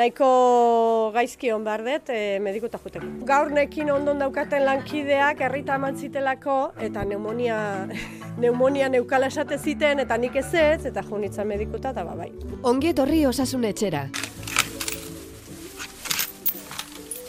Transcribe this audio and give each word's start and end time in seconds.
nahiko 0.00 1.12
gaizki 1.14 1.50
hon 1.52 1.64
behar 1.66 1.84
dut 1.84 2.10
e, 2.14 2.38
medikuta 2.42 2.80
juteko. 2.80 3.10
Gaur 3.28 3.52
nekin 3.52 3.92
ondon 3.92 4.22
daukaten 4.22 4.64
lankideak 4.64 5.44
herrita 5.44 5.76
eman 5.80 5.98
zitelako 6.00 6.58
eta 6.88 7.04
pneumonia, 7.04 7.60
pneumonia 8.38 8.88
neukala 8.94 9.30
esate 9.32 9.58
ziten 9.58 10.00
eta 10.06 10.18
nik 10.20 10.40
ez 10.40 10.48
ez 10.54 10.86
eta 10.92 11.04
jo 11.10 11.20
nintzen 11.20 11.48
medikuta 11.48 11.92
eta 11.94 12.04
ba, 12.04 12.16
bai. 12.24 12.32
Ongi 12.62 12.94
osasun 13.28 13.64
etxera. 13.64 14.08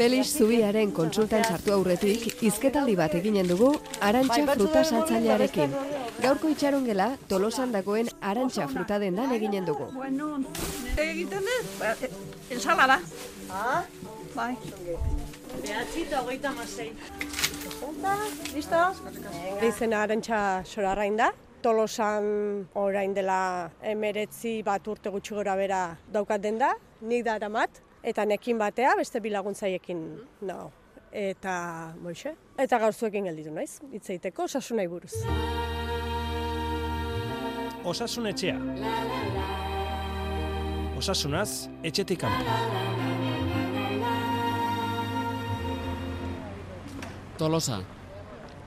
Felix 0.01 0.31
Zubiaren 0.33 0.89
kontsultan 0.97 1.43
sartu 1.45 1.75
aurretik, 1.75 2.23
izketaldi 2.41 2.95
bat 2.97 3.13
eginen 3.19 3.45
dugu 3.45 3.67
arantxa 4.01 4.47
fruta 4.49 4.81
saltzailearekin. 4.81 5.75
Gaurko 6.23 6.49
itxaron 6.49 6.87
gela, 6.89 7.05
tolosan 7.29 7.69
dagoen 7.75 8.09
arantxa 8.29 8.65
fruta 8.71 8.97
dendan 9.03 9.35
eginen 9.35 9.67
dugu. 9.67 9.85
Egiten 11.03 11.45
dut, 11.49 11.69
ba, 11.77 11.91
e, 11.93 12.09
ensalada. 12.55 12.97
Ah? 13.59 13.83
Bai. 14.33 14.55
Behatzi 15.59 16.07
eta 16.07 16.23
hogeita 16.23 16.55
masei. 16.57 16.89
Listo? 18.55 18.81
Izena 19.69 20.01
arantxa 20.07 20.41
sorarrain 20.65 21.21
da. 21.21 21.29
Tolosan 21.61 22.33
orain 22.87 23.13
dela 23.13 23.69
emeretzi 23.93 24.57
bat 24.65 24.91
urte 24.95 25.13
gutxi 25.13 25.37
gora 25.37 25.53
bera 25.61 25.85
daukat 26.09 26.41
den 26.49 26.57
da, 26.57 26.73
nik 27.05 27.29
da 27.29 27.37
eramat, 27.37 27.83
eta 28.03 28.25
nekin 28.25 28.57
batea 28.57 28.95
beste 28.97 29.19
bilaguntzaiekin 29.21 30.05
nago. 30.41 30.71
Eta, 31.11 31.53
moixe, 31.99 32.31
eta 32.57 32.77
gaur 32.79 32.93
zuekin 32.95 33.25
gelditu 33.27 33.51
naiz, 33.51 33.81
hitz 33.91 34.05
egiteko 34.13 34.45
osasunai 34.47 34.87
buruz. 34.87 35.11
Osasun 37.83 38.29
etxea. 38.29 38.55
Osasunaz, 40.97 41.67
etxetik 41.83 42.21
kanpo. 42.21 42.45
Tolosa. 47.41 47.81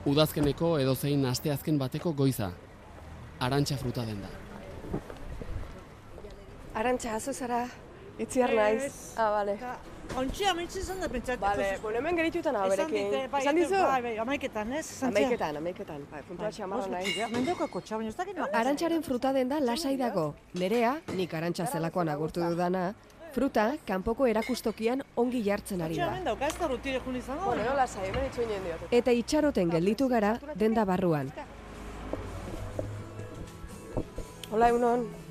Udazkeneko 0.05 0.75
edozein 0.83 1.25
asteazken 1.25 1.79
bateko 1.81 2.11
goiza. 2.13 2.51
Arantxa 3.39 3.77
fruta 3.79 4.05
den 4.05 4.21
da. 4.21 4.29
Arantxa, 6.75 7.15
azu 7.15 7.33
zara, 7.33 7.63
itziar 8.19 8.53
naiz. 8.53 9.13
Ah, 9.17 9.29
bale. 9.31 9.57
Ontsi 10.15 10.45
amitsi 10.45 10.79
izan 10.79 10.99
da 11.01 11.07
pentsatu. 11.09 11.41
Bale, 11.41 11.79
bueno, 11.81 11.97
hemen 11.99 12.15
geritutan 12.15 12.55
hau 12.55 12.67
Esan 12.67 12.77
berekin. 12.77 13.09
dite, 13.11 13.27
bai, 13.31 13.41
Esan 13.41 13.55
dizu? 13.55 13.79
Bai, 13.81 14.01
bai, 14.01 14.17
amaiketan, 14.23 14.73
ez? 14.73 14.85
Amaiketan, 15.03 15.57
amaiketan. 15.57 16.05
Bai, 16.11 16.21
puntua 16.27 16.51
txamarra 16.51 16.87
naiz. 16.93 17.15
Mendeko 17.33 17.67
kotxa, 17.67 17.97
baina 17.97 18.09
ez 18.13 18.15
dakit. 18.15 18.39
Arantxaren 18.53 19.03
fruta 19.03 19.33
den 19.33 19.49
da 19.49 19.59
lasai 19.59 19.97
dago. 19.97 20.33
Nerea, 20.53 20.95
nik 21.17 21.33
arantxa 21.33 21.65
zelakoan 21.65 22.09
agurtu 22.13 22.45
dudana, 22.45 22.93
fruta 23.33 23.65
kanpoko 23.85 24.27
erakustokian 24.31 25.03
ongi 25.17 25.43
jartzen 25.43 25.81
ari 25.81 25.97
da. 25.97 26.13
Eta 28.91 29.11
itxaroten 29.11 29.69
gelditu 29.69 30.07
gara 30.07 30.37
denda 30.55 30.85
barruan. 30.85 31.31
Hola, 34.51 34.69
egunon. 34.69 35.24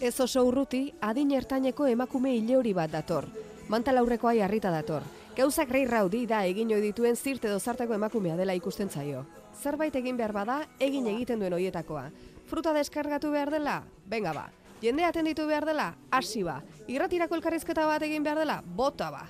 Ez 0.00 0.20
oso 0.20 0.42
urruti, 0.44 0.90
adin 1.00 1.30
ertaineko 1.32 1.86
emakume 1.88 2.34
hileori 2.36 2.74
bat 2.76 2.90
dator. 2.92 3.24
Mantalaurrekoa 3.72 4.34
jarrita 4.36 4.70
dator. 4.70 5.06
Gauzak 5.36 5.72
rei 5.72 5.86
raudi 5.88 6.26
da 6.28 6.42
egin 6.44 6.68
ohi 6.72 6.82
dituen 6.84 7.16
zirte 7.16 7.48
dozartako 7.48 7.96
emakumea 7.96 8.36
dela 8.36 8.54
ikusten 8.54 8.90
zaio. 8.90 9.24
Zerbait 9.62 9.96
egin 9.96 10.16
behar 10.16 10.32
bada, 10.36 10.58
egin 10.78 11.06
egiten 11.08 11.40
duen 11.40 11.56
hoietakoa. 11.56 12.10
Fruta 12.46 12.74
deskargatu 12.76 13.32
behar 13.32 13.50
dela? 13.50 13.82
Benga 14.04 14.34
ba. 14.36 14.50
Jende 14.82 15.04
atenditu 15.04 15.46
behar 15.48 15.64
dela? 15.64 15.94
Hasi 16.10 16.42
ba. 16.44 16.60
Irratirako 16.86 17.40
elkarrizketa 17.40 17.86
bat 17.88 18.02
egin 18.02 18.22
behar 18.22 18.44
dela? 18.44 18.60
Bota 18.62 19.10
ba. 19.10 19.24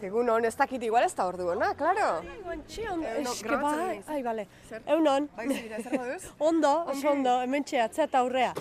Egun 0.00 0.30
hon, 0.32 0.44
ez 0.48 0.54
dakit 0.56 0.82
igual 0.86 1.04
ez 1.04 1.12
da 1.16 1.26
ordu 1.28 1.50
ona, 1.52 1.74
klaro. 1.76 2.06
Ontsi, 2.48 2.86
ondo, 2.88 3.08
eske 3.20 3.56
bai, 3.60 3.98
ai, 4.08 4.20
bale. 4.24 4.46
Eunon, 4.86 5.26
Bai, 5.36 5.46
zira, 5.52 5.80
zer 5.82 6.24
ondo, 6.48 6.70
oso 6.92 7.10
ondo, 7.10 7.34
hemen 7.44 7.64
atzea 7.64 8.06
eta 8.06 8.22
aurrea. 8.22 8.54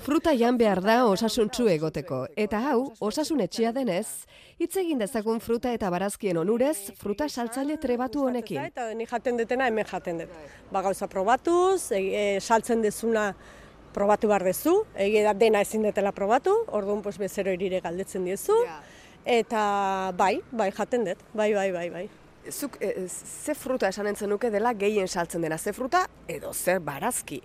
Fruta 0.00 0.32
jan 0.32 0.56
behar 0.56 0.80
da 0.82 0.98
osasuntsu 1.06 1.68
egoteko, 1.68 2.22
eta 2.36 2.62
hau, 2.70 2.92
osasun 3.04 3.44
etxea 3.44 3.72
denez, 3.76 4.24
hitz 4.58 4.74
egin 4.80 4.98
dezagun 5.04 5.40
fruta 5.44 5.72
eta 5.76 5.90
barazkien 5.92 6.40
onurez, 6.40 6.92
fruta 6.96 7.28
saltzaile 7.28 7.76
trebatu 7.76 8.24
honekin. 8.24 8.64
Eta 8.72 8.88
ni 8.94 9.06
jaten 9.06 9.36
dutena 9.36 9.68
hemen 9.68 9.86
jaten 9.86 10.24
dut. 10.24 10.36
Ba 10.72 10.82
gauza 10.82 11.08
probatuz, 11.08 11.92
e, 11.92 12.00
e, 12.00 12.26
saltzen 12.40 12.82
dezuna 12.82 13.34
probatu 13.92 14.28
behar 14.30 14.44
dezu, 14.46 14.84
egia 14.96 15.24
da 15.26 15.34
dena 15.34 15.60
ezin 15.64 15.84
detela 15.84 16.12
probatu, 16.12 16.54
orduan 16.76 17.02
pues 17.02 17.18
bezero 17.18 17.52
irire 17.52 17.80
galdetzen 17.84 18.24
diezu, 18.24 18.56
eta 19.24 20.12
bai, 20.16 20.38
bai 20.50 20.70
jaten 20.72 21.04
dut, 21.04 21.22
bai, 21.34 21.52
bai, 21.54 21.70
bai, 21.72 21.88
bai. 21.90 22.08
Zuk, 22.50 22.78
e, 22.80 23.06
ze 23.08 23.54
fruta 23.54 23.88
esan 23.88 24.06
entzen 24.06 24.30
nuke 24.30 24.50
dela 24.50 24.72
gehien 24.74 25.08
saltzen 25.08 25.42
dena, 25.42 25.58
ze 25.58 25.72
fruta 25.72 26.06
edo 26.28 26.52
zer 26.52 26.80
barazki. 26.80 27.42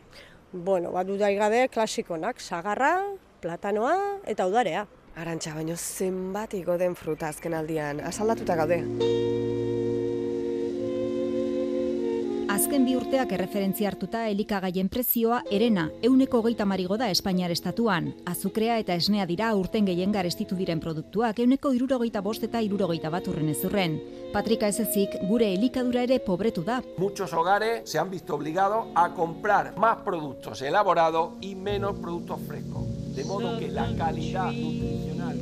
Bueno, 0.53 0.91
bat 0.91 1.07
dudai 1.07 1.35
gabe 1.35 1.67
klasikonak, 1.73 2.39
sagarra, 2.39 2.93
platanoa 3.41 3.97
eta 4.29 4.47
udarea. 4.47 4.85
Arantxa, 5.15 5.53
baino 5.53 5.75
zenbat 5.77 6.53
igo 6.57 6.77
den 6.77 6.95
fruta 6.95 7.27
azken 7.29 7.53
aldian, 7.53 7.99
asaldatuta 8.01 8.55
gaude. 8.55 8.79
Azken 12.63 12.85
bi 12.87 12.93
urteak 12.95 13.33
erreferentzia 13.35 13.89
hartuta 13.89 14.21
elikagaien 14.31 14.87
prezioa 14.87 15.41
erena 15.51 15.81
euneko 16.07 16.39
hogeita 16.39 16.63
marigo 16.63 16.95
da 16.95 17.09
Espainiar 17.11 17.51
estatuan. 17.51 18.05
Azukrea 18.31 18.77
eta 18.79 18.95
esnea 18.95 19.25
dira 19.27 19.49
urten 19.59 19.83
gehien 19.89 20.13
garestitu 20.15 20.55
diren 20.55 20.79
produktuak 20.79 21.41
euneko 21.43 21.73
irurogeita 21.75 22.21
bost 22.23 22.45
eta 22.47 22.61
irurogeita 22.63 23.11
bat 23.11 23.27
urren 23.27 23.49
ez 23.51 23.57
urren. 23.67 23.97
Patrika 24.31 24.69
ez 24.71 24.79
ezik, 24.79 25.17
gure 25.27 25.49
elikadura 25.57 26.05
ere 26.07 26.21
pobretu 26.23 26.63
da. 26.63 26.79
Muchos 27.03 27.33
hogares 27.33 27.81
se 27.83 27.99
han 27.99 28.09
visto 28.09 28.33
obligados 28.35 28.85
a 28.95 29.09
comprar 29.09 29.75
más 29.77 29.97
productos 30.05 30.61
elaborados 30.61 31.33
y 31.41 31.55
menos 31.55 31.99
productos 31.99 32.39
frescos. 32.47 32.87
De 33.13 33.25
modo 33.25 33.59
que 33.59 33.67
la 33.67 33.93
calidad 33.97 34.53
nutricional 34.53 35.37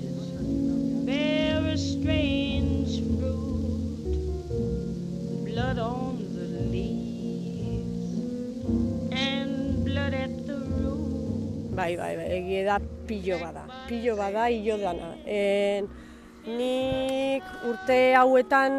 Very 1.05 1.77
strange 1.77 3.03
fruit, 3.19 4.49
blood 5.45 5.77
on 5.77 6.30
Bai, 11.71 11.95
bai, 11.95 12.15
bai, 12.19 12.27
egia 12.35 12.63
da 12.67 12.79
pilo 13.07 13.37
bada, 13.39 13.63
pilo 13.87 14.15
bada 14.19 14.49
hilo 14.51 14.75
dana. 14.77 15.13
En, 15.25 15.87
nik 16.45 17.47
urte 17.69 17.97
hauetan 18.19 18.75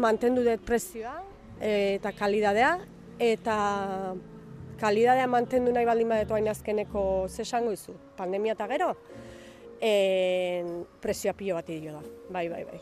mantendu 0.00 0.44
dut 0.46 0.64
prezioa 0.66 1.18
e, 1.60 1.98
eta 1.98 2.12
kalidadea, 2.16 2.72
eta 3.20 3.56
kalidadea 4.80 5.26
mantendu 5.28 5.72
nahi 5.74 5.88
baldin 5.88 6.08
badetu 6.14 6.36
hain 6.36 6.48
azkeneko 6.52 7.04
zesango 7.28 7.72
izu, 7.76 7.94
pandemia 8.16 8.56
eta 8.56 8.68
gero, 8.72 8.94
en, 9.80 10.84
prezioa 11.02 11.34
pilo 11.36 11.56
bat 11.56 11.68
hilo 11.70 11.92
da, 11.96 12.02
bai, 12.32 12.48
bai, 12.48 12.62
bai. 12.64 12.80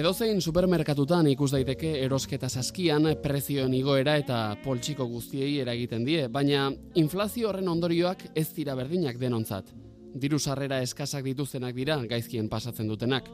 Edozein 0.00 0.40
supermerkatutan 0.40 1.26
ikus 1.32 1.50
daiteke 1.54 1.92
erosketa 2.04 2.48
saskian 2.48 3.08
prezioen 3.22 3.74
igoera 3.74 4.16
eta 4.20 4.40
poltsiko 4.64 5.06
guztiei 5.10 5.58
eragiten 5.60 6.04
die, 6.06 6.26
baina 6.28 6.70
inflazio 6.94 7.50
horren 7.50 7.68
ondorioak 7.68 8.30
ez 8.34 8.48
dira 8.56 8.74
berdinak 8.78 9.18
denontzat. 9.18 9.72
Diru 10.14 10.38
sarrera 10.38 10.80
eskasak 10.82 11.24
dituztenak 11.24 11.74
dira 11.74 11.96
gaizkien 12.10 12.48
pasatzen 12.48 12.88
dutenak. 12.90 13.30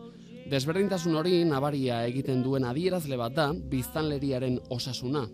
Desberdintasun 0.47 1.17
hori 1.17 1.41
nabaria 1.45 2.05
egiten 2.07 2.43
duen 2.45 2.65
adierazle 2.65 3.17
bat 3.19 3.35
da 3.35 3.49
biztanleriaren 3.53 4.61
osasuna. 4.71 5.25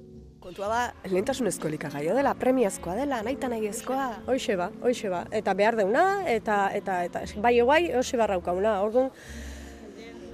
Kontua 0.53 0.69
da, 0.69 0.81
lehentasunezko 1.09 1.65
elikagaia 1.71 2.13
dela, 2.13 2.35
premiazkoa 2.37 2.93
dela, 2.99 3.23
nahi 3.25 3.39
nahi 3.41 3.71
ezkoa. 3.71 4.19
Hoixe 4.29 4.53
ba, 4.61 4.67
hoixe 4.85 5.09
ba, 5.09 5.23
eta 5.33 5.55
behar 5.57 5.79
deuna, 5.79 6.29
eta, 6.29 6.69
eta, 6.77 6.97
eta, 7.07 7.23
bai 7.41 7.55
guai, 7.63 7.95
hoxe 7.97 8.19
barraukauna, 8.21 8.75
orduan, 8.85 9.09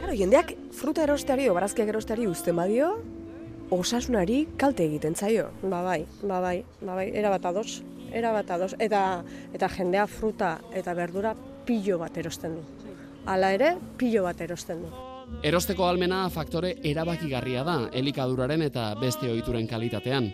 Karo, 0.00 0.16
jendeak 0.18 0.56
fruta 0.74 1.04
erosteari 1.04 1.46
o 1.48 1.54
barazkiak 1.54 1.92
erosteari 1.94 2.26
uzten 2.26 2.58
badio, 2.58 2.90
osasunari 3.70 4.40
kalte 4.58 4.88
egiten 4.90 5.14
zaio. 5.14 5.52
Ba 5.62 5.84
bai, 5.86 6.00
ba 6.22 6.40
bai, 6.42 6.64
ba 6.80 6.98
bai, 6.98 7.10
era 7.14 7.30
bat 7.30 7.46
ados, 7.52 7.84
era 8.10 8.32
bat 8.34 8.50
ados. 8.50 8.74
Eta, 8.78 9.22
eta 9.54 9.68
jendea 9.70 10.08
fruta 10.10 10.56
eta 10.74 10.94
berdura 10.98 11.36
pilo 11.64 11.98
bat 12.02 12.18
erosten 12.18 12.58
du. 12.58 12.66
Hala 13.26 13.52
ere, 13.54 13.76
pilo 13.98 14.26
bat 14.26 14.40
erosten 14.40 14.82
du. 14.82 15.07
Erosteko 15.42 15.86
almena 15.86 16.24
faktore 16.34 16.72
erabakigarria 16.82 17.62
da 17.62 17.76
elikaduraren 17.94 18.62
eta 18.66 18.94
beste 18.98 19.28
ohituren 19.30 19.68
kalitatean. 19.70 20.32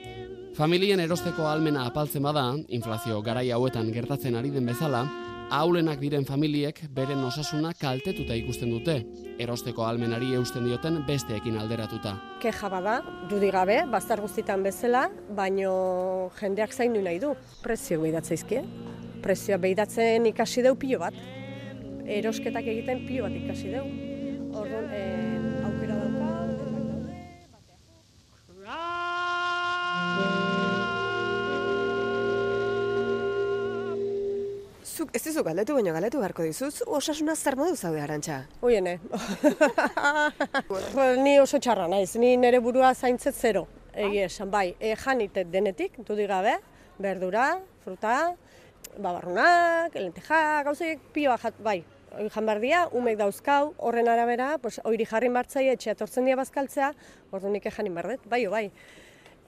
Familien 0.57 1.01
erosteko 1.03 1.49
almena 1.51 1.85
apaltzen 1.89 2.23
bada, 2.23 2.45
inflazio 2.69 3.21
garai 3.23 3.51
hauetan 3.51 3.91
gertatzen 3.93 4.39
ari 4.39 4.53
den 4.55 4.65
bezala, 4.71 5.03
ahulenak 5.51 5.99
diren 6.01 6.25
familiek 6.25 6.81
beren 6.95 7.21
osasuna 7.27 7.75
kaltetuta 7.77 8.39
ikusten 8.39 8.71
dute, 8.71 8.97
erosteko 9.39 9.85
almenari 9.85 10.33
eusten 10.39 10.65
dioten 10.65 11.03
besteekin 11.09 11.59
alderatuta. 11.59 12.15
Keja 12.41 12.71
bada, 12.71 13.01
dudi 13.29 13.51
gabe, 13.53 13.83
bazter 13.91 14.23
guztitan 14.25 14.63
bezala, 14.63 15.09
baino 15.37 16.31
jendeak 16.41 16.73
zaindu 16.73 17.03
nahi 17.03 17.21
du. 17.21 17.35
Prezio 17.63 18.01
behidatzeizkie. 18.01 18.65
Prezioa 19.27 19.59
behidatzen 19.59 20.33
ikasi 20.33 20.63
deu 20.63 20.77
pilo 20.77 21.03
bat. 21.03 21.15
erosketak 22.05 22.67
egiten 22.69 23.07
pilo 23.09 23.25
bat 23.25 23.33
ikasi 23.33 23.71
dugu. 23.73 24.14
Orduan, 24.55 24.85
eh, 24.95 25.67
aukera 25.67 25.95
dauka, 25.99 26.27
daude. 26.59 27.15
Zuk 34.95 35.11
ez 35.11 35.23
dizu 35.25 35.43
galdetu 35.43 35.75
baino 35.75 35.95
galdetu 35.97 36.21
beharko 36.23 36.47
dizu, 36.47 36.69
zu 36.71 36.87
osasuna 36.87 37.35
zer 37.35 37.57
modu 37.59 37.75
zaude 37.75 37.99
arantxa? 38.05 38.37
Oiene. 38.63 39.01
ni 41.25 41.41
oso 41.43 41.59
txarra 41.59 41.89
naiz, 41.91 42.15
ni 42.15 42.37
nire 42.37 42.61
burua 42.63 42.93
zaintzet 42.95 43.35
zero. 43.35 43.67
Egi 44.07 44.23
esan, 44.29 44.53
bai, 44.55 44.69
e, 44.79 44.95
janitet 44.95 45.51
denetik, 45.51 45.99
dudik 46.07 46.31
gabe, 46.31 46.55
berdura, 47.03 47.49
fruta, 47.83 48.37
babarrunak, 48.95 49.99
lentejak, 49.99 50.63
gauzek 50.71 51.11
pioa 51.13 51.37
jat, 51.43 51.59
bai. 51.59 51.81
Hoi 52.15 52.29
jan 52.31 52.47
behar 52.47 52.61
dira, 52.63 52.81
umek 52.95 53.17
dauzkau, 53.19 53.73
horren 53.83 54.09
arabera, 54.09 54.53
pues, 54.63 54.79
oiri 54.87 55.07
jarri 55.09 55.31
martzai, 55.35 55.67
etxea 55.73 55.97
tortzen 55.99 56.29
dira 56.29 56.39
bazkaltzea, 56.39 56.93
ordu 57.35 57.51
nik 57.51 57.67
janin 57.75 57.95
behar 57.97 58.15
dut, 58.15 58.29
bai, 58.31 58.47
bai. 58.47 58.69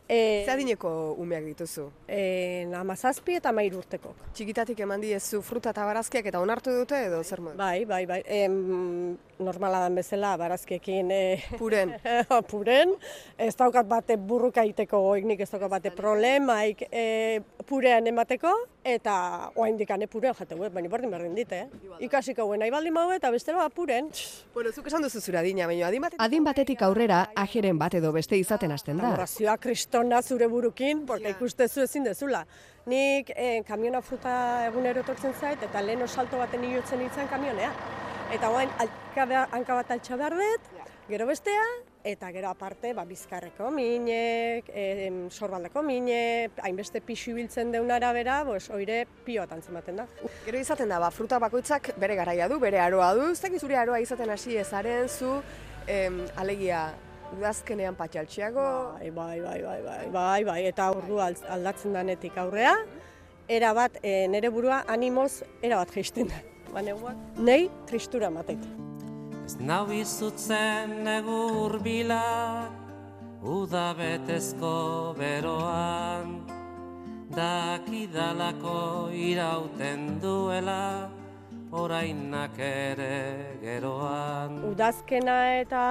E, 0.09 0.45
Ze 0.47 0.53
adineko 0.53 0.91
umeak 1.19 1.43
dituzu? 1.43 1.89
e, 2.07 2.69
amazazpi 2.79 3.35
eta 3.41 3.51
mair 3.51 3.75
urtekok. 3.75 4.21
Txikitatik 4.39 4.79
eman 4.85 5.03
diezu 5.03 5.41
fruta 5.43 5.73
eta 5.75 5.83
barazkiak 5.89 6.29
eta 6.31 6.39
onartu 6.39 6.71
dute 6.71 7.01
edo 7.09 7.25
zer 7.25 7.43
modu? 7.43 7.59
Bai, 7.59 7.85
bai, 7.85 8.05
bai. 8.07 8.21
Em, 8.25 9.17
normala 9.43 9.81
dan 9.83 9.99
bezala, 9.99 10.37
barazkiekin 10.39 11.11
e, 11.11 11.21
Puren. 11.59 11.97
puren. 12.53 12.95
Ez 13.37 13.57
daukat 13.59 13.91
bate 13.91 14.15
burruka 14.17 14.63
egiteko 14.63 15.03
goik, 15.09 15.27
nik 15.27 15.43
ez 15.43 15.51
daukat 15.51 15.75
bate 15.75 15.91
problemaik 15.91 16.87
e, 16.93 17.43
purean 17.67 18.07
emateko, 18.07 18.55
eta 18.87 19.51
oaindik 19.59 19.91
ane 19.91 20.07
purean 20.07 20.35
jateu, 20.39 20.59
eh? 20.65 20.71
baina 20.71 20.89
berdin 20.89 21.11
berdin 21.11 21.35
dit, 21.35 21.53
eh? 21.53 21.65
Ikasiko 22.07 22.47
guen 22.47 22.63
nahi 22.63 22.71
baldin 22.71 22.95
bau 22.95 23.09
eta 23.13 23.33
bestela 23.35 23.65
ba, 23.65 23.71
puren. 23.75 24.09
Bueno, 24.55 24.71
zuk 24.71 24.87
esan 24.87 25.03
duzu 25.03 25.21
zure 25.21 25.41
adina, 25.41 25.67
baina 25.67 25.89
adin 25.89 26.07
batetik... 26.07 26.23
Adin 26.27 26.47
batetik 26.47 26.85
aurrera, 26.87 27.19
ajeren 27.43 27.81
bat 27.83 27.97
edo 27.99 28.13
beste 28.15 28.39
izaten 28.39 28.73
hasten 28.73 29.03
da. 29.03 29.11
Borrazioa 29.17 29.57
kristona 29.59 30.23
zure 30.23 30.47
burukin, 30.53 31.03
porque 31.07 31.35
ikustezu 31.35 31.83
ezin 31.83 32.07
dezula. 32.07 32.45
Nik 32.87 33.33
eh, 33.35 33.63
kamiona 33.67 34.01
fruta 34.07 34.37
egunero 34.69 35.03
etortzen 35.03 35.35
zait, 35.35 35.67
eta 35.67 35.83
lehen 35.83 36.07
salto 36.07 36.39
baten 36.39 36.65
iotzen 36.71 37.03
nintzen 37.03 37.29
kamionea. 37.33 37.73
Eta 38.35 38.51
guain, 38.51 38.71
hanka 38.79 39.75
bat 39.75 39.91
altxa 39.99 40.17
behar 40.19 40.39
dut, 40.39 40.73
gero 41.11 41.27
bestea, 41.27 41.67
eta 42.07 42.31
gero 42.31 42.49
aparte, 42.49 42.93
ba, 42.95 43.05
bizkarreko 43.05 43.71
minek, 43.75 44.69
e, 44.71 45.11
sorbaldeko 45.35 45.83
mine, 45.83 46.21
hainbeste 46.63 47.03
pixu 47.03 47.33
ibiltzen 47.33 47.73
deun 47.75 47.91
arabera, 47.91 48.39
pues, 48.47 48.69
oire 48.71 49.01
pio 49.27 49.43
bat 49.43 49.57
antzematen 49.57 49.99
da. 50.03 50.07
Gero 50.45 50.61
izaten 50.63 50.93
da, 50.93 51.01
ba, 51.03 51.11
fruta 51.11 51.41
bakoitzak 51.43 51.97
bere 51.99 52.15
garaia 52.19 52.47
du, 52.49 52.61
bere 52.63 52.79
aroa 52.83 53.11
du, 53.19 53.27
ez 53.33 53.41
dakit 53.43 53.61
zure 53.61 53.79
aroa 53.81 53.99
izaten 54.03 54.31
hasi 54.31 54.55
ezaren 54.63 55.11
zu, 55.11 55.41
em, 55.91 56.23
alegia, 56.37 56.87
udazkenean 57.35 57.99
patxaltxiago, 57.99 58.69
Bai, 59.01 59.11
bai, 59.11 59.41
bai, 59.41 59.61
bai, 59.63 59.81
bai, 59.83 60.07
bai, 60.15 60.45
bai, 60.47 60.61
eta 60.71 60.93
ordu 60.95 61.19
aldatzen 61.19 61.93
danetik 61.93 62.39
aurrea, 62.39 62.77
era 63.49 63.75
bat, 63.75 63.99
e, 64.03 64.29
nere 64.31 64.55
burua 64.55 64.85
animoz, 64.87 65.43
era 65.61 65.83
bat 65.83 65.91
geisten 65.91 66.31
da. 66.31 66.43
Ba, 66.71 66.87
neguak, 66.87 67.19
nei 67.39 67.65
tristura 67.91 68.31
mateit. 68.31 68.86
Ez 69.47 69.61
nau 69.63 69.85
izutzen 69.95 71.05
negu 71.07 71.37
urbila, 71.69 72.67
uda 73.47 73.93
betezko 73.95 75.15
beroan, 75.15 76.33
dakidalako 77.31 78.81
irauten 79.15 80.17
duela, 80.19 81.07
orainak 81.71 82.59
ere 82.59 83.59
geroan. 83.61 84.57
Udazkena 84.67 85.37
eta 85.61 85.83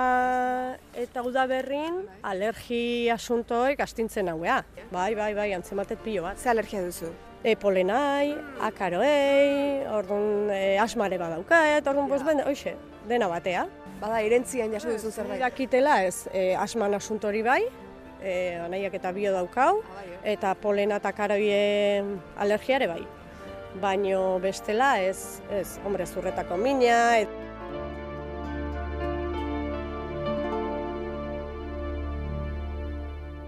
eta 1.06 1.24
udaberrin 1.24 2.02
alergi 2.28 3.08
asuntoek 3.16 3.80
astintzen 3.86 4.34
hauea. 4.34 4.58
Bai, 4.92 5.14
bai, 5.16 5.30
bai, 5.38 5.54
antzematet 5.56 6.04
pilo 6.04 6.26
bat. 6.28 6.38
ze 6.38 6.50
alergia 6.50 6.84
duzu? 6.84 7.14
E, 7.42 7.56
polenai, 7.56 8.36
akaroei, 8.60 9.88
orduan 9.96 10.52
e, 10.52 10.76
asmare 10.82 11.22
badaukaet, 11.22 11.88
orduan 11.88 12.12
pues, 12.12 12.24
ben, 12.26 12.44
hoxe, 12.44 12.76
dena 13.08 13.28
batea. 13.32 13.66
Bada, 14.02 14.22
irentzian 14.26 14.74
jaso 14.74 14.92
duzu 14.92 15.12
zerbait. 15.12 15.40
Dakitela 15.42 16.02
ez, 16.04 16.28
e, 16.34 16.54
asman 16.60 16.94
asuntori 16.98 17.42
bai, 17.46 17.62
e, 18.22 18.56
anaiak 18.66 18.98
eta 19.00 19.12
bio 19.16 19.32
daukau, 19.36 19.80
eta 20.24 20.54
polena 20.60 21.00
eta 21.02 21.14
akaroien 21.14 22.16
alergiare 22.38 22.90
bai. 22.92 23.02
Baino 23.82 24.40
bestela 24.40 24.96
ez, 25.04 25.42
ez, 25.52 25.78
hombre, 25.86 26.06
zurretako 26.08 26.58
mina, 26.58 27.20
et, 27.20 27.42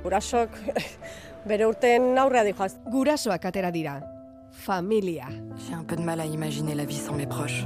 Gurasok 0.07 0.53
bere 1.51 1.65
urten 1.67 2.15
aurrea 2.21 2.45
dijoaz. 2.47 2.77
Gurasoak 2.87 3.49
atera 3.49 3.73
dira. 3.75 3.99
Familia. 4.51 5.27
J'ai 5.57 5.73
un 5.73 5.83
peu 5.83 5.97
de 5.97 6.01
mal 6.01 6.21
à 6.21 6.25
imaginer 6.25 6.75
la 6.75 6.85
vie 6.85 6.95
sans 6.95 7.13
mes 7.13 7.27
proches. 7.27 7.65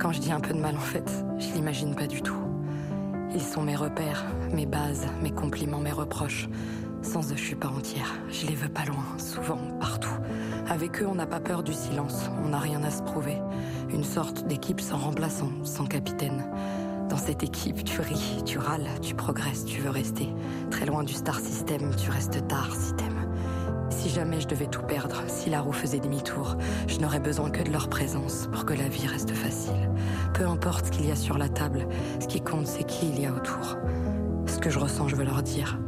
Quand 0.00 0.12
je 0.12 0.20
dis 0.20 0.32
un 0.32 0.40
peu 0.40 0.54
de 0.54 0.58
mal, 0.58 0.76
en 0.76 0.80
fait, 0.80 1.12
je 1.38 1.52
l'imagine 1.52 1.94
pas 1.94 2.06
du 2.06 2.22
tout. 2.22 2.40
Ils 3.34 3.42
sont 3.42 3.60
mes 3.60 3.76
repères, 3.76 4.24
mes 4.50 4.64
bases, 4.64 5.06
mes 5.22 5.30
compliments, 5.30 5.78
mes 5.78 5.92
reproches. 5.92 6.48
Sans 7.02 7.30
eux, 7.30 7.36
je 7.36 7.44
suis 7.44 7.54
pas 7.54 7.68
entière. 7.68 8.18
Je 8.30 8.46
les 8.46 8.54
veux 8.54 8.70
pas 8.70 8.86
loin, 8.86 9.04
souvent, 9.18 9.58
partout. 9.78 10.16
Avec 10.68 11.02
eux, 11.02 11.06
on 11.06 11.16
n'a 11.16 11.26
pas 11.26 11.38
peur 11.38 11.62
du 11.62 11.74
silence, 11.74 12.30
on 12.42 12.48
n'a 12.48 12.58
rien 12.58 12.82
à 12.82 12.90
se 12.90 13.02
prouver. 13.02 13.36
Une 13.90 14.04
sorte 14.04 14.46
d'équipe 14.46 14.80
sans 14.80 14.96
remplaçant, 14.96 15.50
sans 15.64 15.84
capitaine. 15.84 16.46
Dans 17.10 17.18
cette 17.18 17.42
équipe, 17.42 17.84
tu 17.84 18.00
ris, 18.00 18.42
tu 18.46 18.56
râles, 18.56 18.88
tu 19.02 19.14
progresses, 19.14 19.66
tu 19.66 19.82
veux 19.82 19.90
rester. 19.90 20.30
Très 20.70 20.86
loin 20.86 21.04
du 21.04 21.12
star 21.12 21.40
system, 21.40 21.94
tu 21.96 22.10
restes 22.10 22.48
tard 22.48 22.74
si 22.74 22.94
t'aimes. 22.94 23.29
Si 23.90 24.08
jamais 24.08 24.40
je 24.40 24.48
devais 24.48 24.66
tout 24.66 24.82
perdre, 24.82 25.22
si 25.26 25.50
la 25.50 25.60
roue 25.60 25.72
faisait 25.72 25.98
demi-tour, 25.98 26.56
je 26.86 26.98
n'aurais 27.00 27.20
besoin 27.20 27.50
que 27.50 27.62
de 27.62 27.70
leur 27.70 27.88
présence 27.88 28.48
pour 28.52 28.64
que 28.64 28.72
la 28.72 28.88
vie 28.88 29.06
reste 29.06 29.32
facile. 29.32 29.90
Peu 30.32 30.46
importe 30.46 30.86
ce 30.86 30.90
qu'il 30.90 31.08
y 31.08 31.12
a 31.12 31.16
sur 31.16 31.36
la 31.36 31.48
table, 31.48 31.86
ce 32.20 32.26
qui 32.26 32.40
compte 32.40 32.66
c'est 32.66 32.84
qui 32.84 33.08
il 33.08 33.20
y 33.20 33.26
a 33.26 33.32
autour. 33.32 33.76
Ce 34.46 34.58
que 34.58 34.70
je 34.70 34.78
ressens, 34.78 35.08
je 35.08 35.16
veux 35.16 35.24
leur 35.24 35.42
dire. 35.42 35.78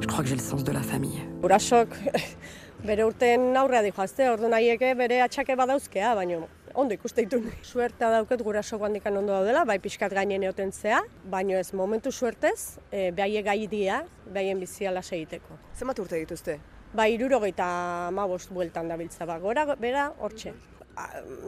Je 0.00 0.06
crois 0.06 0.22
que 0.22 0.28
j'ai 0.28 0.36
le 0.36 0.42
sens 0.42 0.62
de 0.64 0.72
la 0.72 0.82
famille. 0.82 1.20
Gurasok 1.42 1.94
bere 2.86 3.06
urten 3.06 3.56
aurrea 3.56 3.82
dijoazte, 3.82 4.26
ordu 4.30 4.50
nahieke 4.50 4.92
bere 4.98 5.20
atxake 5.22 5.56
badauzkea, 5.56 6.14
baino 6.18 6.42
ondo 6.74 6.94
ikuste 6.94 7.24
ditu. 7.24 7.40
Suertea 7.70 8.10
dauket 8.16 8.42
gurasok 8.42 8.82
handikan 8.88 9.16
ondo 9.16 9.32
daudela, 9.32 9.64
bai 9.64 9.78
pixkat 9.82 10.12
gainen 10.18 10.44
eoten 10.48 10.72
zea, 10.72 11.00
baino 11.30 11.56
ez 11.56 11.72
momentu 11.72 12.12
suertez, 12.12 12.76
e, 12.90 13.10
behaie 13.10 13.42
gai 13.46 13.66
dia, 13.70 14.02
behaien 14.26 14.60
bizia 14.60 14.92
lasa 14.92 15.16
egiteko. 15.16 15.58
Zenbat 15.78 16.02
urte 16.02 16.18
dituzte? 16.18 16.58
Ba, 16.92 17.06
irurogeita 17.08 18.10
mabost 18.12 18.50
bueltan 18.52 18.90
dabiltza, 18.90 19.24
ba, 19.24 19.38
gora, 19.40 19.64
bera, 19.80 20.10
hortxe. 20.20 20.52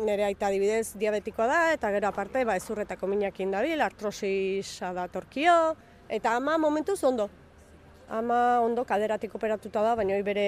Nere 0.06 0.24
aita 0.24 0.48
adibidez 0.48 0.94
diabetikoa 0.96 1.48
da, 1.50 1.58
eta 1.74 1.90
gero 1.92 2.08
aparte, 2.08 2.46
ba, 2.48 2.56
ezurretako 2.56 3.10
minakin 3.12 3.52
dabil, 3.52 3.82
artrosisa 3.84 4.94
da 4.96 5.04
torkio, 5.12 5.74
eta 6.08 6.32
ama 6.38 6.56
momentuz 6.56 7.02
ondo. 7.04 7.28
Ama 8.08 8.60
ondo 8.64 8.86
kaderatik 8.88 9.36
operatuta 9.36 9.82
da, 9.84 9.92
baina 10.00 10.16
bere 10.24 10.46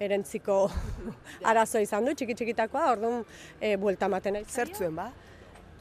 erentziko 0.00 0.62
arazo 1.52 1.84
izan 1.84 2.08
du, 2.08 2.16
txiki 2.16 2.38
txikitakoa, 2.40 2.88
orduan 2.96 3.20
e, 3.60 3.76
buelta 3.76 4.08
ematen 4.08 4.38
nahi. 4.38 4.48
Zertzuen, 4.48 4.96
ba? 4.96 5.10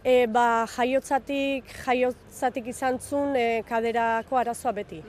E, 0.03 0.27
ba, 0.27 0.67
jaiotzatik, 0.75 1.71
jaiotzatik 1.87 2.67
izan 2.75 2.99
zuen 2.99 3.39
e, 3.39 3.49
kaderako 3.71 4.43
arazoa 4.43 4.75
beti. 4.83 4.99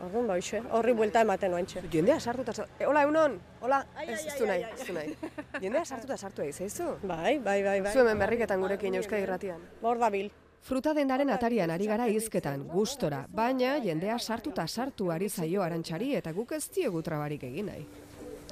Orduan, 0.00 0.26
ba, 0.30 0.36
hoxe, 0.40 0.62
horri 0.72 0.92
buelta 0.96 1.20
ematen 1.26 1.52
oantxe. 1.52 1.82
Jendea 1.92 2.16
sartuta 2.20 2.54
sartu. 2.54 2.72
E, 2.78 2.86
hola, 2.88 3.02
egunon. 3.04 3.34
Hola. 3.60 3.82
Ez, 4.06 4.20
ez 4.30 4.36
du 4.38 4.46
nahi, 4.48 4.62
ez 4.64 4.86
du 4.86 4.94
nahi. 4.96 5.16
Jendea 5.60 5.84
sartuta 5.84 6.16
sartu 6.16 6.44
egin, 6.46 6.56
zaizu? 6.56 6.94
Bai, 7.02 7.38
bai, 7.38 7.58
bai, 7.66 7.80
bai. 7.84 7.92
Zuhemen 7.92 8.22
berriketan 8.22 8.64
gurekin 8.64 8.96
Euskadi 9.00 9.26
Irratian. 9.28 9.60
Hor 9.82 10.00
dabil. 10.00 10.30
Fruta 10.64 10.92
dendaren 10.96 11.30
atarian 11.32 11.70
ari 11.72 11.86
gara 11.88 12.06
hizketan, 12.08 12.66
gustora, 12.68 13.22
baina 13.32 13.78
jendea 13.80 14.18
sartuta 14.18 14.66
sartu 14.68 15.08
ari 15.12 15.28
zaio 15.28 15.62
arantxari 15.64 16.14
eta 16.18 16.32
guk 16.36 16.52
ez 16.52 16.66
diegu 16.74 17.00
trabarik 17.02 17.44
egin 17.48 17.70
nahi. 17.72 17.86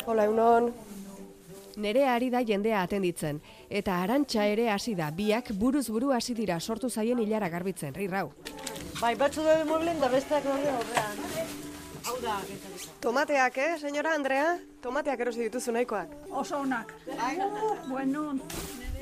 Hola, 0.07 0.25
egunon. 0.25 0.73
Nerea 1.79 2.15
ari 2.17 2.29
da 2.35 2.41
jendea 2.43 2.81
atenditzen, 2.83 3.39
eta 3.71 4.01
arantxa 4.03 4.45
ere 4.51 4.67
hasi 4.73 4.97
da, 4.99 5.13
biak 5.15 5.53
buruz 5.55 5.87
buru 5.95 6.11
hasi 6.11 6.35
dira 6.35 6.59
sortu 6.61 6.91
zaien 6.91 7.21
hilara 7.23 7.49
garbitzen, 7.49 7.95
rirrau. 7.95 8.33
Bai, 8.99 9.15
batzu 9.15 9.45
daude 9.47 9.65
mueblen 9.69 10.01
da 10.03 10.09
besteak 10.11 10.43
daude 10.45 10.73
horrean. 10.75 11.21
Hau 12.09 12.17
da, 12.23 12.41
Tomateak, 13.05 13.59
eh, 13.59 13.77
señora 13.79 14.15
Andrea? 14.17 14.59
Tomateak 14.83 15.21
erosi 15.21 15.45
dituzu 15.47 15.73
nahikoak. 15.73 16.09
oso 16.31 16.59
onak. 16.59 16.95
Bueno, 17.89 18.35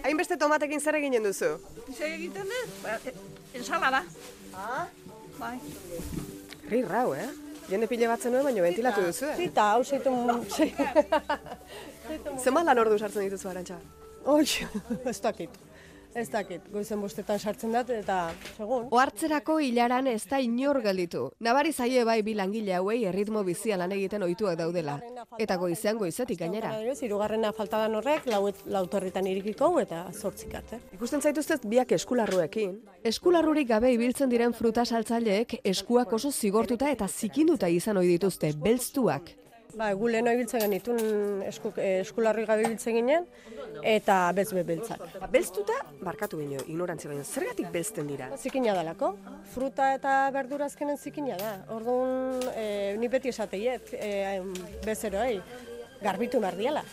Hainbeste 0.05 0.37
tomatekin 0.37 0.81
zer 0.81 0.95
eginen 0.95 1.23
duzu? 1.25 1.57
ze 1.97 2.05
egiten 2.15 2.47
ez? 2.47 2.71
Ba, 2.83 2.99
e, 3.05 3.13
ensalada. 3.55 4.05
Ah? 4.55 4.87
Bai. 5.39 5.59
Rirrau, 6.71 7.15
eh? 7.15 7.29
Jende 7.69 7.87
pile 7.91 8.07
batzen 8.07 8.33
nuen, 8.33 8.45
baina 8.45 8.63
ventilatu 8.63 9.03
duzu, 9.03 9.25
eh? 9.27 9.37
Zita, 9.37 9.71
hau 9.73 9.83
zeitu... 9.85 10.11
Zenbat 12.43 12.67
lan 12.67 12.79
ordu 12.79 12.99
sartzen 12.99 13.27
dituzu 13.27 13.49
arantxa? 13.53 13.79
Oi, 14.27 14.45
ez 15.13 15.21
dakit. 15.23 15.63
Ez 16.17 16.31
dakit, 16.33 16.63
goizen 16.73 16.97
bostetan 17.05 17.37
sartzen 17.37 17.75
dut 17.77 17.91
eta 17.93 18.31
segun. 18.57 18.87
Ohartzerako 18.89 19.59
hilaran 19.61 20.07
ez 20.09 20.23
da 20.31 20.39
inor 20.41 20.79
gelditu. 20.81 21.27
Nabari 21.45 21.75
zaie 21.77 22.07
bai 22.09 22.23
bi 22.25 22.33
langile 22.39 22.73
hauei 22.79 23.03
erritmo 23.11 23.43
bizia 23.45 23.77
lan 23.77 23.93
egiten 23.93 24.25
ohituak 24.25 24.57
daudela. 24.57 24.97
Eta 25.37 25.59
goizean 25.61 26.01
goizetik 26.01 26.41
gainera. 26.41 26.73
Hirugarrena 26.97 27.53
faltadan 27.53 28.01
horrek, 28.01 28.25
lau, 28.33 28.49
lau 28.65 28.85
torritan 28.89 29.29
irikiko 29.29 29.75
eta 29.85 30.07
zortzik 30.15 30.57
arte. 30.57 30.81
Ikusten 30.97 31.21
zaituztet 31.21 31.69
biak 31.69 31.93
eskularruekin. 31.93 32.79
Eskularrurik 33.05 33.69
gabe 33.69 33.93
ibiltzen 33.93 34.33
diren 34.33 34.57
fruta 34.57 34.87
saltzaileek 34.87 35.59
eskuak 35.65 36.17
oso 36.17 36.33
zigortuta 36.33 36.89
eta 36.97 37.13
zikinduta 37.13 37.69
izan 37.69 38.01
ohi 38.01 38.17
dituzte, 38.17 38.57
belztuak. 38.57 39.37
Ba, 39.77 39.91
gu 39.93 40.09
leheno 40.09 40.33
ibiltzen 40.33 40.63
genitun 40.65 41.43
esku, 41.45 41.71
eh, 41.77 42.01
eskularri 42.01 42.47
gabe 42.49 42.65
ibiltzen 42.65 42.97
ginen, 42.97 43.27
eta 43.85 44.33
bezbe 44.37 44.63
beltzak. 44.65 45.03
Ba, 45.21 45.29
belztuta, 45.33 45.77
barkatu 46.01 46.41
baino, 46.41 46.63
ignorantzia 46.65 47.11
baino, 47.11 47.25
zergatik 47.25 47.69
belzten 47.75 48.09
dira? 48.09 48.31
Zikina 48.41 48.73
dalako. 48.79 49.13
Fruta 49.53 49.91
eta 49.99 50.17
berdura 50.33 50.71
azkenen 50.71 50.97
zikina 50.97 51.37
da. 51.43 51.53
Orduan, 51.77 52.41
e, 52.57 52.97
ni 52.97 53.13
beti 53.13 53.35
esateiet, 53.35 53.93
e, 54.01 54.41
bezeroei, 54.87 55.41
garbitu 56.01 56.41
behar 56.41 56.57
diala. 56.57 56.85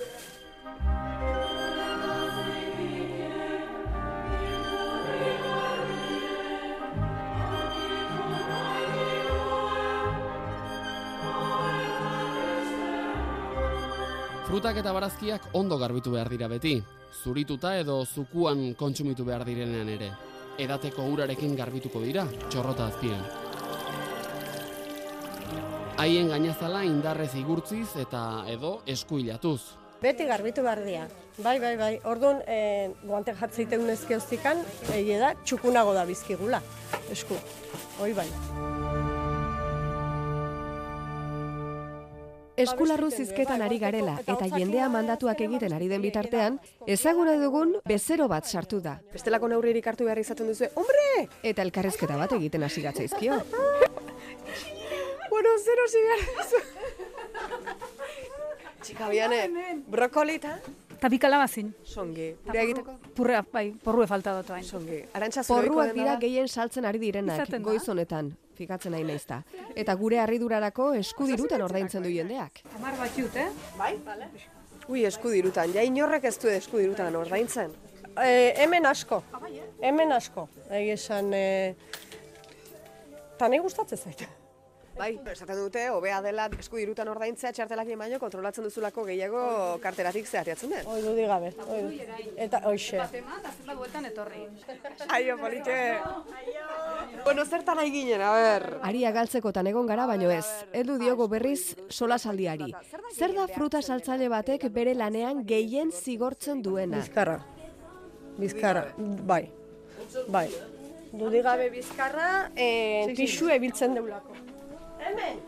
Frutak 14.53 14.77
eta 14.77 14.91
barazkiak 14.93 15.47
ondo 15.57 15.79
garbitu 15.81 16.11
behar 16.13 16.27
dira 16.29 16.45
beti, 16.45 16.75
zurituta 17.23 17.71
edo 17.79 17.95
zukuan 18.05 18.75
kontsumitu 18.77 19.25
behar 19.25 19.41
direnean 19.47 19.87
ere. 19.89 20.11
Edateko 20.61 21.07
urarekin 21.09 21.55
garbituko 21.57 21.97
dira, 22.03 22.27
txorrota 22.53 22.85
azpian. 22.91 23.23
Haien 25.97 26.29
gainazala 26.29 26.83
indarrez 26.85 27.31
igurtziz 27.41 27.95
eta 28.03 28.43
edo 28.53 28.75
eskuilatuz. 28.85 29.57
Beti 30.03 30.29
garbitu 30.29 30.61
behar 30.61 30.83
dira. 30.85 31.07
Bai, 31.39 31.57
bai, 31.57 31.73
bai. 31.81 31.91
Orduan, 32.13 32.45
e, 32.45 32.91
guante 33.07 33.33
jatzeiten 33.41 33.89
ezkioztikan, 33.95 34.61
egie 34.93 35.17
da, 35.17 35.33
txukunago 35.41 35.97
da 35.97 36.05
bizkigula, 36.05 36.61
esku. 37.09 37.41
Hoi 37.97 38.13
bai. 38.13 38.29
Eskularru 42.57 43.09
zizketan 43.09 43.63
ari 43.65 43.79
garela 43.81 44.13
eta 44.21 44.45
jendea 44.51 44.85
mandatuak 44.93 45.39
egiten 45.41 45.73
ari 45.73 45.87
den 45.89 46.03
bitartean, 46.03 46.59
ezaguna 46.85 47.33
dugun 47.41 47.75
bezero 47.89 48.27
bat 48.29 48.45
sartu 48.45 48.79
da. 48.81 48.99
Bestelako 49.13 49.49
neurririk 49.49 49.87
hartu 49.89 50.05
behar 50.05 50.21
izaten 50.21 50.51
duzu, 50.51 50.69
hombre! 50.77 51.07
Eta 51.41 51.65
elkarrezketa 51.65 52.17
bat 52.19 52.35
egiten 52.37 52.63
hasi 52.63 52.85
gatzaizkio. 52.85 53.39
bueno, 55.33 55.57
zero 55.65 55.89
zigarrezu. 55.89 56.63
Txika 58.83 59.09
bianen, 59.09 59.83
brokolita? 59.89 60.59
Eta 60.93 61.09
bi 61.09 61.17
kalabazin. 61.19 61.73
Songi. 61.83 62.29
Gure 62.45 62.61
egiteko? 62.61 62.93
Purrea, 63.17 63.41
bai, 63.51 63.71
porrue 63.83 64.05
falta 64.07 64.37
dut 64.37 64.53
hain. 64.53 64.63
Songi. 64.63 65.01
Arantxa 65.17 65.43
Porruak 65.49 65.91
dira 65.97 66.19
gehien 66.21 66.47
saltzen 66.47 66.85
ari 66.85 67.01
direnak, 67.01 67.49
goiz 67.65 67.83
honetan, 67.89 68.29
fikatzen 68.57 68.93
nahi 68.95 69.05
naizta. 69.07 69.41
Eta 69.75 69.95
gure 69.99 70.19
harridurarako 70.23 70.91
eskudirutan 70.99 71.61
ordaintzen 71.65 72.03
du 72.03 72.11
jendeak. 72.13 72.61
Amar 72.75 72.97
bat 72.99 73.17
jut, 73.17 73.35
eh? 73.35 73.49
Bai, 73.77 73.95
bale. 74.05 74.29
Ui, 74.89 75.05
eskudirutan. 75.07 75.73
Ja 75.73 75.83
inorrek 75.87 76.27
ez 76.27 76.37
du 76.41 76.51
eskudirutan 76.51 77.15
ordaintzen. 77.15 77.73
E, 78.13 78.53
hemen 78.61 78.85
asko. 78.85 79.23
Hemen 79.81 80.11
asko. 80.11 80.47
Egi 80.69 80.93
esan, 80.97 81.33
e, 81.33 81.75
eta 83.33 83.49
nahi 83.49 83.63
gustatzen 83.63 83.97
zait. 83.97 84.27
Bai, 84.93 85.15
esaten 85.31 85.57
dute, 85.57 85.87
hobea 85.89 86.19
dela 86.21 86.43
eskudirutan 86.59 87.09
ordaintzea 87.09 87.49
txartelakin 87.55 87.97
baino 87.97 88.19
kontrolatzen 88.21 88.67
duzulako 88.67 89.05
gehiago 89.07 89.41
karteratik 89.81 90.27
zehateatzen 90.29 90.75
den. 90.75 90.85
Oi 90.85 90.99
du 91.01 91.15
digabe. 91.17 91.49
Oi. 91.65 91.97
Eta 92.45 92.59
hoxe. 92.69 92.99
Batema, 93.01 93.39
eta 93.39 93.53
zenbat 93.57 93.79
bueltan 93.79 94.05
etorri. 94.11 94.43
Aio, 95.17 95.37
politxe. 95.41 95.79
Bueno, 97.23 97.45
zertan 97.45 97.81
nahi 97.81 97.89
ginen, 97.95 98.21
a 98.21 98.29
ber. 98.37 98.67
Aria 98.85 99.11
galtzekotan 99.17 99.71
egon 99.73 99.89
gara 99.89 100.05
baino 100.05 100.29
ez. 100.29 100.45
Heldu 100.77 100.99
diogo 101.01 101.27
berriz 101.31 101.73
solasaldiari. 101.89 102.69
Zer 103.17 103.33
da 103.33 103.47
fruta 103.49 103.81
saltzaile 103.81 104.29
batek 104.29 104.69
bere 104.77 104.93
lanean 104.93 105.41
gehien 105.49 105.89
zigortzen 105.91 106.61
duena? 106.61 107.01
Bizkarra. 107.01 107.39
Bizkarra, 108.37 108.87
bai. 109.25 109.47
Bai. 110.29 110.47
Dudigabe 111.13 111.69
bizkarra, 111.73 112.49
e, 112.55 113.13
pixu 113.17 113.49
ebiltzen 113.53 113.97
deulako. 113.97 114.52
Hemen! 115.03 115.39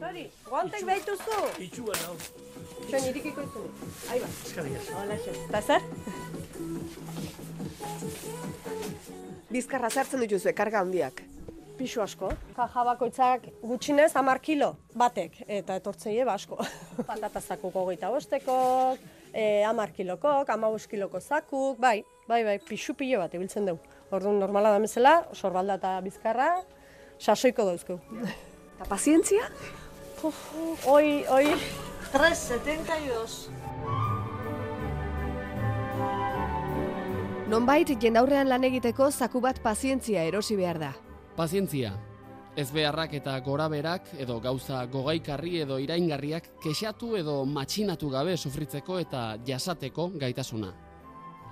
Hori, 0.00 0.22
guantek 0.46 0.84
behituzu? 0.86 1.38
Itxua 1.64 1.94
nau. 2.04 2.14
Txen, 2.86 3.06
irikiko 3.10 3.42
izu. 3.44 3.62
Ahí 4.10 4.20
ba. 4.22 4.28
Eskerrik 4.46 4.76
asko. 4.78 4.94
Hola, 5.00 5.16
xe. 5.24 5.34
Eta 5.48 5.60
zer? 5.60 5.82
Bizkarra 9.50 9.90
zertzen 9.90 10.22
dituzue, 10.24 10.54
karga 10.56 10.82
handiak. 10.84 11.22
Pixu 11.78 12.02
asko. 12.04 12.30
Kaja 12.56 12.84
bakoitzak 12.86 13.46
gutxinez 13.62 14.10
hamar 14.20 14.40
kilo 14.44 14.74
batek, 14.94 15.40
eta 15.60 15.78
etortzeie 15.80 16.26
asko. 16.28 16.60
Patata 17.10 17.40
zakuk 17.40 17.74
hogeita 17.74 18.10
bostekok, 18.12 19.00
e, 19.32 19.62
hamar 19.66 19.90
kilokok, 19.96 20.48
hamabos 20.48 20.86
kiloko 20.86 21.20
zakuk, 21.20 21.80
bai, 21.80 22.04
bai, 22.28 22.44
bai, 22.44 22.58
pixu 22.58 22.94
pilo 22.94 23.18
bat 23.24 23.34
ibiltzen 23.34 23.66
dugu. 23.66 23.96
Orduan 24.10 24.38
normala 24.42 24.70
da 24.74 24.78
bezala, 24.82 25.16
sorbalda 25.34 25.78
eta 25.80 25.96
bizkarra, 26.04 26.52
sasoiko 27.18 27.66
Eta 28.80 28.88
pazientzia? 28.88 29.44
Hoi, 30.88 31.24
hoi, 31.28 31.48
372. 32.14 33.50
Nonbait 37.52 37.92
jendaurrean 38.00 38.48
lan 38.48 38.64
egiteko 38.64 39.10
zaku 39.10 39.42
bat 39.44 39.60
pazientzia 39.60 40.24
erosi 40.24 40.56
behar 40.56 40.80
da. 40.80 40.94
Pazientzia. 41.36 41.92
Ez 42.56 42.70
beharrak 42.72 43.18
eta 43.20 43.36
goraberak 43.44 44.14
edo 44.16 44.40
gauza 44.40 44.86
gogaikarri 44.88 45.60
edo 45.66 45.76
iraingarriak 45.76 46.48
kexatu 46.64 47.18
edo 47.20 47.44
matxinatu 47.44 48.08
gabe 48.08 48.38
sufritzeko 48.38 48.98
eta 49.04 49.36
jasateko 49.44 50.08
gaitasuna. 50.24 50.72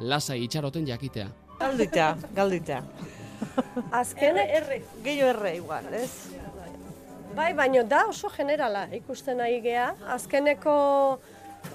Lasai 0.01 0.41
itxaroten 0.47 0.89
jakitea. 0.89 1.29
Galdita, 1.61 2.15
galdita. 2.33 2.83
azken 4.01 4.41
erre. 4.49 4.81
Gehiago 5.05 5.35
erre 5.37 5.57
igual, 5.61 5.93
ez? 5.93 6.13
Bai, 7.39 7.53
baino 7.55 7.85
da 7.87 8.01
oso 8.11 8.27
generala 8.35 8.89
ikusten 8.97 9.39
ari 9.39 9.61
gea. 9.63 9.93
Azkeneko 10.11 10.73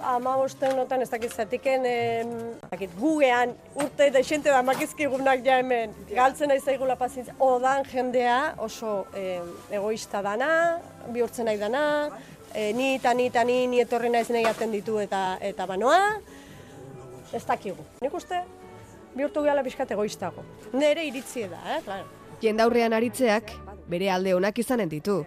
amabosten 0.10 0.74
notan 0.76 1.06
ez 1.06 1.08
dakit 1.08 1.32
zatiken, 1.32 1.86
dakit, 2.66 2.92
gugean 3.00 3.54
urte 3.80 4.10
desente 4.12 4.52
da 4.52 4.60
makizkigunak 4.68 5.40
ja 5.46 5.62
hemen 5.62 5.94
galtzen 6.10 6.52
nahi 6.52 6.60
zaigula 6.60 6.98
pazientzia. 7.00 7.36
Odan 7.40 7.88
jendea 7.88 8.40
oso 8.66 9.06
em, 9.16 9.54
egoista 9.72 10.20
dana, 10.26 10.50
bihurtzen 11.16 11.48
nahi 11.48 11.62
dana, 11.62 11.84
e, 12.52 12.74
ni 12.76 12.96
eta 12.98 13.14
ni 13.16 13.30
eta 13.32 13.46
ni, 13.48 13.62
ni 13.72 13.80
etorri 13.86 14.12
naiz 14.12 14.28
nahi 14.36 14.44
aten 14.50 14.76
ditu 14.76 14.98
eta 15.00 15.38
eta 15.52 15.68
banoa, 15.70 16.02
ez 17.32 17.46
dakigu. 17.48 17.86
Nik 18.04 18.20
uste 18.20 18.42
bihurtu 19.16 19.46
gehala 19.48 19.64
pixkat 19.64 19.96
egoistago. 19.96 20.44
Nere 20.74 21.08
iritzie 21.08 21.48
da, 21.48 21.64
eh, 21.78 21.80
claro. 21.88 22.12
Jendaurrean 22.44 22.92
aritzeak 23.00 23.56
bere 23.88 24.12
alde 24.12 24.36
onak 24.36 24.60
izanen 24.60 24.92
ditu. 24.92 25.22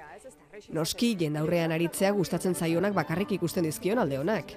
Noski 0.72 1.14
jendaurrean 1.20 1.72
aritzea 1.74 2.12
gustatzen 2.16 2.54
zaionak 2.54 2.94
bakarrik 2.96 3.32
ikusten 3.36 3.66
dizkion 3.66 3.98
alde 3.98 4.18
onak. 4.18 4.54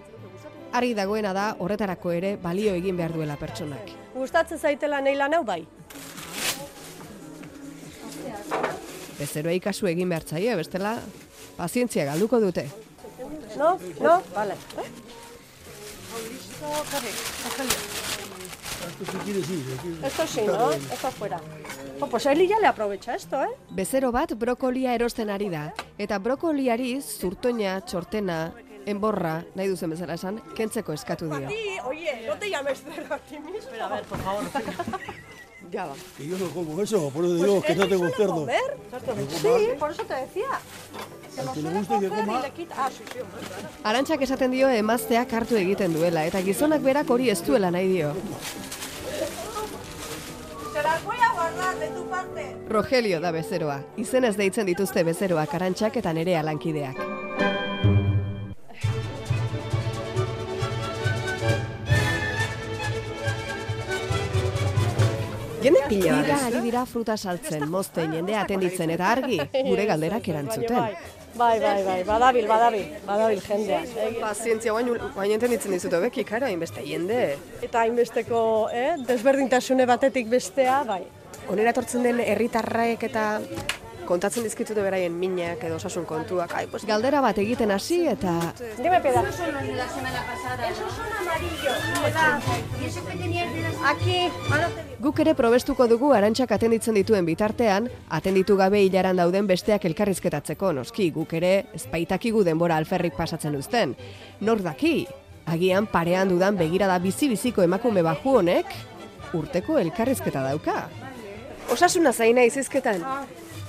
Argi 0.71 0.93
dagoena 0.95 1.33
da 1.33 1.45
horretarako 1.59 2.11
ere 2.15 2.35
balio 2.41 2.75
egin 2.77 2.97
behar 2.99 3.13
duela 3.15 3.35
pertsonak. 3.41 3.91
Gustatzen 4.13 4.59
zaitela 4.59 5.01
nahi 5.01 5.17
lan 5.19 5.33
hau 5.33 5.43
bai. 5.43 5.63
Bezeroei 9.19 9.59
kasu 9.59 9.89
egin 9.91 10.09
behar 10.09 10.23
zaio, 10.23 10.55
bestela 10.57 10.95
pazientzia 11.57 12.05
galduko 12.07 12.39
dute. 12.39 12.67
No? 13.57 13.77
No? 13.99 14.21
Vale. 14.35 14.55
Esto 18.89 19.05
si 19.11 19.17
quieres 19.19 19.49
ir. 19.49 19.65
aquí. 19.77 19.99
Esto 20.05 20.27
sí, 20.27 20.41
¿no? 20.45 20.71
Esto 20.71 21.07
afuera. 21.07 21.39
Oh, 22.01 22.07
pues 22.07 22.25
Eli 22.25 22.47
ya 22.47 22.59
le 22.59 22.67
aprovecha 22.67 23.15
esto, 23.15 23.41
¿eh? 23.43 23.49
Bezero 23.71 24.11
bat 24.11 24.33
brokolia 24.33 24.93
erosten 24.95 25.29
ari 25.29 25.49
da, 25.49 25.73
eta 25.97 26.17
brokoliari 26.19 27.01
zurtoina, 27.01 27.81
txortena, 27.81 28.53
enborra, 28.85 29.43
nahi 29.55 29.67
duzen 29.67 29.89
bezala 29.91 30.15
esan, 30.15 30.39
kentzeko 30.55 30.93
eskatu 30.93 31.27
dio. 31.29 31.49
Sí, 31.49 31.77
oye, 31.85 32.23
no 32.27 32.35
te 32.37 32.49
llames 32.49 32.81
cero 32.87 33.05
a 33.09 33.17
ti 33.19 33.37
mismo. 33.39 33.57
Espera, 33.59 33.85
a 33.87 33.89
ver, 33.95 34.03
por 34.03 34.19
favor. 34.19 34.43
Ya 35.71 35.85
va. 35.85 35.93
Que 36.17 36.25
yo 36.25 36.35
no 36.37 36.49
como 36.49 36.81
eso, 36.81 37.11
por 37.11 37.23
eso 37.25 37.35
digo 37.35 37.61
que 37.61 37.75
no 37.75 37.87
tengo 37.87 38.09
cerdo. 38.09 38.33
comer. 38.33 38.77
Sí, 39.39 39.69
por 39.77 39.91
eso 39.91 40.03
te 40.03 40.15
decía. 40.15 40.47
Sí, 41.53 41.61
sí. 41.61 42.67
Arantxak 43.83 44.21
esaten 44.25 44.51
dio 44.51 44.67
emazteak 44.69 45.31
hartu 45.33 45.59
egiten 45.59 45.93
duela, 45.93 46.25
eta 46.25 46.41
gizonak 46.41 46.81
berak 46.81 47.09
hori 47.09 47.29
ez 47.29 47.43
duela 47.45 47.69
nahi 47.71 47.87
dio. 47.87 48.15
Las 50.83 51.03
voy 51.03 51.17
a 51.17 51.33
guardar 51.33 51.77
de 51.79 51.87
tu 51.87 52.09
parte. 52.09 52.55
Rogelio 52.69 53.19
da 53.19 53.31
bezeroa. 53.31 53.81
Izenez 53.97 54.35
deitzen 54.37 54.65
dituzte 54.69 55.03
bezeroak 55.03 55.53
arantxak 55.53 55.97
eta 55.99 56.13
nerea 56.13 56.43
lankideak. 56.43 57.01
Jende 65.61 65.79
pila 65.89 66.03
Dira 66.05 66.15
bat, 66.15 66.29
ari 66.29 66.47
ez 66.47 66.53
da? 66.53 66.61
dira 66.63 66.85
fruta 66.87 67.17
saltzen, 67.17 67.65
mozten, 67.69 68.13
jendea 68.15 68.45
atenditzen 68.45 68.93
eta 68.95 69.09
argi, 69.11 69.39
gure 69.67 69.85
galderak 69.89 70.29
erantzuten. 70.31 70.95
Bai, 71.35 71.59
bai, 71.59 71.83
bai, 71.85 72.03
badabil, 72.03 72.47
badabil, 72.47 72.85
badabil 73.05 73.41
jendea. 73.41 73.81
Pazientzia, 74.19 74.73
guain, 74.73 74.89
guain 75.13 75.31
entenditzen 75.35 75.71
dizut 75.75 75.93
hobeki, 75.93 76.25
karo, 76.27 76.49
hainbeste 76.49 76.83
jende. 76.85 77.37
Eta 77.61 77.85
hainbesteko, 77.85 78.41
eh, 78.73 78.95
desberdintasune 79.07 79.85
batetik 79.89 80.29
bestea, 80.29 80.81
bai. 80.87 81.03
Onera 81.49 81.71
etortzen 81.71 82.03
den 82.03 82.19
herritarraek 82.19 83.03
eta 83.07 83.39
kontatzen 84.09 84.45
dizkitute 84.45 84.81
beraien 84.81 85.13
minak 85.13 85.61
edo 85.67 85.77
osasun 85.77 86.05
kontuak. 86.09 86.55
Ai, 86.57 86.65
pues, 86.67 86.85
Galdera 86.89 87.21
bat 87.21 87.37
egiten 87.37 87.71
hasi 87.71 88.01
eta 88.09 88.33
Dime 88.77 88.99
peda. 89.01 89.21
Esos 89.21 89.35
son 89.35 89.53
los 89.53 89.63
de 89.63 89.75
la 89.75 89.87
semana 89.87 90.23
pasada. 90.25 90.69
Esos 90.69 90.93
son 90.93 91.05
amarillos. 91.21 91.77
¿Y 92.81 92.85
eso 92.85 93.05
que 93.05 93.15
tenías 93.15 93.53
de 93.53 93.61
la 93.61 93.89
Aquí, 93.89 94.31
ahora 94.51 94.67
te 94.67 94.83
digo. 94.83 94.95
Guk 94.99 95.19
ere 95.23 95.33
probestuko 95.35 95.87
dugu 95.87 96.11
arantxak 96.13 96.51
atenditzen 96.51 96.97
dituen 96.97 97.25
bitartean, 97.25 97.89
atenditu 98.09 98.57
gabe 98.57 98.81
hilaran 98.83 99.19
dauden 99.21 99.47
besteak 99.47 99.85
elkarrizketatzeko, 99.85 100.73
noski 100.73 101.09
guk 101.15 101.33
ere 101.39 101.53
ezpaitakigu 101.77 102.43
denbora 102.43 102.77
alferrik 102.81 103.15
pasatzen 103.15 103.55
uzten. 103.55 103.95
Nor 104.41 104.63
daki, 104.65 105.07
agian 105.45 105.87
parean 105.87 106.29
dudan 106.33 106.57
begirada 106.57 106.97
bizi-biziko 106.99 107.63
emakume 107.63 108.03
baju 108.05 108.39
honek, 108.41 108.73
urteko 109.33 109.77
elkarrizketa 109.79 110.43
dauka. 110.43 110.81
Osasuna 111.71 112.11
zaina 112.11 112.43
izizketan. 112.43 113.05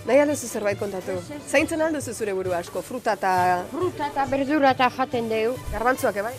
Nahi 0.09 0.23
alduzu 0.23 0.49
zerbait 0.49 0.79
kontatu. 0.81 1.19
Zaintzen 1.49 1.83
alduzu 1.85 2.15
zure 2.15 2.35
buru 2.35 2.55
asko, 2.57 2.83
fruta 2.83 3.15
eta... 3.19 3.33
Fruta 3.71 4.09
eta 4.11 4.27
berdura 4.31 4.73
eta 4.77 4.89
jaten 4.97 5.29
deu. 5.29 5.55
Garbantzuak, 5.73 6.17
ebai? 6.23 6.35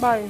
Bai. 0.00 0.20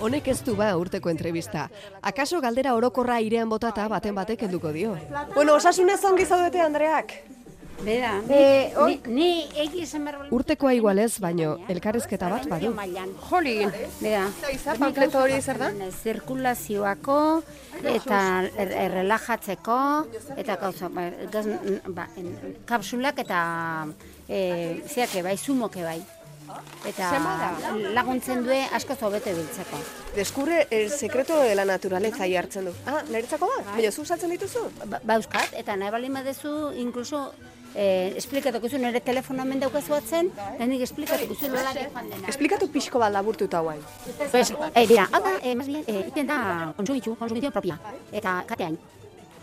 Honek 0.00 0.28
ez 0.28 0.40
du 0.44 0.56
ba 0.56 0.74
urteko 0.76 1.08
entrevista. 1.08 1.70
Akaso 2.02 2.40
galdera 2.44 2.74
orokorra 2.76 3.20
irean 3.24 3.48
botata 3.48 3.86
baten 3.88 4.14
batek 4.14 4.44
helduko 4.44 4.72
dio. 4.74 4.98
Bueno, 5.34 5.54
osasunez 5.56 6.02
ongi 6.04 6.26
zaudete, 6.26 6.60
Andreak. 6.60 7.16
Bera, 7.84 8.20
Eh, 8.28 8.72
ni, 8.86 9.00
ni, 9.06 9.14
ni 9.14 9.48
egi 9.62 9.82
esan 9.82 10.04
behar 10.04 10.18
bali- 10.18 10.30
Urtekoa 10.32 10.72
igualez, 10.74 11.18
baino 11.20 11.58
elkarrizketa 11.68 12.28
bat 12.28 12.46
badu. 12.48 12.72
mailan. 12.74 13.10
Jolin, 13.28 13.70
bera. 14.00 14.24
Iza, 14.52 14.74
panfleto 14.74 15.20
hori 15.20 15.40
zer 15.42 15.58
da? 15.58 15.70
Zirkulazioako 16.02 17.42
eta 17.84 18.20
er, 18.56 18.72
er, 18.72 18.90
relajatzeko 18.92 19.78
eta 20.36 20.56
gauza, 20.56 20.88
ba, 20.88 21.10
gaz, 21.30 21.46
ba, 21.88 22.08
en, 22.16 22.56
kapsulak 22.66 23.18
eta 23.18 23.86
e, 24.28 24.82
zeake 24.88 25.22
bai, 25.22 25.36
zumoke 25.36 25.82
bai. 25.84 26.00
Eta 26.86 27.10
laguntzen 27.92 28.44
due 28.44 28.60
asko 28.72 28.94
zobete 28.94 29.32
biltzeko. 29.34 29.76
Descubre 30.14 30.66
el 30.70 30.90
secreto 30.90 31.36
de 31.42 31.54
la 31.54 31.64
naturaleza 31.64 32.26
jartzen 32.26 32.64
du. 32.66 32.72
Ah, 32.86 33.02
niretzako 33.10 33.48
da? 33.56 33.72
Baina 33.72 33.90
zu 33.92 34.04
saltzen 34.04 34.30
dituzu? 34.30 34.62
Ba, 34.86 35.00
bauzkat, 35.04 35.52
eta 35.54 35.76
nahi 35.76 35.90
bali 35.90 36.08
badezu, 36.08 36.72
inkluso, 36.76 37.32
eh, 37.76 38.12
esplikatuko 38.16 38.68
zu 38.68 38.78
nire 38.80 39.00
telefono 39.04 39.44
hemen 39.44 39.60
daukazu 39.60 39.94
atzen, 39.94 40.32
eta 40.54 40.66
nik 40.66 40.82
esplikatuko 40.88 41.34
zu 41.36 41.52
nola 41.52 41.72
joan 41.76 42.10
dena. 42.10 42.28
Esplikatu 42.32 42.68
pixko 42.72 42.98
bat 43.02 43.12
laburtuta 43.12 43.60
guain. 43.60 43.82
Pues, 44.30 44.52
eh, 44.74 44.86
dira, 44.86 45.08
hau 45.12 45.22
da, 45.22 45.38
eh, 45.42 45.54
más 45.54 45.66
bien, 45.66 45.84
eh, 45.86 46.04
iten 46.08 46.26
da 46.26 46.72
konsumitzu, 46.76 47.16
konsumitzu 47.16 47.52
propia, 47.52 47.78
eta 48.12 48.42
kateain. 48.46 48.78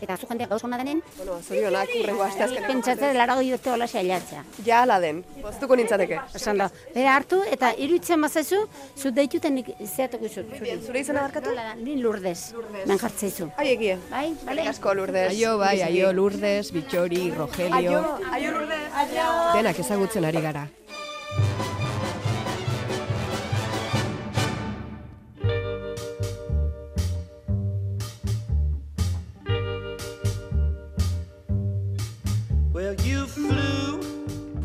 Eta 0.03 0.17
zu 0.19 0.27
jendeak 0.27 0.49
gauz 0.51 0.63
hona 0.65 0.77
denen, 0.81 1.01
Bueno, 1.17 1.37
zorionak 1.41 1.89
urrengo 1.99 2.23
asteazkenean. 2.25 2.71
pentsatzen 2.71 3.15
laro 3.17 3.35
dute 3.39 3.71
hola 3.71 3.87
saiatzea. 3.87 4.43
Ja 4.65 4.81
ala 4.83 4.99
den, 4.99 5.23
poztuko 5.41 5.75
nintzateke. 5.79 6.19
Esan 6.35 6.57
da, 6.59 6.69
bera 6.93 7.15
hartu 7.15 7.39
eta 7.51 7.71
iruditzen 7.77 8.19
mazaizu, 8.19 8.59
zu 8.97 9.11
deituten 9.11 9.61
zeatuko 9.87 10.27
zu. 10.27 10.43
Zure 10.85 10.99
izena 10.99 11.21
barkatu? 11.21 11.51
Ni 11.83 11.95
lurdez, 12.01 12.53
men 12.85 12.99
jartzeizu. 12.99 13.49
Ai, 13.57 13.69
egie. 13.77 13.97
Bai, 14.11 14.33
bale? 14.45 14.67
Asko 14.67 14.93
lurdez. 14.93 15.29
Aio 15.31 15.57
bai, 15.57 15.81
aio 15.81 16.11
Lourdes, 16.13 16.71
Bitxori, 16.73 17.31
Rogelio, 17.37 17.75
Aio, 17.75 18.03
aio 18.33 18.51
lurdez. 18.51 18.83
Aio. 18.93 19.27
denak 19.55 19.79
ezagutzen 19.79 20.25
ari 20.25 20.41
gara. 20.41 20.67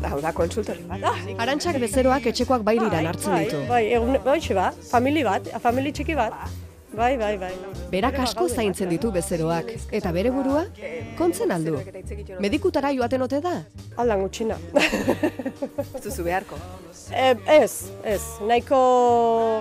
Hau 0.09 0.19
da, 0.23 0.31
konsultori 0.31 0.85
bat. 0.87 1.03
Arantxak 1.43 1.77
bezeroak 1.81 2.25
etxekoak 2.31 2.63
bailiran 2.65 3.11
hartzen 3.11 3.33
Bai, 3.35 3.43
ditu. 3.45 3.59
bai, 3.69 3.83
egun, 3.97 4.17
bai, 4.25 4.39
bat, 4.57 4.81
famili 4.89 5.23
bat, 5.27 5.49
famili 5.61 5.91
txiki 5.91 6.15
bat. 6.17 6.33
Bai, 6.95 7.17
bai, 7.17 7.37
bai. 7.37 7.51
Berak 7.91 8.17
asko 8.23 8.47
zaintzen 8.49 8.89
ditu 8.89 9.11
bezeroak, 9.13 9.69
eta 9.93 10.11
bere 10.11 10.31
burua, 10.33 10.63
kontzen 11.19 11.51
aldu. 11.53 11.77
Medikutara 12.41 12.91
joaten 12.95 13.21
ote 13.21 13.41
da? 13.45 13.53
Aldan 14.01 14.25
gutxina. 14.25 14.57
Zuzu 16.01 16.23
beharko. 16.23 16.59
E, 17.09 17.31
ez, 17.49 17.89
ez, 18.05 18.21
nahiko 18.45 18.77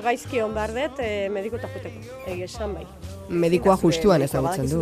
gaizki 0.05 0.43
hon 0.45 0.53
behar 0.53 0.75
dut 0.77 0.99
e, 1.01 1.31
medikuta 1.33 1.71
juteko, 1.73 2.03
egia 2.29 2.45
esan 2.45 2.75
bai. 2.77 2.85
Medikoa 3.29 3.77
justuan 3.77 4.23
ezagutzen 4.23 4.71
du. 4.71 4.81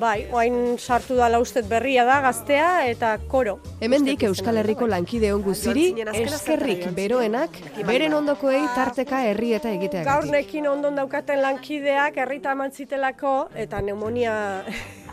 Bai, 0.00 0.26
oain 0.32 0.78
sartu 0.78 1.16
dala 1.18 1.38
ustet 1.42 1.68
berria 1.68 2.04
da, 2.04 2.20
gaztea 2.24 2.86
eta 2.88 3.18
koro. 3.28 3.58
Hemendik 3.80 4.22
Euskal 4.28 4.56
Herriko 4.62 4.86
lankide 4.88 5.32
on 5.34 5.42
guziri, 5.44 5.90
eskerrik 6.14 6.86
beroenak, 6.96 7.58
beren 7.86 8.14
ondokoei 8.14 8.62
tarteka 8.74 9.22
herri 9.28 9.52
eta 9.54 9.68
Gaur 9.68 9.76
egiteagatik. 9.76 10.30
nekin 10.30 10.68
ondon 10.68 10.96
daukaten 10.96 11.42
lankideak 11.42 12.16
herrita 12.16 12.52
eman 12.52 12.72
zitelako 12.72 13.48
eta 13.54 13.80
neumonia 13.82 14.64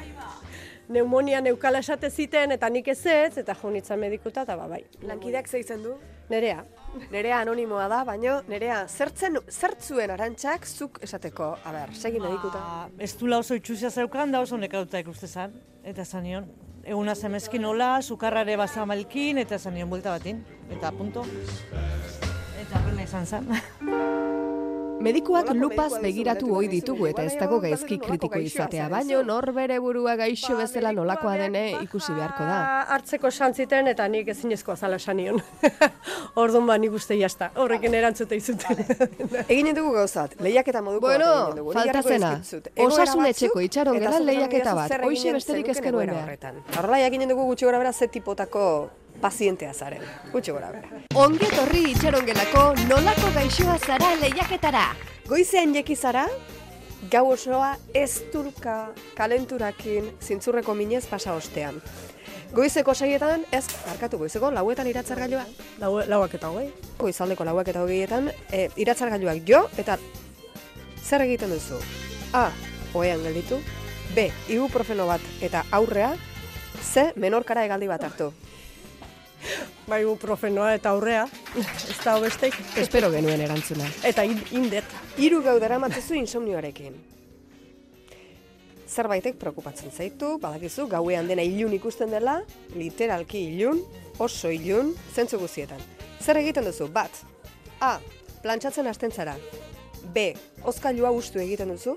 neumonia 0.96 1.42
neukala 1.42 1.80
esate 1.80 2.10
ziten 2.10 2.52
eta 2.52 2.70
nik 2.70 2.88
ez 2.88 3.06
ez, 3.06 3.38
eta 3.38 3.56
jo 3.62 3.70
nintzen 3.70 4.00
medikuta 4.00 4.42
eta 4.42 4.56
ba, 4.58 4.68
bai. 4.68 4.84
Lankideak 5.08 5.48
zeitzen 5.48 5.84
du? 5.84 5.96
Nerea. 6.30 6.64
Nerea 7.12 7.40
anonimoa 7.42 7.88
da, 7.92 8.02
baino 8.08 8.42
nerea 8.52 8.82
zertzen 8.88 9.40
zertzuen 9.50 10.12
arantxak 10.12 10.68
zuk 10.68 11.00
esateko. 11.04 11.54
A 11.64 11.74
ber, 11.76 11.94
segi 11.96 12.20
medikuta. 12.20 12.90
Ez 13.00 13.14
du 13.20 13.32
oso 13.36 13.56
itxusia 13.56 13.90
zeukan, 13.90 14.32
da 14.32 14.42
oso 14.44 14.58
nekauta 14.58 15.00
ikuste 15.00 15.28
zan. 15.28 15.56
Eta 15.84 16.04
esan 16.04 16.24
nion, 16.28 16.48
eguna 16.84 17.16
zemezkin 17.16 17.66
hola, 17.66 18.02
sukarrare 18.02 18.58
bazamalkin, 18.58 19.38
eta 19.38 19.56
esan 19.56 19.74
nion 19.80 19.90
buelta 19.90 20.12
batin. 20.12 20.44
Eta 20.70 20.92
punto. 20.92 21.26
Eta 22.62 22.80
horrela 22.84 23.08
izan 23.08 23.26
zen. 23.26 23.52
Medikuak 25.02 25.50
lupaz 25.58 25.94
begiratu 26.04 26.52
ohi 26.56 26.68
ditugu 26.72 27.08
eta 27.10 27.24
ez 27.26 27.34
dago 27.40 27.60
gaizki 27.64 27.98
kritiko 28.02 28.40
izatea, 28.40 28.88
baino 28.94 29.22
nor 29.26 29.52
bere 29.56 29.80
burua 29.82 30.16
gaixo 30.20 30.58
bezala 30.60 30.92
nolakoa 30.94 31.36
dene 31.42 31.64
ikusi 31.82 32.14
beharko 32.14 32.46
da. 32.46 32.60
Hartzeko 32.96 33.32
santziten 33.32 33.90
eta 33.92 34.08
nik 34.08 34.30
ezinezkoa 34.36 34.76
zala 34.78 35.00
esan 35.02 35.18
nion. 35.22 35.42
Orduan 36.44 36.70
ba 36.70 36.78
nik 36.78 36.94
uste 37.00 37.18
jazta, 37.20 37.52
horrekin 37.56 37.98
erantzute 37.98 38.38
izuten. 38.38 38.84
Egin 39.52 39.74
dugu 39.76 39.96
gauzat, 39.98 40.38
lehiaketa 40.40 40.84
moduko 40.86 41.08
Bueno, 41.08 41.28
bat 41.28 41.44
egin 41.48 41.62
dugu. 41.62 41.76
Falta 41.80 42.02
zena. 42.02 42.32
Osasun 42.88 43.26
etxeko 43.34 43.66
itxaron 43.68 44.00
esan 44.02 44.26
lehiaketa 44.30 44.78
bat. 44.78 44.98
Hoxe 45.02 45.36
besterik 45.38 45.68
ez 45.68 45.78
zenuken 45.78 45.92
genuen 45.92 46.16
egoera 46.16 46.36
behar. 46.38 46.64
Horrela 46.78 47.06
egin 47.10 47.30
dugu 47.30 47.50
gutxi 47.52 47.70
gora 47.70 47.82
bera 47.82 47.94
ze 47.94 48.08
tipotako 48.08 48.66
pazientea 49.22 49.74
zaren. 49.74 50.02
Gutxi 50.32 50.52
gora 50.52 50.72
bera. 50.72 51.02
Ongi 51.16 51.46
etorri 51.50 51.84
itxarongelako 51.92 52.64
nolako 52.88 53.34
gaixoa 53.36 53.78
zara 53.80 54.16
lehiaketara. 54.22 54.86
Goizean 55.28 55.76
jeki 55.76 55.96
zara, 55.96 56.26
gau 57.12 57.28
osoa 57.32 57.76
ez 57.94 58.22
turka 58.32 58.92
kalenturakin 59.18 60.12
zintzurreko 60.22 60.76
minez 60.76 61.06
pasa 61.08 61.34
ostean. 61.34 61.82
Goizeko 62.52 62.94
seietan, 62.94 63.46
ez, 63.56 63.64
barkatu 63.86 64.18
goizeko, 64.20 64.50
lauetan 64.52 64.88
iratzargailua. 64.92 65.46
Lau, 65.80 65.94
lauak 66.04 66.34
eta 66.36 66.50
hogei. 66.52 66.68
Goizaldeko 67.00 67.46
lauak 67.48 67.70
eta 67.72 67.84
hogeietan, 67.86 68.28
e, 68.52 68.66
iratzargailuak 68.76 69.40
jo, 69.48 69.62
eta 69.80 69.96
zer 71.00 71.24
egiten 71.24 71.54
duzu? 71.56 71.80
A. 72.36 72.50
Oean 72.94 73.24
gelditu. 73.24 73.62
B. 74.16 74.28
Ibuprofeno 74.52 75.08
bat 75.08 75.24
eta 75.42 75.64
aurrea. 75.72 76.12
C. 76.82 77.14
Menorkara 77.16 77.64
egaldi 77.70 77.88
bat 77.88 78.04
hartu. 78.04 78.34
Bai, 79.88 80.04
profenoa 80.20 80.74
eta 80.76 80.90
aurrea, 80.90 81.28
ez 81.58 81.98
da 82.04 82.16
hobestek. 82.18 82.54
Espero 82.78 83.10
genuen 83.12 83.42
erantzuna. 83.42 83.88
Eta 84.04 84.24
in- 84.24 84.44
indet. 84.52 84.86
Hiru 85.18 85.42
gau 85.44 85.60
daramatzu 85.60 86.14
insomnioarekin. 86.16 86.96
Zerbaitek 88.92 89.38
preokupatzen 89.40 89.92
zaitu, 89.92 90.38
badakizu, 90.40 90.88
gauean 90.92 91.28
dena 91.28 91.42
ilun 91.42 91.74
ikusten 91.74 92.12
dela, 92.12 92.42
literalki 92.76 93.40
ilun, 93.54 93.80
oso 94.20 94.50
ilun, 94.52 94.94
zentzu 95.16 95.40
guztietan. 95.40 95.80
Zer 96.22 96.38
egiten 96.38 96.66
duzu? 96.68 96.88
Bat, 96.92 97.12
A. 97.80 98.00
Plantxatzen 98.44 98.88
hasten 98.88 99.12
zara. 99.12 99.36
B. 100.14 100.34
Ozkailua 100.64 101.12
ustu 101.12 101.40
egiten 101.40 101.70
duzu. 101.70 101.96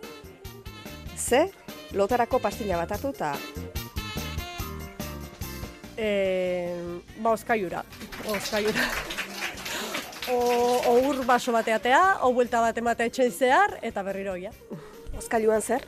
C. 1.16 1.50
lotarako 1.92 2.38
pastilla 2.38 2.76
bat 2.76 2.90
hartu 2.92 3.08
eta 3.14 3.34
E, 5.96 6.74
ba, 7.18 7.32
oskaiura. 7.32 7.84
Oskaiura. 8.28 8.88
O, 10.32 10.38
o 10.88 10.92
ur 11.04 11.18
baso 11.28 11.52
bateatea, 11.52 12.24
o 12.24 12.30
buelta 12.32 12.62
bat 12.64 12.78
ematea 12.80 13.10
etxen 13.10 13.28
zehar, 13.28 13.74
eta 13.84 14.00
berriro 14.00 14.38
ja. 14.40 14.54
Oskailuan 15.18 15.60
zer? 15.60 15.84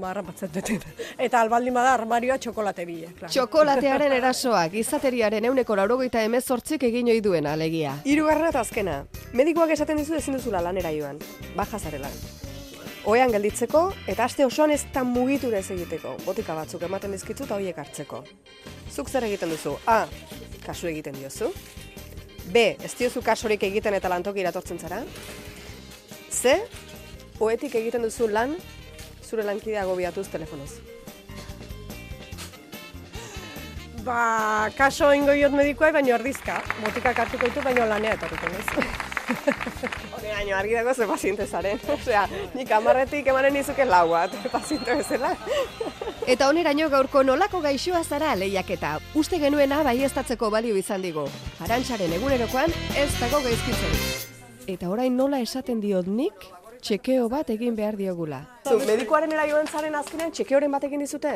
Barra 0.00 0.22
batzen 0.24 0.48
duten. 0.54 0.80
Eta 1.18 1.42
albaldin 1.44 1.76
bada 1.76 1.92
armarioa 1.92 2.38
txokolate 2.40 2.86
bile. 2.88 3.12
Claro. 3.18 3.30
Txokolatearen 3.34 4.16
erasoak, 4.16 4.74
izateriaren 4.80 5.44
euneko 5.50 5.76
laurogeita 5.76 6.24
emezortzik 6.24 6.88
egin 6.88 7.12
ohi 7.12 7.20
duena 7.20 7.52
alegia. 7.52 7.98
Hirugarrena 8.08 8.48
eta 8.54 8.64
azkena. 8.64 8.98
Medikoak 9.36 9.76
esaten 9.76 10.00
dizu 10.00 10.16
ezin 10.18 10.40
duzula 10.40 10.64
lanera 10.64 10.94
joan. 10.96 11.20
Baja 11.56 11.78
zarelan. 11.78 12.47
Oean 13.08 13.30
gelditzeko 13.32 13.86
eta 14.12 14.26
aste 14.28 14.44
osoan 14.44 14.74
ez 14.74 14.82
da 14.92 15.00
mugitura 15.00 15.62
ez 15.62 15.70
egiteko. 15.72 16.10
Botika 16.26 16.52
batzuk 16.52 16.82
ematen 16.84 17.14
dizkitzu 17.16 17.46
eta 17.46 17.56
horiek 17.56 17.78
hartzeko. 17.80 18.18
Zuk 18.92 19.08
zer 19.08 19.24
egiten 19.24 19.48
duzu? 19.48 19.72
A. 19.88 20.02
Kasu 20.66 20.90
egiten 20.90 21.16
diozu. 21.16 21.48
B. 22.52 22.64
Ez 22.84 22.92
diozu 22.98 23.22
kasurik 23.24 23.64
egiten 23.64 23.96
eta 23.96 24.10
lantoki 24.12 24.44
iratortzen 24.44 24.80
zara. 24.84 25.00
C. 26.28 26.58
Oetik 27.40 27.78
egiten 27.80 28.04
duzu 28.04 28.28
lan 28.28 28.52
zure 29.24 29.46
lankidea 29.46 29.86
gobiatuz 29.88 30.26
telefonoz. 30.28 30.74
Ba, 34.04 34.68
kaso 34.76 35.14
ingo 35.16 35.32
diot 35.32 35.56
medikoa, 35.56 35.94
baina 35.96 36.18
erdizka. 36.20 36.60
Botikak 36.84 37.24
hartuko 37.24 37.48
ditu, 37.48 37.64
baina 37.64 37.88
lanea 37.88 38.20
etorriko 38.20 38.52
nez. 38.52 39.56
Baino 40.38 40.54
argi 40.54 40.74
dago 40.74 40.94
ze 40.94 41.04
paziente 41.06 41.46
zaren. 41.46 41.80
Osea, 41.94 42.28
nik 42.54 42.70
amarretik 42.70 43.26
emanen 43.26 43.56
izuke 43.58 43.84
lau 43.84 44.04
bat, 44.12 44.30
paziente 44.52 44.94
bezala. 44.94 45.32
Eta 46.30 46.46
oneraino 46.52 46.86
gaurko 46.92 47.24
nolako 47.26 47.58
gaixoa 47.64 48.04
zara 48.04 48.36
lehiaketa. 48.38 48.92
Uste 49.18 49.40
genuena 49.42 49.80
baiestatzeko 49.82 50.50
balio 50.54 50.78
izan 50.78 51.02
digu. 51.02 51.26
Arantxaren 51.66 52.14
egunerokoan 52.20 52.70
ez 52.94 53.10
dago 53.18 53.42
gaizkitzen. 53.48 53.98
Eta 54.70 54.92
orain 54.94 55.16
nola 55.18 55.40
esaten 55.42 55.80
diot 55.82 56.06
nik, 56.06 56.46
txekeo 56.86 57.26
bat 57.32 57.50
egin 57.50 57.74
behar 57.74 57.98
diogula. 57.98 58.44
Zu, 58.68 58.78
medikoaren 58.86 59.34
era 59.34 59.48
joan 59.50 59.66
zaren 59.66 59.98
azkenean 59.98 60.30
txekeoren 60.30 60.70
bat 60.70 60.86
egin 60.86 61.02
dizute? 61.02 61.34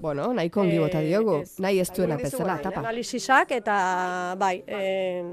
Bueno, 0.00 0.32
nahiko 0.32 0.62
ongi 0.62 0.78
bota 0.80 1.00
diogu, 1.04 1.34
nahi 1.60 1.80
ez 1.82 1.90
duena 1.92 2.14
Egin 2.16 2.24
dizugu, 2.24 2.42
bezala, 2.44 2.54
bai, 2.56 2.62
tapa. 2.64 2.80
Analisisak 2.80 3.50
eta 3.52 3.74
bai, 4.40 4.54
e, 4.66 4.78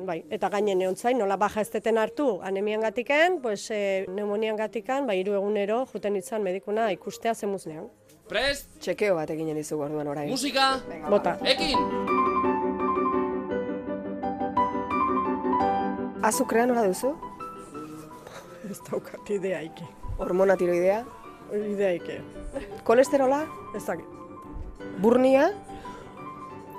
bai, 0.06 0.18
eta 0.30 0.50
gainen 0.52 0.82
egon 0.84 0.98
zain, 1.00 1.18
nola 1.18 1.38
baja 1.40 1.62
ez 1.64 1.70
deten 1.72 1.98
hartu 1.98 2.42
anemian 2.44 2.84
gatiken, 2.84 3.40
pues, 3.42 3.70
e, 3.72 4.04
pneumonian 4.10 4.60
gatikan, 4.60 5.08
bai, 5.08 5.22
hiru 5.22 5.38
egunero, 5.40 5.86
juten 5.94 6.20
itzan 6.20 6.44
medikuna 6.44 6.90
ikustea 6.92 7.34
zemuznean. 7.34 7.88
Prest, 8.28 8.68
Txekeo 8.84 9.16
bat 9.16 9.30
eginen 9.32 9.56
dizugu 9.56 9.86
orduan 9.88 10.08
orain. 10.12 10.30
musika, 10.30 10.82
Bota. 11.10 11.38
ekin! 11.46 11.80
Azukrea 16.28 16.66
nola 16.68 16.84
duzu? 16.90 17.14
Ez 18.70 18.82
daukat 18.90 19.30
ideaiki. 19.32 19.86
Hormona 20.20 20.58
tiroidea? 20.60 21.06
Ideaiki. 21.56 22.20
Kolesterola? 22.84 23.46
Ez 23.78 23.86
dakit. 23.86 24.06
Burnia? 25.02 25.52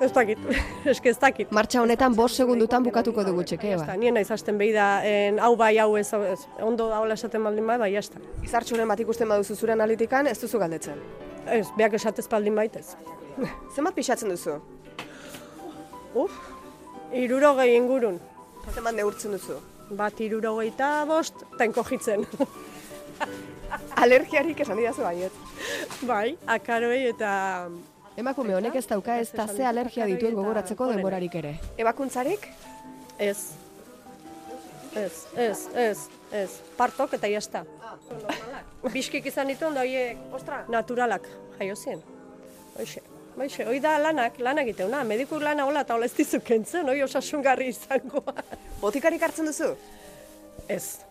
Ez 0.01 0.12
dakit, 0.14 0.38
eske 0.92 1.11
ez 1.11 1.18
dakit. 1.18 1.51
Martxa 1.55 1.83
honetan 1.83 2.14
bost 2.14 2.38
segundutan 2.38 2.85
bukatuko 2.87 3.25
dugu 3.27 3.42
txekeoa. 3.42 3.83
Eta 3.83 3.97
nien 3.99 4.14
naiz 4.14 4.29
hasten 4.31 4.59
behi 4.61 4.71
da, 4.75 4.88
en, 5.07 5.40
hau 5.42 5.57
bai, 5.59 5.73
hau 5.83 5.97
ez, 5.99 6.07
ez, 6.14 6.38
ondo 6.62 6.87
daula 6.92 7.16
esaten 7.18 7.42
baldin 7.42 7.66
bai, 7.66 7.79
bai, 7.83 7.90
jazta. 7.97 8.23
Izartxuren 8.47 8.88
bat 8.88 9.03
ikusten 9.03 9.29
baduzu 9.31 9.57
zure 9.59 9.75
analitikan, 9.75 10.31
ez 10.31 10.38
duzu 10.38 10.61
galdetzen. 10.62 11.03
Ez, 11.51 11.66
beak 11.77 11.99
esatez 11.99 12.29
baldin 12.31 12.55
baitez. 12.59 12.92
Zenbat 13.75 13.99
pixatzen 13.99 14.31
duzu? 14.31 14.61
Uf, 16.14 16.38
irurogei 17.12 17.73
ingurun. 17.75 18.23
Zenbat 18.71 18.94
neurtzen 18.94 19.35
duzu? 19.35 19.59
Bat 19.99 20.21
irurogeita 20.23 20.92
bost, 21.11 21.42
eta 21.57 21.66
enkojitzen. 21.66 22.27
Alergiarik 24.03 24.61
esan 24.62 24.79
didazu 24.79 25.03
baiet. 25.03 25.44
bai, 26.07 26.37
akaroei 26.47 27.09
eta... 27.11 27.33
Emakume 28.18 28.54
honek 28.57 28.74
ez 28.81 28.87
dauka 28.90 29.16
ez 29.22 29.28
da 29.31 29.46
ze 29.46 29.66
alergia 29.66 30.07
dituen 30.11 30.35
gogoratzeko 30.35 30.88
denborarik 30.90 31.35
ere. 31.38 31.52
Ebakuntzarik? 31.78 32.48
Ez. 33.18 33.38
Ez, 34.94 35.26
ez, 35.37 35.59
ez, 35.74 35.98
ez. 36.33 36.48
Partok 36.76 37.14
eta 37.14 37.31
jazta. 37.31 37.62
Biskik 38.96 39.28
izan 39.31 39.52
ditu 39.52 39.68
ondo 39.68 39.85
horiek, 39.85 40.18
ostra, 40.35 40.64
naturalak, 40.72 41.28
jaio 41.61 41.76
zien. 41.76 42.02
Hoxe, 42.78 43.04
Baixe, 43.38 43.62
hoi 43.70 43.78
da 43.78 43.94
lanak, 44.02 44.40
lan 44.42 44.59
egiteuna, 44.64 45.04
mediku 45.07 45.38
lana 45.38 45.66
hola 45.68 45.85
eta 45.87 45.94
hola 45.94 46.09
ez 46.11 46.14
dizu 46.16 46.40
kentzen, 46.42 46.88
hoi 46.90 47.02
osasungarri 47.04 47.68
izangoa. 47.70 48.35
Botikarik 48.81 49.22
hartzen 49.22 49.46
duzu? 49.46 49.68
Ez, 50.66 51.04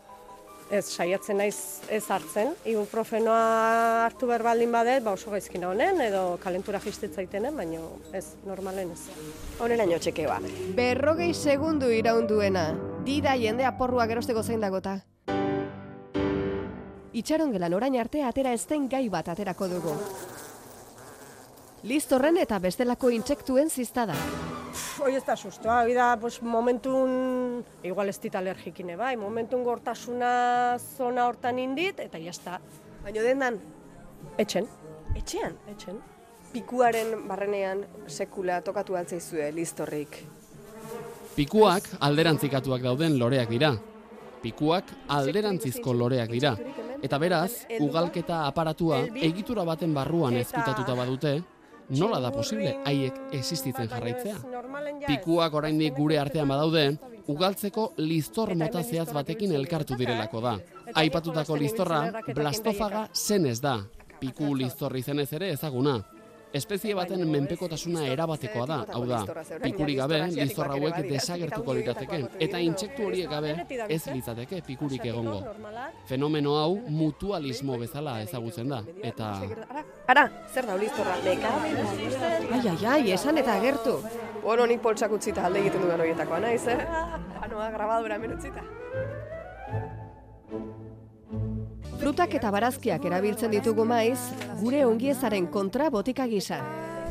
ez, 0.71 0.85
saiatzen 0.85 1.37
naiz 1.41 1.81
ez 1.89 2.03
hartzen. 2.11 2.53
Ibuprofenoa 2.67 4.05
hartu 4.05 4.29
behar 4.29 4.43
baldin 4.45 4.71
badet, 4.71 5.03
ba 5.03 5.13
oso 5.15 5.31
gaizkina 5.31 5.69
honen, 5.71 6.01
edo 6.07 6.37
kalentura 6.43 6.81
jistetzaitenen, 6.83 7.55
baina 7.57 7.81
ez, 8.17 8.25
normalen 8.47 8.91
ez. 8.95 9.01
Honeraino 9.63 9.99
txekeoa. 9.99 10.39
Berrogei 10.77 11.33
segundu 11.33 11.91
iraunduena. 11.93 12.69
Dida 13.07 13.35
jendea 13.39 13.73
porrua 13.77 14.07
gerosteko 14.07 14.43
zein 14.43 14.63
dagota. 14.63 14.99
Itxaron 17.17 17.53
gelan 17.55 17.73
orain 17.73 17.95
arte 17.97 18.21
atera 18.23 18.51
ez 18.53 18.65
den 18.69 18.89
gai 18.91 19.07
bat 19.09 19.29
aterako 19.33 19.71
dugu. 19.71 19.95
Listorren 21.87 22.37
eta 22.41 22.59
bestelako 22.59 23.09
intsektuen 23.13 23.69
ziztada. 23.69 24.15
Hoi 25.01 25.15
ez 25.15 25.23
da 25.25 25.35
sustoa, 25.35 25.81
hoi 25.85 25.93
da 25.93 26.11
pues, 26.19 26.41
momentun, 26.41 27.63
igual 27.85 28.09
ez 28.09 28.17
dit 28.21 28.35
alergikine 28.35 28.95
bai, 28.97 29.15
momentun 29.17 29.63
gortasuna 29.63 30.77
zona 30.97 31.27
hortan 31.27 31.59
indit, 31.61 31.99
eta 31.99 32.17
jazta. 32.21 32.59
Baina 33.03 33.23
dendan? 33.23 33.59
Etxen. 34.37 34.67
Etxean? 35.15 35.57
Etxen. 35.71 35.99
Pikuaren 36.53 37.13
barrenean 37.27 37.83
sekula 38.07 38.61
tokatu 38.65 38.95
altzaizue 38.97 39.51
listorrik. 39.53 40.17
Pikuak 41.35 41.89
alderantzikatuak 42.01 42.81
dauden 42.81 43.19
loreak 43.19 43.49
dira. 43.53 43.75
Pikuak 44.41 44.89
alderantzizko 45.13 45.93
loreak 45.93 46.31
dira. 46.33 46.55
Eta 47.03 47.19
beraz, 47.21 47.51
ugalketa 47.79 48.45
aparatua 48.47 49.03
egitura 49.13 49.65
baten 49.67 49.93
barruan 49.93 50.37
ezkutatuta 50.39 50.95
badute, 50.97 51.35
nola 51.89 52.19
da 52.19 52.31
posible 52.31 52.73
haiek 52.85 53.19
existitzen 53.37 53.89
jarraitzea? 53.91 54.35
Pikuak 55.07 55.53
oraindik 55.53 55.95
gure 55.95 56.19
artean 56.19 56.47
badaude, 56.47 56.97
ugaltzeko 57.27 57.91
listor 57.97 58.53
mota 58.55 58.83
zehatz 58.83 59.13
batekin 59.13 59.53
elkartu 59.55 59.97
direlako 59.99 60.41
da. 60.41 60.57
Aipatutako 60.95 61.57
listorra, 61.59 62.01
blastofaga 62.33 63.07
zenez 63.13 63.59
da. 63.61 63.79
Piku 64.19 64.55
listor 64.55 64.95
izenez 64.97 65.31
ere 65.33 65.51
ezaguna. 65.53 65.99
Espezie 66.53 66.95
baten 66.95 67.23
menpekotasuna 67.27 68.05
erabatekoa 68.07 68.65
da, 68.69 68.77
hau 68.95 69.03
da, 69.09 69.19
pikurik 69.63 69.97
gabe 69.99 70.19
listor 70.31 70.71
hauek 70.71 71.01
desagertuko 71.09 71.75
lirateke, 71.75 72.21
eta 72.47 72.61
intsektu 72.63 73.07
horiek 73.09 73.29
gabe 73.29 73.53
ez 73.89 74.01
litzateke 74.07 74.61
pikurik 74.67 75.05
egongo. 75.05 75.41
Fenomeno 76.07 76.55
hau 76.59 76.77
mutualismo 76.87 77.77
bezala 77.81 78.21
ezagutzen 78.23 78.71
da, 78.71 78.81
eta 79.03 79.33
Ara, 80.07 80.23
zer 80.53 80.65
da 80.69 80.77
listorra? 80.79 81.17
Nekabel? 81.25 81.75
Ai, 82.55 82.61
ai, 82.71 82.77
ai, 82.93 83.11
esan 83.11 83.37
eta 83.41 83.57
agertu. 83.59 83.97
Bueno, 84.41 84.65
nik 84.71 84.79
poltsak 84.81 85.11
utzita 85.11 85.43
alde 85.49 85.59
egiten 85.65 85.83
dudan 85.83 85.99
horietakoa 86.05 86.39
naiz, 86.45 86.63
eh? 86.71 86.79
Anoa 87.43 87.69
grabadura 87.75 88.15
hemen 88.15 88.37
utzita. 88.39 88.63
Frutak 91.97 92.35
eta 92.37 92.51
barazkiak 92.53 93.05
erabiltzen 93.09 93.49
ditugu 93.51 93.83
maiz, 93.87 94.19
gure 94.61 94.83
ongiezaren 94.85 95.47
kontra 95.49 95.89
botika 95.89 96.27
gisa. 96.29 96.59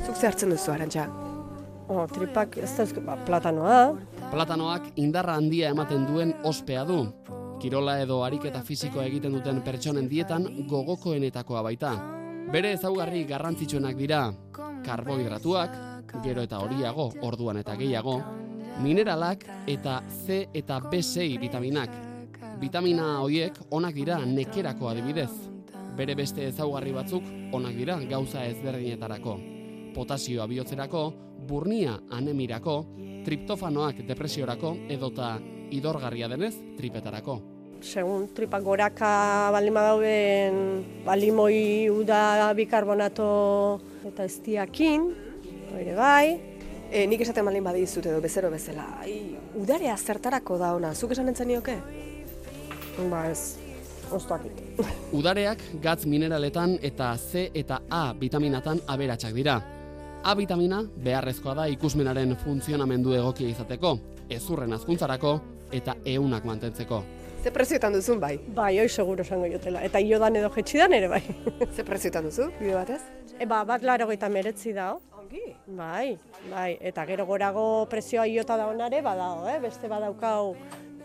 Zuk 0.06 0.14
ze 0.14 0.28
hartzen 0.28 0.52
duzu, 0.54 0.70
Arantxa? 0.70 1.08
Oh, 1.88 2.06
tripak 2.10 2.56
ez 2.62 2.70
da, 2.76 2.86
ba, 3.02 3.16
platanoa. 3.26 3.96
platanoak 4.30 4.92
indarra 4.96 5.34
handia 5.34 5.70
ematen 5.70 6.06
duen 6.06 6.34
ospea 6.44 6.84
du. 6.84 7.00
Kirola 7.60 7.98
edo 8.00 8.22
ariketa 8.24 8.62
fisikoa 8.62 9.04
egiten 9.06 9.32
duten 9.32 9.62
pertsonen 9.62 10.08
dietan 10.08 10.46
gogokoenetakoa 10.68 11.62
baita. 11.62 11.92
Bere 12.52 12.72
ezaugarri 12.72 13.24
garrantzitsuenak 13.24 13.96
dira 13.96 14.32
karbohidratuak, 14.86 15.78
gero 16.22 16.42
eta 16.46 16.60
horiago, 16.62 17.10
orduan 17.22 17.56
eta 17.58 17.74
gehiago, 17.74 18.20
mineralak 18.82 19.46
eta 19.66 20.02
C 20.08 20.46
eta 20.54 20.78
B6 20.80 21.40
vitaminak. 21.40 22.05
Vitamina 22.56 23.18
horiek 23.20 23.58
onak 23.76 23.94
dira 23.94 24.16
nekerako 24.24 24.88
adibidez. 24.88 25.32
Bere 25.96 26.14
beste 26.16 26.46
ezaugarri 26.48 26.92
batzuk 26.96 27.24
onak 27.56 27.74
dira 27.76 27.98
gauza 28.08 28.46
ezberdinetarako. 28.48 29.34
Potasioa 29.96 30.46
bihotzerako, 30.48 31.02
burnia 31.48 31.98
anemirako, 32.16 32.78
triptofanoak 33.26 34.00
depresiorako 34.08 34.72
edota 34.88 35.36
idorgarria 35.70 36.28
denez 36.32 36.54
tripetarako. 36.78 37.40
segun 37.82 38.28
tripak 38.34 38.62
goraka 38.64 39.50
baldin 39.52 39.74
badauden, 39.74 40.56
balimoi 41.04 41.90
uda 41.92 42.52
bikarbonato 42.56 43.80
eta 44.08 44.24
eztiakin, 44.24 45.10
ere 45.76 45.94
bai. 45.94 46.40
E, 46.90 47.04
nik 47.06 47.20
esaten 47.20 47.44
baldin 47.44 47.64
badizut 47.66 48.06
edo 48.06 48.20
bezero 48.22 48.50
bezala, 48.50 48.86
ai, 49.02 49.36
udarea 49.58 49.96
zertarako 49.96 50.56
da 50.58 50.72
ona, 50.74 50.94
zuk 50.94 51.12
esan 51.12 51.28
entzan 51.28 51.50
nioke? 51.50 51.76
Ba 52.96 53.26
ez, 53.28 53.58
oztuakit. 54.10 54.56
Udareak 55.18 55.60
gatz 55.84 56.06
mineraletan 56.08 56.78
eta 56.82 57.10
C 57.20 57.50
eta 57.54 57.82
A 57.92 58.14
vitaminatan 58.16 58.80
aberatsak 58.88 59.34
dira. 59.36 59.60
A 60.24 60.34
vitamina 60.34 60.80
beharrezkoa 61.04 61.54
da 61.54 61.66
ikusmenaren 61.68 62.32
funtzionamendu 62.40 63.12
egokia 63.14 63.52
izateko, 63.52 63.98
ezurren 64.32 64.72
azkuntzarako 64.72 65.34
eta 65.76 65.94
eunak 66.04 66.48
mantentzeko. 66.48 67.02
Ze 67.42 67.52
prezioetan 67.52 67.92
duzun 67.94 68.18
bai? 68.18 68.38
Bai, 68.56 68.78
hoi 68.80 68.88
seguro 68.88 69.22
esango 69.22 69.46
jotela. 69.46 69.84
Eta 69.84 70.00
iodan 70.00 70.34
edo 70.40 70.48
jetxidan 70.56 70.96
ere 70.96 71.12
bai. 71.12 71.20
Ze 71.76 71.84
prezioetan 71.84 72.24
duzu, 72.26 72.48
bide 72.58 72.74
batez? 72.74 73.02
E, 73.38 73.46
ba, 73.46 73.60
bat 73.68 73.84
laro 73.84 74.08
gaita 74.08 74.32
meretzi 74.32 74.72
dao. 74.74 74.96
Ongi? 75.20 75.44
Bai, 75.76 76.16
bai. 76.48 76.72
Eta 76.80 77.04
gero 77.06 77.28
gorago 77.28 77.86
prezioa 77.92 78.26
iota 78.26 78.56
da 78.56 78.66
onare, 78.72 79.02
badao, 79.04 79.46
eh? 79.52 79.60
Beste 79.62 79.86
badaukau 79.86 80.56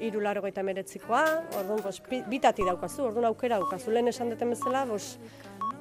iru 0.01 0.19
laro 0.23 0.41
gaita 0.41 0.63
meretzikoa, 0.63 1.23
orduan, 1.59 1.81
bos, 1.83 2.01
bi- 2.09 2.23
bitati 2.29 2.65
daukazu, 2.65 3.03
orduan 3.09 3.25
aukera 3.29 3.57
daukazu. 3.61 3.91
Lehen 3.93 4.07
esan 4.09 4.29
duten 4.33 4.49
bezala, 4.53 4.83
bos, 4.89 5.17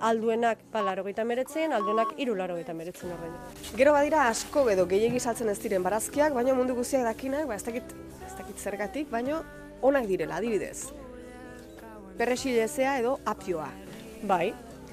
alduenak 0.00 0.58
ba, 0.72 0.82
laro 0.84 1.04
gaita 1.04 1.24
meretzien, 1.24 1.72
alduenak 1.76 2.14
iru 2.20 2.34
laro 2.36 2.54
gaita 2.58 2.74
meretzien 2.76 3.12
horrein. 3.12 3.34
Gero 3.76 3.92
badira 3.96 4.26
asko 4.28 4.66
edo 4.72 4.86
gehiegi 4.88 5.20
saltzen 5.20 5.48
ez 5.52 5.58
diren 5.62 5.82
barazkiak, 5.84 6.32
baina 6.36 6.54
mundu 6.56 6.74
guztiak 6.78 7.04
dakinak, 7.08 7.46
ba 7.48 7.56
ez 7.56 7.64
dakit, 7.66 7.94
ez 8.26 8.34
dakit 8.38 8.58
zergatik, 8.58 9.10
baina 9.10 9.42
onak 9.82 10.06
direla, 10.08 10.36
adibidez. 10.40 10.90
Perresilezea 12.18 12.98
edo 13.00 13.18
apioa. 13.24 13.68
Bai, 14.28 14.52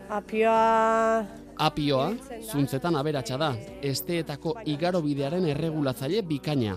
apioa... 0.10 1.26
Apioa, 1.58 2.12
zuntzetan 2.52 2.96
aberatsa 2.96 3.36
da, 3.42 3.48
esteetako 3.82 4.60
igarobidearen 4.70 5.48
erregulatzaile 5.50 6.22
bikaina. 6.22 6.76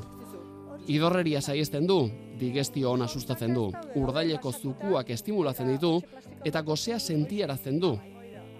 Idorreria 0.88 1.42
saiesten 1.44 1.84
du, 1.86 1.98
digestio 2.40 2.92
ona 2.92 3.08
sustatzen 3.08 3.54
du, 3.54 3.70
urdaileko 4.00 4.52
zukuak 4.52 5.10
estimulatzen 5.10 5.68
ditu 5.74 5.98
eta 6.44 6.62
gozea 6.62 6.98
sentiarazten 6.98 7.80
du. 7.80 7.96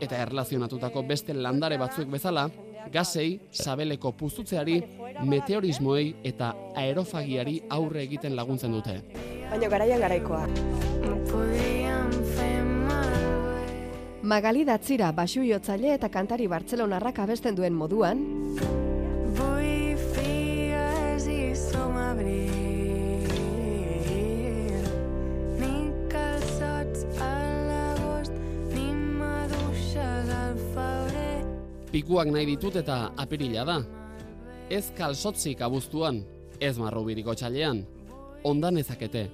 Eta 0.00 0.16
erlazionatutako 0.22 1.02
beste 1.08 1.34
landare 1.34 1.76
batzuek 1.78 2.08
bezala, 2.08 2.48
gazei, 2.92 3.40
sabeleko 3.52 4.12
puztutzeari, 4.16 4.78
meteorismoei 5.28 6.14
eta 6.24 6.54
aerofagiari 6.80 7.60
aurre 7.68 8.04
egiten 8.06 8.36
laguntzen 8.36 8.72
dute. 8.72 9.00
Baina 9.50 9.68
garaian 9.68 10.00
garaikoa. 10.00 10.46
Magali 14.22 14.66
Datzira 14.68 15.10
basui-jotzaile 15.16 15.94
eta 15.96 16.10
kantari 16.12 16.46
Bartzelonarrak 16.46 17.18
abesten 17.24 17.56
duen 17.56 17.74
moduan, 17.74 18.20
Pikuak 31.90 32.28
nahi 32.30 32.46
ditut 32.52 32.76
eta 32.78 33.10
apirila 33.18 33.64
da. 33.66 33.80
Ez 34.70 34.92
kalsotzik 34.94 35.58
abuztuan, 35.66 36.20
ez 36.62 36.78
marrubiriko 36.78 37.34
txalean. 37.34 37.80
Ondan 38.46 38.78
ezakete. 38.78 39.24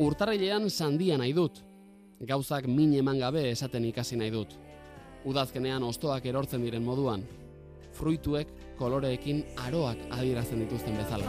Urtarrilean 0.00 0.70
sandia 0.70 1.18
nahi 1.20 1.34
dut. 1.36 1.60
Gauzak 2.24 2.64
min 2.72 2.94
eman 2.96 3.20
gabe 3.20 3.44
esaten 3.50 3.84
ikasi 3.84 4.16
nahi 4.16 4.32
dut. 4.32 4.56
Udazkenean 5.28 5.84
ostoak 5.84 6.24
erortzen 6.24 6.64
diren 6.64 6.88
moduan. 6.88 7.26
Fruituek 7.92 8.48
koloreekin 8.80 9.44
aroak 9.66 10.08
adierazten 10.08 10.64
dituzten 10.64 10.96
bezala. 10.96 11.28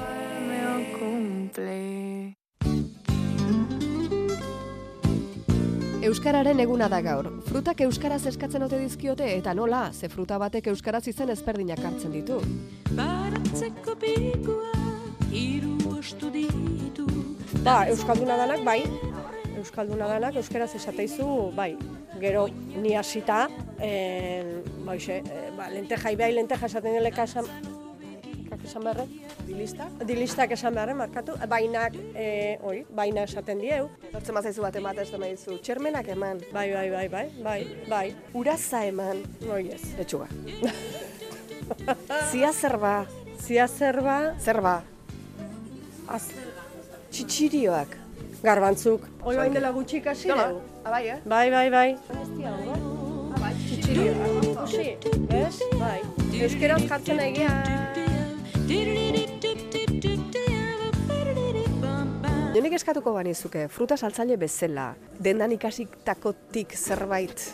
Euskararen 6.09 6.57
eguna 6.63 6.87
da 6.89 7.03
gaur. 7.05 7.27
Frutak 7.45 7.83
euskaraz 7.85 8.23
eskatzen 8.31 8.63
ote 8.65 8.79
dizkiote 8.81 9.27
eta 9.29 9.51
nola, 9.53 9.91
ze 9.93 10.07
fruta 10.09 10.39
batek 10.41 10.71
euskaraz 10.71 11.03
izen 11.11 11.29
ezberdinak 11.29 11.83
hartzen 11.85 12.15
ditu. 12.15 12.39
Baratzeko 12.97 13.93
pikua, 14.01 14.71
hiru 15.29 15.75
ostu 15.91 16.31
ditu. 16.33 17.05
Ba, 17.61 17.83
Euskalduna 17.93 18.39
danak, 18.41 18.63
bai. 18.65 18.79
Euskalduna 19.59 20.07
danak, 20.09 20.39
euskaraz 20.41 20.71
esateizu, 20.79 21.27
bai. 21.53 21.75
Gero, 22.17 22.47
ni 22.81 22.95
hasita, 22.97 23.43
eh, 23.77 24.63
ba, 24.87 24.95
eh, 24.95 25.21
ba, 25.57 25.69
lenteja 25.69 26.15
ibai, 26.17 26.31
lenteja 26.33 26.65
esaten 26.65 26.97
dileka 26.97 27.27
kak 28.59 28.69
esan 28.69 28.83
beharre? 28.83 29.05
Dilista? 29.47 29.87
Dilistak 30.07 30.51
esan 30.51 30.73
beharre, 30.75 30.93
markatu. 30.93 31.33
Bainak, 31.49 31.93
eh, 32.15 32.57
oi, 32.61 32.85
baina 32.95 33.23
esaten 33.23 33.59
dieu. 33.59 33.89
Lortzen 34.13 34.35
bazaizu 34.35 34.61
bat 34.61 34.75
ematen 34.75 35.03
ez 35.03 35.11
dizu, 35.11 35.57
txermenak 35.61 36.07
eman. 36.07 36.39
Bai, 36.53 36.71
bai, 36.73 36.89
bai, 36.89 37.07
bai, 37.09 37.29
bai, 37.43 37.67
bai. 37.89 38.15
Uraza 38.33 38.85
eman. 38.85 39.23
Oi, 39.49 39.69
ez. 39.73 39.81
Etxuga. 39.99 40.27
Zia 42.31 42.51
zerba. 42.53 43.05
Zia 43.39 43.67
zerba. 43.67 44.35
Zerba. 44.39 44.83
Az, 46.07 46.29
Txitxirioak. 47.11 47.97
garbantzuk. 48.43 49.01
Hoi 49.21 49.35
bain 49.35 49.53
dela 49.53 49.71
gutxi 49.71 49.97
ikasi 49.97 50.29
dugu. 50.29 50.61
Ah, 50.85 50.91
bai, 50.91 51.07
eh? 51.09 51.17
Bai, 51.25 51.49
bai, 51.51 51.69
bai. 51.69 51.97
Txitxirio. 53.67 54.13
Ikusi, 54.51 54.97
ez? 55.29 55.59
Bai. 55.79 55.99
Euskeraz 56.39 56.81
jartzen 56.87 57.19
egia. 57.19 58.08
Jonik 62.59 62.73
eskatuko 62.75 63.13
banizuke, 63.15 63.61
fruta 63.71 63.95
saltzaile 63.95 64.35
bezala, 64.35 64.89
dendan 65.23 65.53
ikasitakotik 65.55 66.73
zerbait 66.75 67.45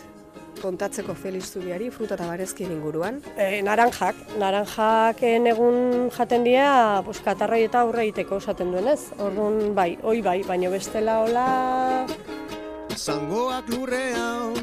kontatzeko 0.58 1.14
Felix 1.14 1.52
Zubiari 1.54 1.92
fruta 1.94 2.16
eta 2.16 2.26
barezkien 2.26 2.72
inguruan. 2.74 3.20
E, 3.38 3.60
naranjak, 3.62 4.18
naranjak 4.42 5.22
egun 5.22 6.10
jaten 6.16 6.48
dira, 6.48 7.04
pues, 7.06 7.20
katarrai 7.22 7.62
eta 7.68 7.84
aurre 7.86 8.02
egiteko 8.08 8.40
esaten 8.42 8.74
duenez. 8.74 9.12
Orduan, 9.22 9.76
bai, 9.78 9.92
oi 10.02 10.18
bai, 10.26 10.40
baina 10.48 10.74
bestela 10.74 11.20
hola... 11.22 11.46
Zangoak 12.98 13.70
lurrean, 13.76 14.58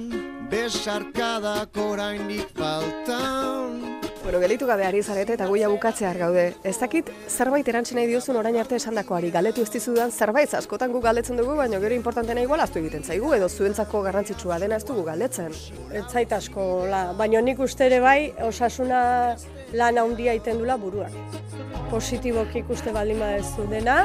besarkadak 0.51 1.79
oraindik 1.87 2.51
faltan. 2.59 3.92
Bueno, 4.23 4.39
gelitu 4.39 4.65
gabe 4.65 4.85
ari 4.87 5.01
zarete 5.03 5.33
eta 5.35 5.49
guia 5.51 5.67
bukatzear 5.67 6.15
gaude. 6.17 6.43
Ez 6.63 6.77
dakit 6.79 7.09
zerbait 7.27 7.67
erantzi 7.67 7.95
nahi 7.97 8.07
diozun 8.07 8.37
orain 8.39 8.55
arte 8.55 8.77
esandakoari 8.79 9.31
galetu 9.35 9.65
ez 9.65 9.71
dizudan 9.73 10.13
zerbait 10.15 10.53
askotan 10.55 10.93
gu 10.93 11.01
galdetzen 11.03 11.35
dugu, 11.35 11.57
baina 11.59 11.79
gero 11.83 11.97
importantena 11.97 12.39
igual 12.45 12.63
astu 12.63 12.79
egiten 12.79 13.03
zaigu 13.03 13.33
edo 13.35 13.49
zuentzako 13.49 13.99
garrantzitsua 14.05 14.59
dena 14.63 14.77
ez 14.79 14.85
dugu 14.87 15.03
galdetzen. 15.03 15.51
Ez 15.91 16.05
zait 16.07 16.31
asko, 16.31 16.85
la, 16.87 17.01
baina 17.19 17.41
nik 17.43 17.59
uste 17.59 17.89
ere 17.89 17.99
bai, 17.99 18.31
osasuna 18.47 19.01
lan 19.73 19.99
handia 19.99 20.37
egiten 20.37 20.63
dula 20.63 20.77
buruak. 20.79 21.11
Positiboki 21.91 22.61
ikuste 22.63 22.93
baldin 22.95 23.19
badezu 23.19 23.67
dena, 23.67 23.97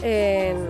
en, 0.00 0.64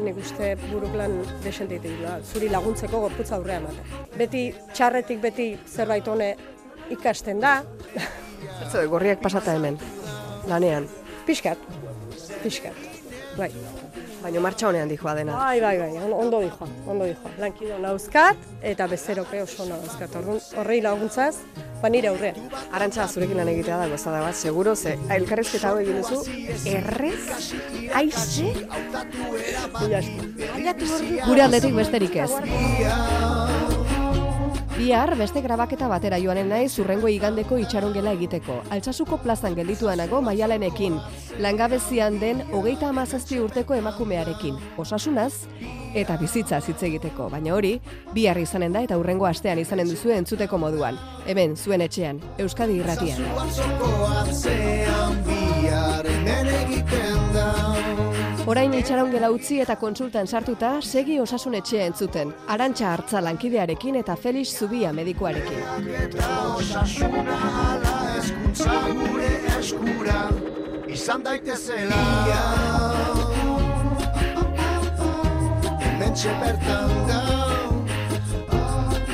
nik 0.00 0.16
uste 0.24 0.54
buruk 0.70 0.96
lan 0.96 1.18
desente 1.44 1.76
zuri 2.24 2.48
laguntzeko 2.48 3.04
gorputza 3.04 3.36
aurrea 3.36 3.60
ematen. 3.60 4.00
Beti 4.16 4.46
txarretik 4.72 5.20
beti 5.20 5.50
zerbait 5.68 6.08
hone 6.08 6.32
ikasten 6.96 7.44
da. 7.44 7.60
Zer, 8.70 8.86
gorriak 8.88 9.20
pasata 9.20 9.54
hemen, 9.54 9.78
lanean. 10.48 10.86
Pixkat, 11.26 11.58
pixkat, 12.42 12.74
bai. 13.38 13.50
Baina 14.20 14.40
martxa 14.44 14.66
honean 14.68 14.88
dijoa 14.88 15.14
dena. 15.16 15.32
Bai, 15.32 15.60
bai, 15.62 15.78
bai, 15.78 15.92
on- 15.96 16.12
ondo 16.12 16.40
dijoa, 16.42 16.66
ondo 16.86 17.06
dijoa. 17.08 17.30
Lankido 17.40 17.78
nauzkat 17.80 18.36
eta 18.62 18.86
bezeroke 18.86 19.40
oso 19.42 19.64
nauzkat. 19.64 20.14
Orduan, 20.20 20.40
horrei 20.60 20.82
laguntzaz, 20.84 21.38
ba 21.80 21.88
nire 21.88 22.08
aurrean. 22.10 22.36
Arantxa, 22.76 23.06
zurekin 23.08 23.36
lan 23.40 23.48
egitea 23.48 23.78
da 23.80 23.88
gozada 23.88 24.20
bat, 24.20 24.34
seguro, 24.36 24.74
ze 24.76 24.98
elkarrezketa 25.08 25.70
hau 25.70 25.78
egin 25.80 26.02
duzu, 26.02 26.20
errez, 26.68 27.54
aize, 27.94 28.52
Gure 31.26 31.42
aldetik 31.42 31.74
besterik 31.74 32.16
ez. 32.16 32.30
Bihar 34.80 35.12
beste 35.18 35.42
grabaketa 35.44 35.88
batera 35.92 36.16
joanen 36.16 36.46
naiz 36.48 36.78
urrengo 36.80 37.08
igandeko 37.12 37.58
itxarongela 37.60 38.14
egiteko. 38.16 38.54
Altsasuko 38.72 39.18
plazan 39.20 39.52
geldituanago 39.58 40.22
maialenekin, 40.24 40.94
langabezian 41.44 42.16
den 42.22 42.40
hogeita 42.48 42.88
amazazpi 42.88 43.36
urteko 43.44 43.76
emakumearekin, 43.76 44.56
osasunaz 44.80 45.34
eta 45.92 46.16
bizitzaz 46.16 46.62
hitz 46.70 46.78
egiteko. 46.88 47.28
Baina 47.28 47.52
hori, 47.58 47.74
bihar 48.16 48.40
izanen 48.40 48.72
da 48.72 48.80
eta 48.88 48.96
urrengo 48.96 49.28
astean 49.28 49.60
izanen 49.60 49.92
duzu 49.92 50.16
entzuteko 50.16 50.56
moduan. 50.64 50.96
Hemen, 51.28 51.58
zuen 51.60 51.84
etxean, 51.84 52.24
Euskadi 52.40 52.80
irratian. 52.80 53.20
Orain 58.50 58.72
itxaron 58.74 59.12
gela 59.14 59.28
utzi 59.30 59.60
eta 59.62 59.76
kontsultan 59.78 60.26
sartuta, 60.26 60.70
segi 60.82 61.20
osasun 61.22 61.54
etxea 61.54 61.84
entzuten. 61.86 62.32
Arantxa 62.50 62.88
hartza 62.90 63.20
lankidearekin 63.22 64.00
eta 64.00 64.16
Felix 64.18 64.56
Zubia 64.58 64.90
medikuarekin. 64.92 65.60
Osasuna 66.56 67.36
ala 67.60 67.92
eskuntza 68.16 68.80
gure 68.98 69.28
eskura 69.58 70.24
izan 70.90 71.22
daitezela 71.28 72.00
Hementxe 75.86 76.34
bertan 76.42 76.98
da 77.12 77.22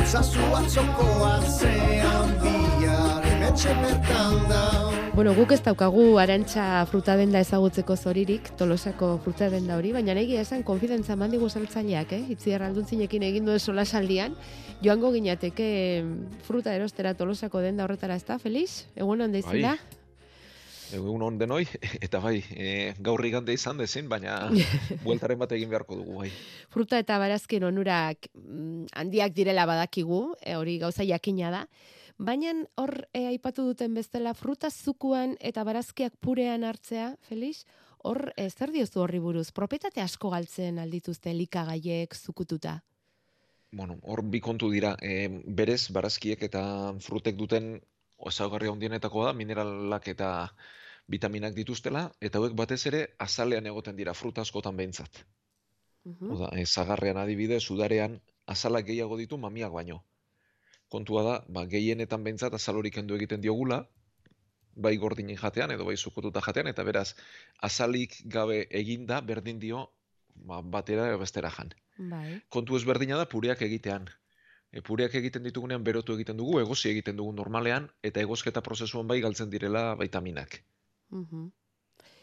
Zazu 0.06 0.48
atzoko 0.62 1.10
atzean 1.34 2.35
Bueno, 5.16 5.32
guk 5.32 5.54
ez 5.54 5.62
daukagu 5.64 6.18
arantxa 6.20 6.84
fruta 6.90 7.14
denda 7.16 7.40
ezagutzeko 7.40 7.94
zoririk, 7.96 8.50
tolosako 8.60 9.14
fruta 9.24 9.48
denda 9.48 9.78
hori, 9.80 9.94
baina 9.96 10.12
egia 10.20 10.42
esan 10.44 10.60
konfidentza 10.62 11.16
mandigu 11.16 11.48
saltzaileak, 11.48 12.12
eh? 12.12 12.20
Itziar 12.34 12.66
aldunzinekin 12.66 13.24
egin 13.24 13.48
duen 13.48 13.58
solasaldian, 13.58 14.36
joango 14.84 15.14
ginateke 15.16 15.70
fruta 16.44 16.76
erostera 16.76 17.14
tolosako 17.16 17.64
denda 17.64 17.86
horretara 17.86 18.20
ez 18.20 18.26
da, 18.28 18.36
Feliz? 18.38 18.84
Egun 18.94 19.24
hon 19.24 19.32
deizela? 19.32 19.72
Egun 20.92 21.24
on 21.24 21.40
denoi, 21.40 21.64
eta 22.04 22.20
bai, 22.20 22.36
e, 22.52 22.92
gaur 23.00 23.24
igande 23.24 23.56
izan 23.56 23.80
dezin, 23.80 24.12
baina 24.12 24.50
bueltaren 25.06 25.40
bat 25.40 25.56
egin 25.56 25.72
beharko 25.72 25.96
dugu, 25.96 26.20
bai. 26.20 26.30
Fruta 26.68 27.00
eta 27.00 27.16
barazkin 27.18 27.64
onurak 27.72 28.28
mm, 28.36 28.92
handiak 29.00 29.32
direla 29.32 29.64
badakigu, 29.64 30.26
e, 30.44 30.60
hori 30.60 30.76
gauza 30.84 31.08
jakina 31.08 31.50
da, 31.50 31.68
baina 32.18 32.52
hor 32.80 33.08
e, 33.12 33.26
aipatu 33.28 33.66
duten 33.68 33.94
bestela 33.94 34.34
fruta 34.34 34.70
zukuan 34.70 35.36
eta 35.40 35.64
barazkiak 35.64 36.16
purean 36.20 36.64
hartzea, 36.64 37.16
Felix, 37.28 37.64
hor 38.04 38.32
e, 38.36 38.48
zer 38.50 38.72
diozu 38.72 39.02
horri 39.02 39.20
buruz? 39.20 39.50
Propietate 39.52 40.00
asko 40.00 40.30
galtzen 40.30 40.78
aldituzte 40.78 41.30
elikagaiek 41.30 42.14
zukututa? 42.14 42.80
Bueno, 43.72 43.98
hor 44.02 44.22
bi 44.22 44.40
kontu 44.40 44.70
dira, 44.70 44.94
e, 45.02 45.28
berez, 45.28 45.90
barazkiek 45.92 46.42
eta 46.48 46.94
frutek 47.02 47.36
duten 47.36 47.80
osaugarri 48.16 48.70
handienetakoa 48.72 49.30
da, 49.30 49.32
mineralak 49.36 50.08
eta 50.08 50.30
vitaminak 51.12 51.54
dituztela, 51.54 52.08
eta 52.20 52.38
hauek 52.38 52.54
batez 52.56 52.80
ere 52.90 53.02
azalean 53.18 53.66
egoten 53.66 53.96
dira 53.96 54.14
fruta 54.14 54.42
askotan 54.46 54.76
behintzat. 54.76 55.24
Oda, 56.06 56.52
e, 56.54 56.64
zagarrean 56.64 57.18
adibide, 57.18 57.58
sudarean 57.60 58.20
azalak 58.46 58.86
gehiago 58.86 59.18
ditu 59.18 59.38
mamiak 59.42 59.72
baino. 59.74 60.04
Kontua 60.88 61.22
da, 61.26 61.36
ba, 61.48 61.64
gehienetan 61.66 62.24
behintzat 62.26 62.54
azal 62.54 62.78
hori 62.80 62.92
kendu 62.94 63.16
egiten 63.16 63.42
diogula, 63.42 63.80
bai 64.76 64.94
gordinen 65.02 65.38
jatean 65.40 65.72
edo 65.74 65.86
bai 65.88 65.96
zukututa 65.96 66.42
jatean, 66.44 66.68
eta 66.72 66.84
beraz, 66.84 67.08
azalik 67.68 68.14
gabe 68.36 68.60
eginda 68.82 69.20
berdin 69.30 69.58
dio 69.58 69.86
ba, 70.34 70.60
batera 70.76 71.08
edo 71.10 71.18
bestera 71.24 71.50
jan. 71.50 71.72
Bai. 72.12 72.38
Kontu 72.52 72.76
ezberdina 72.76 73.18
da 73.18 73.26
pureak 73.26 73.62
egitean. 73.66 74.08
E, 74.70 74.82
pureak 74.88 75.14
egiten 75.18 75.46
ditugunean 75.48 75.84
berotu 75.84 76.14
egiten 76.14 76.36
dugu, 76.36 76.58
egosi 76.60 76.90
egiten 76.92 77.16
dugu 77.16 77.32
normalean, 77.32 77.88
eta 78.02 78.20
egosketa 78.20 78.62
prozesuan 78.62 79.08
bai 79.08 79.20
galtzen 79.24 79.50
direla 79.50 79.94
baitaminak. 79.96 80.60
Mhm. 81.10 81.48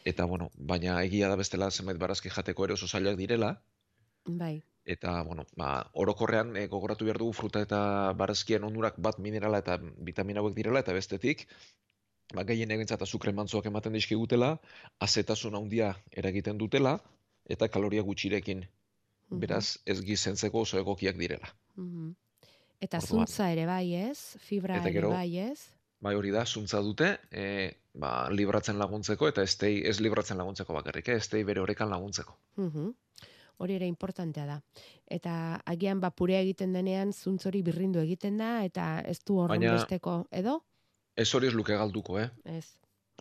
Eta, 0.05 0.25
bueno, 0.25 0.49
baina 0.57 1.01
egia 1.03 1.29
da 1.31 1.39
bestela 1.39 1.71
zenbait 1.71 1.97
barazki 1.97 2.29
jateko 2.29 2.65
ere 2.67 2.75
oso 2.75 2.87
zailak 2.87 3.17
direla, 3.17 3.55
Bai. 4.25 4.63
Eta, 4.85 5.21
bueno, 5.23 5.45
ba, 5.55 5.89
orokorrean 5.93 6.55
e, 6.57 6.67
gogoratu 6.67 7.05
behar 7.05 7.17
dugu 7.21 7.33
fruta 7.33 7.61
eta 7.63 8.13
barazkien 8.19 8.63
onurak 8.63 8.97
bat 8.97 9.19
minerala 9.19 9.59
eta 9.63 9.77
vitamina 9.81 10.41
hauek 10.41 10.55
direla, 10.55 10.79
eta 10.83 10.93
bestetik, 10.93 11.47
ba, 12.33 12.43
gehien 12.43 12.71
egintzat 12.71 13.01
azukre 13.01 13.31
mantzuak 13.33 13.65
ematen 13.71 13.93
dizkigutela, 13.93 14.57
azetasun 14.99 15.55
handia 15.55 15.93
eragiten 16.11 16.57
dutela, 16.57 16.97
eta 17.49 17.67
kaloria 17.67 18.01
gutxirekin. 18.03 18.65
Beraz, 19.33 19.79
ez 19.89 20.01
gizentzeko 20.05 20.59
oso 20.61 20.77
egokiak 20.77 21.15
direla. 21.17 21.47
Eta 22.83 22.99
Orduan. 22.99 23.23
zuntza 23.25 23.47
ere 23.49 23.63
bai, 23.65 23.95
ez? 23.95 24.35
Fibra 24.45 24.75
Eta 24.77 24.89
ere 24.89 24.93
gero- 24.93 25.09
bai, 25.09 25.39
ez? 25.39 25.69
Bai 26.03 26.13
hori 26.19 26.29
da, 26.35 26.43
zuntza 26.45 26.81
dute, 26.83 27.17
e, 27.31 27.71
ba, 27.95 28.29
libratzen 28.29 28.77
laguntzeko, 28.77 29.27
eta 29.31 29.41
estei, 29.41 29.81
ez 29.87 29.99
libratzen 30.03 30.37
laguntzeko 30.37 30.73
bakarrik, 30.75 31.07
eh? 31.09 31.15
estei 31.15 31.43
bere 31.47 31.61
orekan 31.63 31.89
laguntzeko. 31.89 32.35
Mhm. 32.57 32.91
Hori 33.63 33.77
ere 33.79 33.87
importantea 33.87 34.45
da. 34.45 34.59
Eta 35.07 35.33
agian 35.71 36.01
ba 36.03 36.11
purea 36.11 36.41
egiten 36.43 36.73
denean 36.75 37.13
zuntz 37.13 37.45
hori 37.47 37.61
birrindu 37.63 38.01
egiten 38.03 38.37
da 38.41 38.57
eta 38.67 38.87
ez 39.07 39.19
du 39.23 39.39
horren 39.39 39.63
besteko 39.63 40.23
edo? 40.31 40.59
Ez 41.15 41.29
hori 41.33 41.47
ez 41.47 41.53
luke 41.53 41.77
galduko, 41.77 42.17
eh? 42.19 42.29
Ez. 42.43 42.65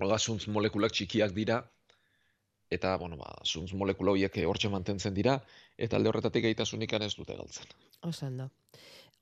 Oda, 0.03 0.19
zuntz 0.19 0.49
molekulak 0.51 0.91
txikiak 0.97 1.31
dira, 1.37 1.61
eta, 2.73 2.97
bueno, 2.97 3.19
ba, 3.21 3.29
zuntz 3.45 3.73
molekula 3.77 4.15
horiek 4.15 4.39
eh, 4.41 4.47
hortxe 4.49 4.71
mantentzen 4.73 5.15
dira, 5.15 5.37
eta 5.77 5.99
alde 5.99 6.11
horretatik 6.11 6.49
egitasunik 6.51 6.95
ez 6.99 7.15
dute 7.19 7.37
galtzen. 7.37 7.69
Oso 8.09 8.27
ondo. 8.27 8.49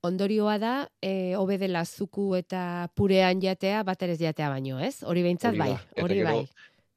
Ondorioa 0.06 0.56
da, 0.58 0.74
e, 1.02 1.34
hobe 1.36 1.58
dela 1.60 1.84
zuku 1.84 2.34
eta 2.38 2.88
purean 2.96 3.42
jatea, 3.42 3.82
baterez 3.84 4.18
jatea 4.20 4.48
baino, 4.48 4.78
ez? 4.80 5.02
Hori 5.02 5.22
behintzat 5.26 5.58
bai, 5.58 5.74
hori 6.00 6.22
bai. 6.24 6.38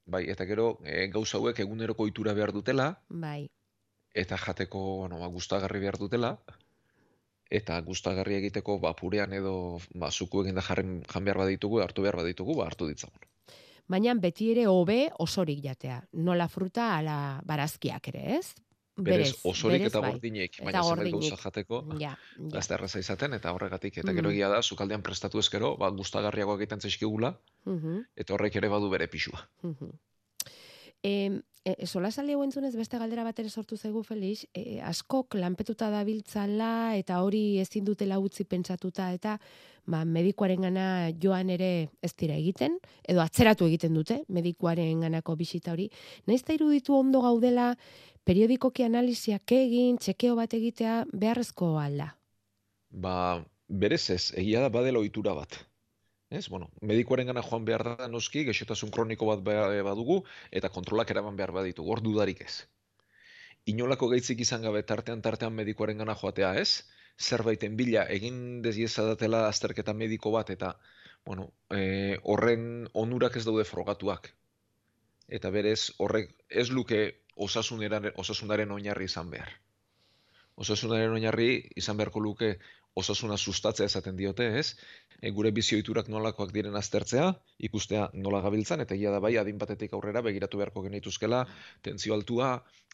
Bai, 0.05 0.23
eta 0.31 0.45
gero, 0.45 0.77
e, 0.85 1.07
gauza 1.11 1.37
hauek 1.37 1.59
eguneroko 1.59 2.05
ohitura 2.05 2.33
behar 2.37 2.53
dutela, 2.55 2.93
Bai. 3.09 3.49
Eta 4.13 4.37
jateko, 4.37 4.79
bueno, 5.03 5.19
ba, 5.19 5.27
gustagarri 5.27 5.79
behar 5.79 5.97
dutela, 5.97 6.37
eta 7.53 7.79
gustagarri 7.85 8.35
egiteko, 8.39 8.79
ba, 8.81 8.93
purean 8.97 9.33
edo, 9.33 9.79
ba, 9.93 10.09
zuku 10.11 10.43
eginda 10.43 10.61
jarren 10.65 11.01
jan 11.09 11.25
behar 11.25 11.37
baditugu, 11.43 11.81
hartu 11.83 12.01
behar 12.05 12.17
baditugu, 12.21 12.55
ba, 12.57 12.67
hartu 12.69 12.87
ditzagun. 12.89 13.19
Baina 13.89 14.13
beti 14.15 14.51
ere 14.53 14.65
hobe 14.71 15.09
osorik 15.19 15.59
jatea. 15.63 15.99
Nola 16.13 16.47
fruta 16.47 16.93
ala 16.97 17.17
barazkiak 17.45 18.07
ere, 18.13 18.37
ez? 18.37 18.53
Berez, 18.95 19.33
osorik 19.43 19.81
berez 19.81 19.89
eta 19.89 19.99
bai. 20.01 20.11
gordinek, 20.13 20.55
Eta 20.59 20.65
baina 20.69 20.83
zenbait 20.85 21.11
gauza 21.15 21.37
jateko, 21.41 21.79
Ja, 21.99 22.11
ja. 22.37 22.49
da 22.53 22.61
erraza 22.75 22.99
izaten, 23.01 23.33
eta 23.33 23.51
horregatik, 23.51 23.97
eta 23.97 24.13
gero 24.13 24.29
Mhm. 24.29 24.33
egia 24.35 24.49
da, 24.49 24.61
sukaldean 24.61 25.01
prestatu 25.01 25.39
ezkero, 25.39 25.75
ba, 25.77 25.89
gustagarriago 25.89 26.55
egiten 26.59 26.79
zaizkigula, 26.79 27.39
Mhm. 27.65 28.03
eta 28.15 28.33
horrek 28.35 28.55
ere 28.55 28.69
badu 28.69 28.89
bere 28.89 29.07
pixua. 29.07 29.49
Mhm. 29.63 29.89
E, 31.03 31.41
e, 31.65 31.85
sola 31.85 32.11
saldi 32.11 32.33
entzunez 32.33 32.75
beste 32.75 32.97
galdera 32.97 33.25
bat 33.27 33.39
ere 33.39 33.49
sortu 33.49 33.75
zaigu 33.77 34.03
Felix, 34.03 34.45
e, 34.55 34.79
askok 34.81 35.35
lanpetuta 35.35 35.89
dabiltzala 35.91 36.95
eta 36.95 37.21
hori 37.23 37.59
ezin 37.59 37.83
dutela 37.83 38.19
utzi 38.19 38.45
pentsatuta 38.45 39.11
eta 39.11 39.37
ba, 39.85 40.05
medikuarengana 40.05 41.11
joan 41.19 41.49
ere 41.49 41.89
ez 42.01 42.13
dira 42.15 42.35
egiten, 42.39 42.79
edo 43.03 43.21
atzeratu 43.21 43.67
egiten 43.67 43.93
dute 43.99 44.21
medikuaren 44.29 45.03
ganako 45.03 45.35
bisita 45.35 45.73
hori. 45.75 45.89
Naiz 46.27 46.41
eta 46.41 46.55
iruditu 46.55 46.95
ondo 46.95 47.21
gaudela 47.21 47.73
periodikoki 48.23 48.87
analiziak 48.87 49.51
egin, 49.51 49.99
txekeo 49.99 50.37
bat 50.39 50.53
egitea 50.55 51.03
beharrezko 51.11 51.75
alda. 51.79 52.13
Ba, 52.89 53.43
berez 53.67 54.05
ez, 54.13 54.23
egia 54.39 54.63
da 54.63 54.71
badela 54.71 55.03
ohitura 55.03 55.35
bat. 55.35 55.59
Ez, 56.33 56.47
bueno, 56.49 56.71
medikuaren 56.81 57.27
gana 57.29 57.43
joan 57.45 57.65
behar 57.65 57.83
da 57.97 58.07
noski, 58.09 58.41
gaixotasun 58.47 58.91
kroniko 58.93 59.27
bat 59.29 59.43
ba- 59.45 59.83
badugu, 59.85 60.15
eta 60.59 60.71
kontrolak 60.77 61.11
eraman 61.13 61.35
behar 61.37 61.53
baditu, 61.53 61.85
hor 61.85 62.01
dudarik 62.01 62.41
ez. 62.41 62.55
Inolako 63.73 64.09
gaitzik 64.13 64.41
izan 64.45 64.65
gabe 64.65 64.81
tartean 64.91 65.21
tartean 65.21 65.53
medikuaren 65.59 66.01
gana 66.01 66.15
joatea 66.21 66.55
ez, 66.63 66.69
zerbaiten 67.29 67.77
bila 67.77 68.07
egin 68.17 68.61
deziezadatela 68.65 69.43
azterketa 69.51 69.93
mediko 69.93 70.33
bat, 70.33 70.49
eta, 70.49 70.73
bueno, 71.25 71.51
e, 71.69 72.17
horren 72.23 72.89
onurak 73.05 73.37
ez 73.37 73.45
daude 73.45 73.69
frogatuak. 73.69 74.33
Eta 75.37 75.51
berez, 75.53 75.91
horrek 75.99 76.33
ez 76.49 76.69
luke 76.71 77.03
osasunaren, 77.47 78.09
osasunaren 78.25 78.73
oinarri 78.73 79.05
izan 79.11 79.29
behar. 79.29 79.53
Osasunaren 80.65 81.13
oinarri 81.13 81.51
izan 81.79 82.01
beharko 82.01 82.25
luke 82.25 82.57
osasuna 82.95 83.37
sustatzea 83.37 83.87
esaten 83.89 84.15
diote, 84.17 84.47
ez? 84.59 84.75
E, 85.19 85.31
gure 85.31 85.51
bizioiturak 85.55 86.09
nolakoak 86.13 86.53
diren 86.53 86.75
aztertzea, 86.77 87.31
ikustea 87.67 88.09
nola 88.13 88.41
gabiltzan, 88.45 88.83
eta 88.85 88.95
egia 88.95 89.11
da 89.13 89.21
bai 89.23 89.35
adin 89.41 89.57
batetik 89.57 89.93
aurrera 89.93 90.21
begiratu 90.25 90.61
beharko 90.61 90.83
genituzkela, 90.85 91.43
tentzio 91.81 92.13
altua, 92.13 92.53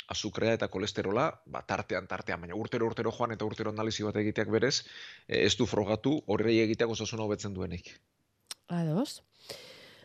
azukrea 0.10 0.56
eta 0.58 0.70
kolesterola, 0.72 1.30
ba, 1.45 1.64
tartean, 1.68 2.08
tartean, 2.08 2.41
baina 2.41 2.58
urtero 2.58 2.88
urtero 2.89 3.12
joan 3.14 3.36
eta 3.36 3.45
urtero 3.45 3.74
analizi 3.76 4.06
bat 4.08 4.18
egiteak 4.24 4.50
berez, 4.54 4.76
e, 5.28 5.43
ez 5.43 5.56
du 5.60 5.68
frogatu 5.70 6.16
horrei 6.28 6.60
egiteak 6.64 6.95
osasuna 6.95 7.28
hobetzen 7.28 7.54
duenik. 7.54 7.93
Ados. 8.70 9.24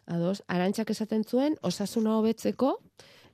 Ados, 0.04 0.42
arantxak 0.48 0.90
esaten 0.92 1.24
zuen, 1.24 1.56
osasuna 1.62 2.18
hobetzeko, 2.18 2.74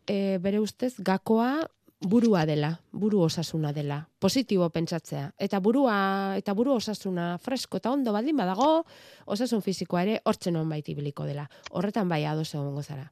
e, 0.07 0.39
bere 0.43 0.61
ustez, 0.63 0.95
gakoa 0.99 1.67
burua 2.01 2.47
dela, 2.47 2.81
buru 2.93 3.21
osasuna 3.23 3.73
dela, 3.73 4.09
positibo 4.19 4.69
pentsatzea. 4.71 5.35
Eta 5.39 5.61
burua, 5.61 6.35
eta 6.41 6.55
buru 6.57 6.75
osasuna 6.79 7.37
fresko 7.39 7.77
eta 7.77 7.93
ondo 7.93 8.13
baldin 8.13 8.37
badago, 8.37 8.85
osasun 9.27 9.63
fisikoa 9.63 10.03
ere 10.03 10.21
hortzen 10.25 10.57
honbait 10.57 10.89
ibiliko 10.89 11.29
dela. 11.29 11.49
Horretan 11.71 12.09
bai 12.09 12.25
ados 12.25 12.55
egongo 12.55 12.83
zara. 12.83 13.11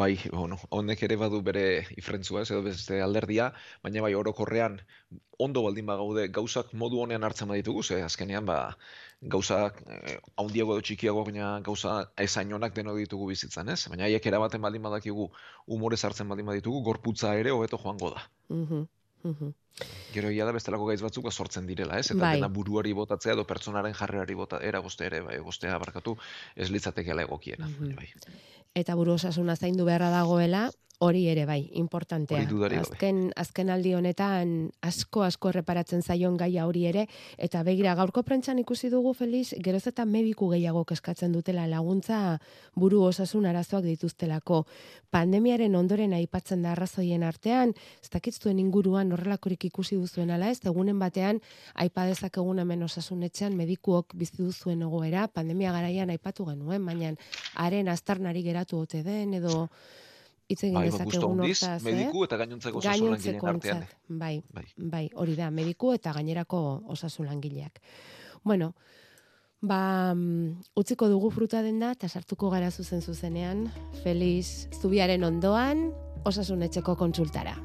Bai, 0.00 0.14
bueno, 0.32 0.56
honek 0.74 1.02
ere 1.06 1.16
badu 1.20 1.38
bere 1.46 1.62
ifrentzua, 2.00 2.40
ez, 2.42 2.48
edo 2.50 2.62
beste 2.64 2.96
alderdia, 3.04 3.44
baina 3.84 4.02
bai 4.02 4.10
orokorrean 4.18 4.78
ondo 5.46 5.62
baldin 5.66 5.86
bagaude 5.90 6.24
gauzak 6.38 6.72
modu 6.82 6.98
honean 7.02 7.26
hartzen 7.28 7.50
baditugu, 7.52 7.84
ze 7.86 8.00
azkenean 8.02 8.48
ba 8.48 8.56
gauzak 9.34 9.78
eh, 9.86 10.16
handiago 10.42 10.74
edo 10.74 10.86
txikiago 10.88 11.22
baina 11.28 11.50
gauza 11.68 11.94
esainonak 12.26 12.74
deno 12.80 12.96
ditugu 12.98 13.30
bizitzan, 13.30 13.70
ez? 13.76 13.80
Baina 13.92 14.08
haiek 14.08 14.26
erabaten 14.32 14.66
baldin 14.66 14.82
badakigu 14.88 15.28
umorez 15.78 16.02
hartzen 16.08 16.32
baldin 16.32 16.50
baditugu, 16.50 16.82
gorputza 16.90 17.36
ere 17.44 17.54
hobeto 17.54 17.78
joango 17.84 18.10
da. 18.16 18.26
Mhm, 18.48 18.86
mhm. 19.30 19.54
Gero 20.14 20.30
egia 20.30 20.46
da 20.46 20.52
bestelako 20.54 20.86
gaitz 20.86 21.00
batzuk 21.02 21.24
ba 21.26 21.32
sortzen 21.32 21.66
direla, 21.66 21.98
ez? 21.98 22.06
Eta 22.10 22.20
Bai. 22.20 22.36
dena 22.38 22.48
buruari 22.48 22.92
botatzea 22.94 23.34
edo 23.34 23.44
pertsonaren 23.44 23.96
jarrerari 23.98 24.34
bota 24.38 24.60
era 24.62 24.80
boste 24.80 25.08
ere, 25.08 25.20
bai, 25.26 25.40
bostea 25.42 25.78
barkatu, 25.78 26.16
ez 26.54 26.70
litzatekeela 26.70 27.26
egokiena. 27.26 27.66
Mhm. 27.66 27.94
Bai. 27.96 28.12
eta 28.74 28.96
buru 28.98 29.12
osasuna 29.12 29.54
zaindu 29.54 29.84
beharra 29.86 30.08
dagoela, 30.10 30.68
hori 30.98 31.26
ere 31.28 31.44
bai, 31.46 31.68
importantea. 31.74 32.40
Azken, 32.80 33.32
azken 33.36 33.70
aldi 33.70 33.94
honetan 33.94 34.54
asko 34.84 35.24
asko 35.26 35.50
erreparatzen 35.50 36.02
zaion 36.02 36.36
gaia 36.38 36.66
hori 36.68 36.84
ere, 36.86 37.06
eta 37.38 37.62
begira 37.66 37.94
gaurko 37.98 38.22
prentxan 38.22 38.60
ikusi 38.62 38.90
dugu 38.92 39.14
Feliz, 39.14 39.54
geroz 39.64 39.86
eta 39.90 40.04
mediku 40.04 40.48
gehiago 40.52 40.84
eskatzen 40.94 41.32
dutela 41.32 41.66
laguntza 41.66 42.38
buru 42.74 43.02
osasun 43.02 43.46
arazoak 43.46 43.84
dituztelako. 43.84 44.64
Pandemiaren 45.10 45.74
ondoren 45.74 46.14
aipatzen 46.14 46.62
da 46.62 46.72
arrazoien 46.72 47.22
artean, 47.22 47.74
ez 48.02 48.10
dakitzuen 48.10 48.58
inguruan 48.58 49.12
horrelakorik 49.12 49.63
ikusi 49.68 49.96
duzuen 50.00 50.30
ala 50.34 50.50
ez, 50.52 50.60
egunen 50.64 50.98
batean 50.98 51.40
aipa 51.74 52.06
dezakegun 52.08 52.62
hemen 52.62 52.82
osasunetxean 52.86 53.56
medikuok 53.56 54.14
bizi 54.14 54.42
duzuen 54.42 54.82
egoera, 54.86 55.26
pandemia 55.28 55.72
garaian 55.72 56.10
aipatu 56.14 56.46
genuen, 56.48 56.84
baina 56.86 57.14
haren 57.54 57.88
aztarnari 57.88 58.42
geratu 58.42 58.80
ote 58.84 59.02
den 59.06 59.34
edo 59.40 59.68
hitz 60.48 60.62
egin 60.64 60.76
Bai, 60.76 60.88
ba, 60.88 60.98
dezakegun 60.98 61.44
hortaz, 61.46 61.82
mediku 61.84 62.22
eh? 62.22 62.28
eta 62.28 62.40
gainontzeko 62.42 62.82
osasun 62.82 63.10
langileen 63.10 63.40
artean. 63.40 63.84
Gainontzekoentzat, 63.84 64.18
Bai, 64.24 64.34
Bai. 64.52 64.66
bai, 64.76 65.04
hori 65.14 65.36
da, 65.38 65.50
mediku 65.50 65.94
eta 65.96 66.12
gainerako 66.16 66.60
osasun 66.94 67.30
langileak. 67.30 67.80
Bueno, 68.44 68.74
ba, 69.64 70.14
mm, 70.14 70.76
utziko 70.76 71.08
dugu 71.08 71.30
fruta 71.32 71.62
denda 71.64 71.94
eta 71.96 72.08
sartuko 72.08 72.50
gara 72.52 72.70
zuzen 72.70 73.02
zuzenean, 73.02 73.70
Feliz 74.04 74.68
Zubiaren 74.80 75.24
ondoan, 75.24 75.88
osasun 76.24 76.62
etxeko 76.68 76.96
kontsultara. 76.96 77.56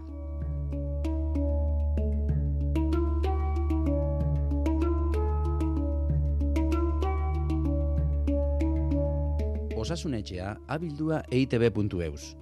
Osasunetxea 9.80 10.58
abildua 10.68 11.24
E 11.30 11.42
eitb.eus. 11.42 12.36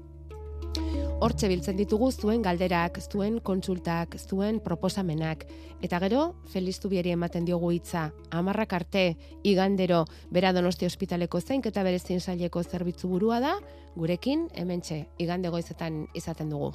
Hortxe 1.18 1.48
biltzen 1.50 1.78
ditugu 1.80 2.12
zuen 2.12 2.44
galderak, 2.46 3.00
zuen 3.02 3.40
kontsultak, 3.42 4.20
zuen 4.22 4.60
proposamenak. 4.62 5.48
Eta 5.82 5.98
gero, 6.04 6.36
Feliz 6.54 6.76
Zubieri 6.78 7.10
ematen 7.16 7.46
diogu 7.46 7.72
hitza, 7.74 8.12
amarrak 8.30 8.76
arte, 8.78 9.04
igandero, 9.42 10.04
bera 10.30 10.54
donosti 10.54 10.86
ospitaleko 10.86 11.42
zeinketa 11.42 11.82
berezien 11.84 12.22
saileko 12.22 12.62
zerbitzu 12.64 13.10
burua 13.10 13.40
da, 13.42 13.56
gurekin, 13.96 14.46
hementxe, 14.54 15.08
igande 15.18 15.50
goizetan 15.50 16.06
izaten 16.14 16.54
dugu. 16.54 16.74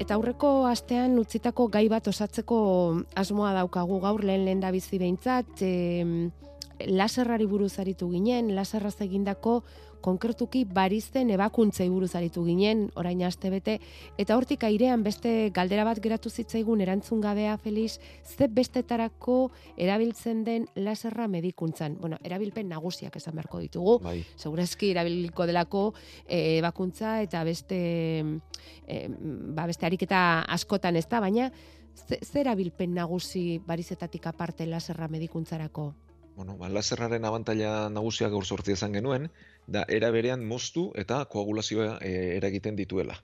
Eta 0.00 0.16
aurreko 0.16 0.66
astean 0.66 1.18
utzitako 1.22 1.68
gai 1.70 1.84
bat 1.92 2.08
osatzeko 2.10 2.60
asmoa 3.14 3.52
daukagu 3.54 4.00
gaur 4.02 4.24
lehen 4.24 4.46
lehen 4.48 4.62
da 4.64 4.72
bizi 4.74 4.98
behintzat, 4.98 5.60
em, 5.62 6.32
laserrari 6.86 7.46
buruz 7.46 7.78
aritu 7.78 8.10
ginen, 8.10 8.54
laserraz 8.54 8.96
egindako 9.00 9.60
konkretuki 10.00 10.64
barizten 10.64 11.30
ebakuntzei 11.34 11.88
buruz 11.92 12.14
aritu 12.16 12.42
ginen, 12.46 12.86
orain 12.96 13.20
aste 13.26 13.50
bete, 13.52 13.76
eta 14.18 14.36
hortik 14.36 14.64
airean 14.64 15.02
beste 15.04 15.50
galdera 15.54 15.84
bat 15.84 16.00
geratu 16.02 16.30
zitzaigun 16.30 16.80
erantzun 16.80 17.20
gabea 17.20 17.56
Felix, 17.60 17.98
ze 18.24 18.48
bestetarako 18.48 19.50
erabiltzen 19.76 20.44
den 20.44 20.66
laserra 20.74 21.28
medikuntzan. 21.28 21.98
Bueno, 22.00 22.16
erabilpen 22.24 22.68
nagusiak 22.68 23.16
esan 23.16 23.36
beharko 23.36 23.60
ditugu. 23.60 23.98
Bai. 24.04 24.20
Segurazki 24.36 24.90
erabiliko 24.94 25.46
delako 25.46 25.90
eh, 26.26 26.58
ebakuntza 26.58 27.20
eta 27.22 27.44
beste 27.44 27.80
eh, 28.86 29.06
ba 29.10 29.66
beste 29.68 29.86
ariketa 29.86 30.46
askotan 30.48 30.96
ez 30.96 31.06
da, 31.08 31.20
baina 31.20 31.50
ze, 31.94 32.18
ze 32.22 32.40
erabilpen 32.40 32.94
nagusi 32.94 33.60
barizetatik 33.66 34.26
aparte 34.26 34.66
laserra 34.66 35.08
medikuntzarako? 35.08 35.92
Bueno, 36.40 36.54
ba, 36.56 36.70
laserraren 36.72 37.26
abantaila 37.28 37.70
nagusia 37.92 38.30
gaur 38.32 38.46
sortzi 38.48 38.72
izan 38.72 38.94
genuen, 38.96 39.26
da 39.74 39.80
era 39.96 40.08
berean 40.14 40.44
moztu 40.52 40.84
eta 41.02 41.18
koagulazioa 41.34 41.98
e, 42.00 42.12
eragiten 42.36 42.78
dituela. 42.78 43.16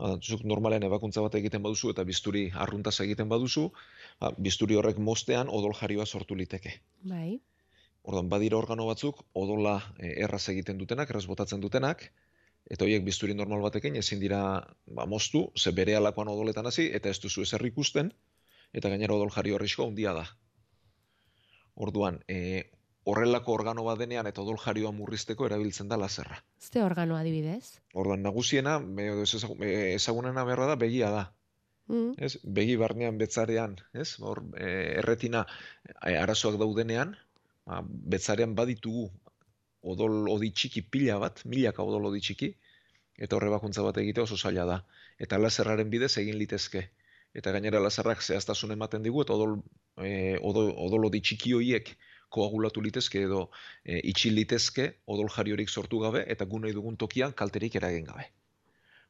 Ba, 0.00 0.14
zuk 0.24 0.44
normalen 0.52 0.86
ebakuntza 0.88 1.24
bat 1.24 1.36
egiten 1.36 1.60
baduzu 1.66 1.90
eta 1.92 2.06
bisturi 2.10 2.46
arruntaz 2.66 2.94
egiten 3.04 3.28
baduzu, 3.32 3.64
ba, 4.24 4.30
bisturi 4.46 4.78
horrek 4.80 5.02
moztean 5.10 5.52
odol 5.58 5.76
jarioa 5.82 6.06
sortu 6.06 6.38
liteke. 6.40 6.72
Bai. 7.12 7.42
Orduan, 8.08 8.32
badira 8.32 8.56
organo 8.62 8.88
batzuk 8.88 9.20
odola 9.42 9.76
e, 10.00 10.14
erraz 10.24 10.46
egiten 10.54 10.80
dutenak, 10.80 11.12
erraz 11.12 11.26
botatzen 11.28 11.60
dutenak, 11.60 12.06
eta 12.72 12.88
horiek 12.88 13.04
bisturi 13.04 13.36
normal 13.36 13.68
batekin 13.68 14.00
ezin 14.00 14.24
dira 14.24 14.40
ba, 14.86 15.04
moztu, 15.04 15.44
ze 15.60 15.76
bere 15.82 16.00
alakoan 16.00 16.32
odoletan 16.38 16.72
hasi, 16.72 16.88
eta 17.02 17.12
ez 17.12 17.20
duzu 17.20 17.44
ezer 17.44 17.68
ikusten, 17.68 18.14
eta 18.72 18.96
gainera 18.96 19.20
odol 19.20 19.36
jario 19.38 19.60
arriskoa 19.60 19.92
handia 19.92 20.16
da. 20.22 20.26
Orduan, 21.76 22.22
e, 22.28 22.70
horrelako 23.06 23.52
organo 23.54 23.84
bat 23.86 23.98
denean 24.00 24.26
eta 24.26 24.42
odol 24.42 24.56
jarioa 24.58 24.90
murrizteko 24.96 25.46
erabiltzen 25.46 25.88
da 25.92 25.98
laserra. 26.00 26.38
Ze 26.58 26.82
organo 26.82 27.16
adibidez? 27.16 27.78
Orduan, 27.94 28.22
nagusiena, 28.24 28.78
me- 28.80 29.10
ez 29.22 29.34
ezagu- 29.38 29.58
ezagunena 29.94 30.44
berra 30.48 30.66
da, 30.72 30.76
begia 30.80 31.10
da. 31.10 31.24
Mm. 31.86 32.16
Ez? 32.18 32.38
Begi 32.42 32.74
barnean 32.80 33.18
betzarean, 33.20 33.76
ez? 33.94 34.16
Hor, 34.18 34.42
e, 34.58 34.70
erretina 34.98 35.44
e, 36.02 36.16
arazoak 36.18 36.56
daudenean, 36.58 37.14
ba, 37.68 37.82
betzarean 37.86 38.56
baditugu 38.58 39.10
odol 39.86 40.26
odi 40.32 40.50
txiki 40.50 40.82
pila 40.90 41.20
bat, 41.22 41.44
milaka 41.44 41.84
odol 41.86 42.08
odi 42.10 42.20
txiki, 42.24 42.48
eta 43.22 43.36
horre 43.36 43.52
bakuntza 43.52 43.84
bat 43.86 44.00
egitea 44.02 44.24
oso 44.26 44.36
zaila 44.36 44.64
da. 44.66 44.80
Eta 45.22 45.38
laserraren 45.38 45.88
bidez 45.92 46.16
egin 46.18 46.40
litezke. 46.40 46.88
Eta 47.36 47.52
gainera 47.54 47.78
laserrak 47.80 48.22
zehaztasun 48.24 48.72
ematen 48.74 49.04
digu, 49.04 49.22
eta 49.22 49.36
odol, 49.36 49.60
e, 50.02 50.36
odol, 50.42 50.72
odol 50.86 51.08
odi 51.10 51.20
txiki 51.24 51.54
hoiek 51.56 51.92
koagulatu 52.36 52.82
litezke 52.84 53.22
edo 53.26 53.46
e, 53.84 54.00
itxil 54.12 54.34
litezke 54.36 54.88
odol 55.06 55.30
jariorik 55.32 55.70
sortu 55.70 56.00
gabe 56.02 56.24
eta 56.28 56.44
gu 56.44 56.60
nahi 56.64 56.74
dugun 56.76 56.96
tokian 56.96 57.32
kalterik 57.32 57.78
eragin 57.80 58.04
gabe. 58.08 58.26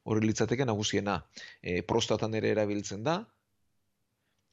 Hori 0.07 0.27
litzateke 0.27 0.67
nagusiena 0.69 1.21
e, 1.63 1.81
prostatan 1.83 2.35
ere 2.39 2.53
erabiltzen 2.55 3.03
da, 3.07 3.25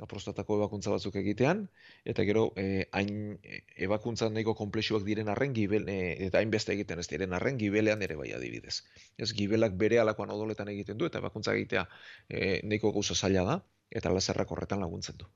prostatako 0.10 0.58
ebakuntza 0.58 0.92
batzuk 0.92 1.16
egitean, 1.20 1.62
eta 2.10 2.26
gero 2.28 2.48
e, 2.60 2.86
hain 2.98 3.38
ebakuntza 3.86 4.30
nahiko 4.30 4.56
komplexuak 4.58 5.06
diren 5.08 5.30
arren, 5.32 5.54
gibel, 5.56 5.88
e, 5.90 6.16
eta 6.28 6.42
hainbeste 6.42 6.74
egiten 6.74 7.00
ez 7.00 7.08
diren 7.12 7.38
arren, 7.38 7.60
gibelean 7.62 8.02
ere 8.02 8.18
bai 8.20 8.32
adibidez. 8.36 8.82
Ez 9.18 9.32
gibelak 9.38 9.78
bere 9.80 10.02
alakoan 10.04 10.34
odoletan 10.36 10.74
egiten 10.74 10.98
du, 10.98 11.08
eta 11.12 11.22
ebakuntza 11.24 11.56
egitea 11.56 11.86
e, 12.28 12.60
nahiko 12.66 12.92
gauza 12.98 13.16
zaila 13.16 13.46
da, 13.52 13.60
eta 14.02 14.12
laserrak 14.14 14.52
horretan 14.52 14.84
laguntzen 14.84 15.20
du. 15.22 15.30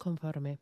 Konforme. 0.00 0.56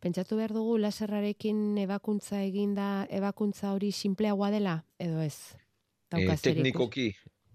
Pentsatu 0.00 0.38
behar 0.38 0.54
dugu 0.56 0.78
laserrarekin 0.80 1.76
ebakuntza 1.82 2.40
eginda, 2.46 3.04
ebakuntza 3.12 3.74
hori 3.74 3.90
sinpleagoa 3.92 4.48
dela, 4.54 4.78
edo 4.98 5.20
ez? 5.20 5.36
E, 6.16 6.24
teknikoki 6.40 7.10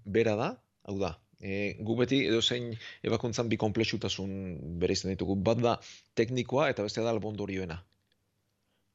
bera 0.05 0.35
da, 0.39 0.51
hau 0.85 0.99
da, 1.01 1.15
e, 1.41 1.73
gu 1.81 1.95
beti 1.97 2.21
edozein 2.27 2.69
ebakuntzan 3.07 3.49
bi 3.49 3.57
konplexutasun 3.57 4.35
bereizten 4.81 5.15
ditugu. 5.15 5.39
Bat 5.49 5.63
da 5.65 5.75
teknikoa 6.21 6.69
eta 6.73 6.85
bestea 6.85 7.07
da 7.07 7.15
albondorioena. 7.15 7.79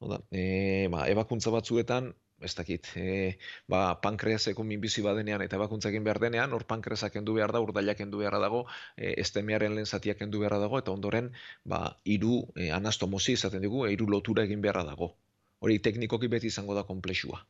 Hau 0.01 0.13
da, 0.13 0.21
e, 0.31 0.87
ba, 0.93 1.03
ebakuntza 1.11 1.53
batzuetan, 1.53 2.13
ez 2.47 2.53
dakit, 2.57 2.89
e, 2.95 3.37
ba, 3.71 3.81
pankreaseko 4.03 4.65
minbizi 4.67 5.03
badenean 5.05 5.43
eta 5.45 5.59
ebakuntza 5.59 5.89
egin 5.91 6.03
behar 6.07 6.19
denean, 6.23 6.53
hor 6.57 6.65
pankreasa 6.73 7.11
kendu 7.13 7.37
behar 7.37 7.53
da, 7.55 7.61
urdailak 7.67 8.01
kendu 8.01 8.23
beharra 8.23 8.41
dago, 8.43 8.65
e, 8.97 9.13
estemearen 9.25 9.77
lehen 9.77 9.89
zatia 9.89 10.17
kendu 10.19 10.43
beharra 10.43 10.59
dago, 10.65 10.81
eta 10.83 10.95
ondoren, 10.95 11.31
ba, 11.65 11.81
hiru 12.05 12.43
e, 12.55 12.71
anastomosi 12.81 13.37
izaten 13.39 13.65
dugu, 13.67 13.85
e, 13.87 13.95
hiru 13.95 14.09
lotura 14.15 14.47
egin 14.49 14.61
beharra 14.61 14.85
dago. 14.91 15.13
Hori 15.61 15.79
teknikoki 15.79 16.31
beti 16.35 16.49
izango 16.53 16.77
da 16.77 16.87
konplexua 16.93 17.43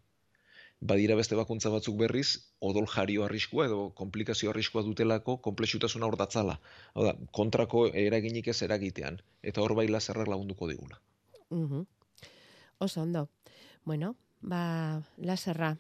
badira 0.82 1.16
beste 1.16 1.38
bakuntza 1.38 1.70
batzuk 1.70 1.98
berriz, 2.00 2.42
odol 2.60 2.88
jario 2.90 3.26
arriskua 3.26 3.68
edo 3.68 3.82
komplikazio 3.98 4.50
arriskua 4.50 4.82
dutelako 4.88 5.38
konplexutasuna 5.48 6.10
hor 6.10 6.18
datzala. 6.18 6.58
Hau 6.96 7.06
da, 7.06 7.14
kontrako 7.38 7.86
eraginik 8.04 8.50
ez 8.54 8.58
eragitean, 8.66 9.22
eta 9.44 9.62
hor 9.62 9.76
bai 9.78 9.88
laserrak 9.88 10.28
lagunduko 10.34 10.70
digula. 10.72 11.00
Mhm. 11.50 11.86
Oso 12.80 13.02
ondo. 13.02 13.28
Bueno, 13.86 14.16
ba, 14.42 15.02
laserra, 15.18 15.76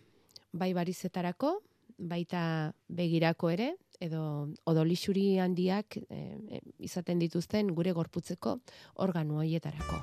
bai 0.52 0.74
barizetarako, 0.74 1.60
baita 1.98 2.74
begirako 2.90 3.50
ere, 3.54 3.76
edo 4.02 4.50
odolixuri 4.66 5.38
handiak 5.40 5.98
e, 6.10 6.60
izaten 6.82 7.20
dituzten 7.22 7.70
gure 7.78 7.94
gorputzeko 7.94 8.58
organu 9.06 9.38
hoietarako. 9.44 10.02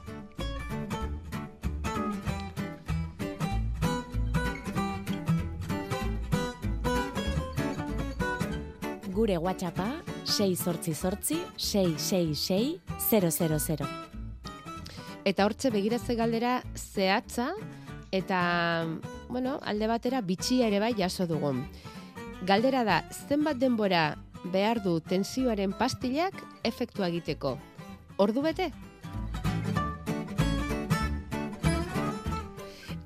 Gure 9.18 9.36
WhatsAppa 9.42 9.88
6 10.24 10.54
666 11.58 12.78
000. 13.10 13.88
Eta 15.26 15.44
hortze 15.44 15.70
begiratze 15.74 16.14
galdera 16.14 16.62
zehatza, 16.76 17.50
eta 18.10 18.86
bueno, 19.28 19.58
alde 19.62 19.86
batera 19.86 20.20
bitxia 20.20 20.68
ere 20.68 20.80
bai 20.80 20.94
jaso 20.96 21.26
dugun. 21.26 21.64
Galdera 22.46 22.84
da, 22.84 23.02
zenbat 23.28 23.58
denbora 23.58 24.16
behar 24.52 24.82
du 24.82 25.00
tensioaren 25.00 25.72
pastilak 25.72 26.34
efektua 26.64 27.08
egiteko? 27.08 27.56
Ordu 28.18 28.42
bete? 28.42 28.72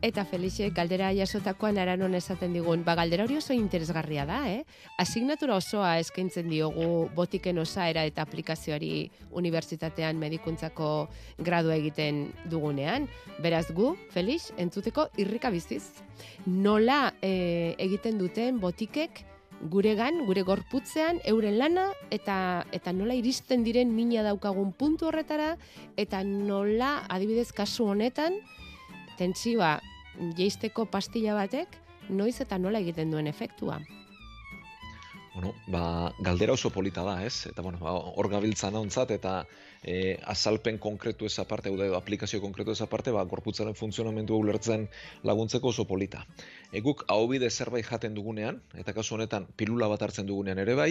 Eta 0.03 0.25
Felixe, 0.27 0.67
galdera 0.75 1.13
jasotakoan 1.15 1.77
aranon 1.79 2.17
esaten 2.19 2.57
digun, 2.57 2.81
ba 2.83 2.97
galdera 2.99 3.23
hori 3.23 3.37
oso 3.39 3.55
interesgarria 3.55 4.25
da, 4.27 4.41
eh? 4.51 4.65
Asignatura 4.99 5.55
osoa 5.55 5.93
eskaintzen 6.03 6.49
diogu 6.51 7.07
botiken 7.15 7.61
osaera 7.63 8.03
eta 8.09 8.25
aplikazioari 8.27 9.13
unibertsitatean 9.31 10.19
medikuntzako 10.19 10.89
gradu 11.39 11.71
egiten 11.71 12.25
dugunean. 12.51 13.07
Beraz 13.45 13.69
gu, 13.71 13.93
Felix, 14.11 14.51
entzuteko 14.59 15.07
irrika 15.23 15.53
biziz. 15.55 15.85
Nola 16.47 17.13
eh, 17.23 17.77
egiten 17.79 18.19
duten 18.19 18.59
botikek 18.59 19.23
guregan, 19.71 20.25
gure 20.27 20.43
gorputzean, 20.43 21.23
euren 21.31 21.61
lana, 21.63 21.87
eta, 22.11 22.67
eta 22.75 22.91
nola 22.91 23.15
iristen 23.15 23.63
diren 23.63 23.95
mina 23.95 24.27
daukagun 24.27 24.75
puntu 24.75 25.13
horretara, 25.13 25.53
eta 25.95 26.25
nola, 26.27 27.05
adibidez, 27.07 27.53
kasu 27.55 27.87
honetan, 27.95 28.43
tentsioa 29.23 29.77
jeisteko 30.37 30.87
pastilla 30.87 31.35
batek, 31.35 31.79
noiz 32.09 32.41
eta 32.41 32.59
nola 32.59 32.81
egiten 32.83 33.11
duen 33.11 33.27
efektua. 33.27 33.81
Bueno, 35.35 35.55
ba, 35.67 36.13
galdera 36.21 36.53
oso 36.53 36.69
polita 36.69 37.03
da, 37.03 37.15
ez? 37.25 37.47
Eta, 37.49 37.63
bueno, 37.65 37.79
ba, 37.81 37.95
hor 37.97 38.29
gabiltza 38.29 38.69
nauntzat, 38.71 39.15
eta 39.15 39.47
e, 39.83 40.19
azalpen 40.29 40.77
konkretu 40.79 41.25
ez 41.25 41.39
aparte, 41.41 41.73
edo 41.73 41.97
aplikazio 41.97 42.41
konkretu 42.43 42.75
ez 42.75 42.83
aparte, 42.85 43.15
ba, 43.17 43.25
gorputzaren 43.25 43.75
funtzionamentua 43.75 44.37
ulertzen 44.37 44.91
laguntzeko 45.25 45.73
oso 45.73 45.87
polita. 45.89 46.27
E, 46.71 46.83
guk 46.85 47.07
hau 47.09 47.25
bide 47.31 47.49
zerbait 47.49 47.89
jaten 47.89 48.13
dugunean, 48.19 48.61
eta 48.77 48.93
kasu 48.93 49.17
honetan 49.17 49.49
pilula 49.57 49.89
bat 49.89 50.05
hartzen 50.05 50.29
dugunean 50.29 50.61
ere 50.61 50.77
bai, 50.77 50.91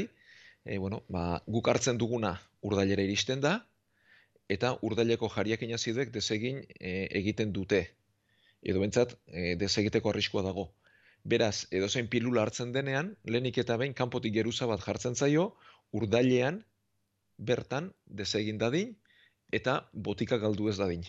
e, 0.66 0.80
bueno, 0.80 1.04
ba, 1.08 1.44
guk 1.46 1.70
hartzen 1.70 2.02
duguna 2.02 2.40
urdailera 2.66 3.06
iristen 3.06 3.46
da, 3.46 3.60
eta 4.50 4.74
urdaileko 4.82 5.30
jariak 5.30 5.62
inazidek 5.70 6.10
desegin 6.12 6.66
e, 6.80 7.06
egiten 7.22 7.54
dute. 7.54 7.92
Edo 8.62 8.82
bentsat, 8.84 9.16
e, 9.28 9.56
desegiteko 9.58 10.12
arriskua 10.12 10.44
dago. 10.46 10.68
Beraz, 11.34 11.68
edozein 11.72 12.08
pilula 12.10 12.44
hartzen 12.46 12.72
denean, 12.74 13.16
lehenik 13.26 13.58
eta 13.62 13.78
behin 13.78 13.94
kanpotik 13.98 14.34
geruza 14.38 14.68
bat 14.70 14.82
jartzen 14.86 15.16
zaio, 15.16 15.52
urdailean 15.92 16.62
bertan 17.38 17.92
desegin 18.22 18.62
dadin 18.62 18.96
eta 19.52 19.76
botika 19.94 20.38
galdu 20.38 20.70
ez 20.72 20.78
dadin. 20.78 21.04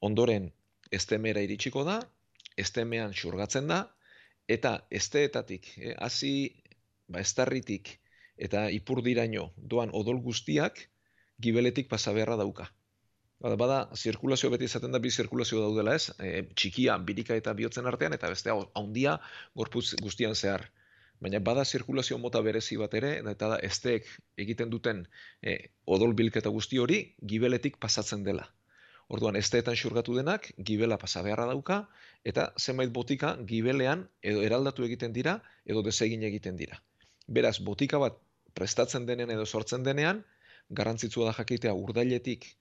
Ondoren, 0.00 0.50
estemera 0.90 1.42
iritsiko 1.46 1.84
da, 1.84 2.00
estemean 2.56 3.12
xurgatzen 3.12 3.68
da, 3.70 3.80
eta 4.48 4.72
esteetatik, 4.90 5.68
eh, 5.78 5.94
hasi 5.98 6.32
ba, 7.08 7.20
estarritik 7.20 7.98
eta 8.40 8.68
ipurdiraino 8.72 9.50
doan 9.56 9.92
odol 9.92 10.22
guztiak 10.24 10.80
gibeletik 11.40 11.88
pasa 11.88 12.14
beharra 12.16 12.38
dauka. 12.40 12.70
Bada, 13.40 13.56
bada, 13.56 13.76
zirkulazio 13.96 14.50
beti 14.52 14.66
izaten 14.68 14.92
da 14.92 14.98
bi 15.00 15.10
zirkulazio 15.10 15.62
daudela 15.62 15.94
ez, 15.96 16.10
e, 16.20 16.42
txikia 16.60 16.98
birika 17.10 17.38
eta 17.40 17.54
bihotzen 17.56 17.86
artean, 17.88 18.12
eta 18.12 18.28
beste 18.28 18.52
haundia 18.52 19.14
gorputz 19.56 19.94
guztian 20.02 20.36
zehar. 20.36 20.66
Baina 21.24 21.40
bada 21.46 21.64
zirkulazio 21.64 22.18
mota 22.20 22.42
berezi 22.44 22.76
bat 22.82 22.96
ere, 23.00 23.14
eta 23.32 23.48
da 23.54 23.58
esteek 23.70 24.12
egiten 24.44 24.72
duten 24.74 25.02
e, 25.40 25.56
odol 25.96 26.12
bilketa 26.20 26.52
guzti 26.52 26.82
hori 26.84 27.00
gibeletik 27.32 27.80
pasatzen 27.80 28.28
dela. 28.28 28.44
Orduan, 29.08 29.40
esteetan 29.40 29.74
xurgatu 29.74 30.20
denak, 30.20 30.52
gibela 30.70 31.00
pasa 31.00 31.24
beharra 31.24 31.48
dauka, 31.48 31.80
eta 32.32 32.50
zenbait 32.60 32.92
botika 32.92 33.34
gibelean 33.48 34.04
edo 34.22 34.44
eraldatu 34.46 34.84
egiten 34.84 35.16
dira, 35.16 35.38
edo 35.64 35.82
desegin 35.88 36.28
egiten 36.28 36.60
dira. 36.60 36.82
Beraz, 37.26 37.56
botika 37.72 37.98
bat 38.04 38.20
prestatzen 38.54 39.08
denean 39.08 39.32
edo 39.32 39.48
sortzen 39.48 39.88
denean, 39.88 40.26
garrantzitsua 40.68 41.30
da 41.30 41.38
jakitea 41.40 41.72
urdailetik 41.74 42.52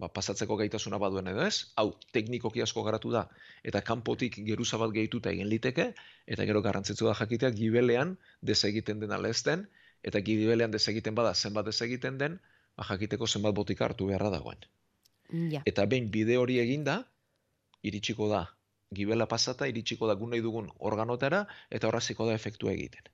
ba, 0.00 0.08
pasatzeko 0.12 0.56
gaitasuna 0.60 0.98
baduen 1.02 1.30
edo 1.32 1.44
ez, 1.46 1.72
hau 1.80 1.88
teknikoki 2.16 2.62
asko 2.64 2.84
garatu 2.86 3.12
da, 3.14 3.26
eta 3.64 3.82
kanpotik 3.86 4.38
geruza 4.48 4.78
bat 4.82 4.92
gehituta 4.94 5.32
egin 5.32 5.48
liteke, 5.52 5.90
eta 6.26 6.46
gero 6.48 6.62
garrantzitsua 6.66 7.12
da 7.12 7.18
jakitea 7.20 7.50
gibelean 7.56 8.16
desegiten 8.50 9.00
dena 9.00 9.18
lehezten, 9.22 9.66
eta 10.06 10.20
gibelean 10.20 10.74
desegiten 10.74 11.16
bada 11.16 11.34
zenbat 11.34 11.68
desegiten 11.70 12.18
den, 12.22 12.40
ba, 12.76 12.84
jakiteko 12.90 13.26
zenbat 13.26 13.56
botika 13.56 13.88
hartu 13.88 14.10
beharra 14.12 14.30
dagoen. 14.34 14.68
Ja. 15.52 15.62
Eta 15.66 15.86
behin 15.90 16.10
bide 16.14 16.36
hori 16.38 16.60
eginda, 16.62 17.00
iritsiko 17.82 18.28
da 18.30 18.44
gibela 18.94 19.26
pasata, 19.26 19.66
iritsiko 19.66 20.06
da 20.06 20.14
gun 20.14 20.30
nahi 20.30 20.42
dugun 20.44 20.68
organotara, 20.78 21.46
eta 21.70 21.88
horraziko 21.88 22.28
da 22.28 22.36
efektua 22.38 22.72
egiten. 22.76 23.08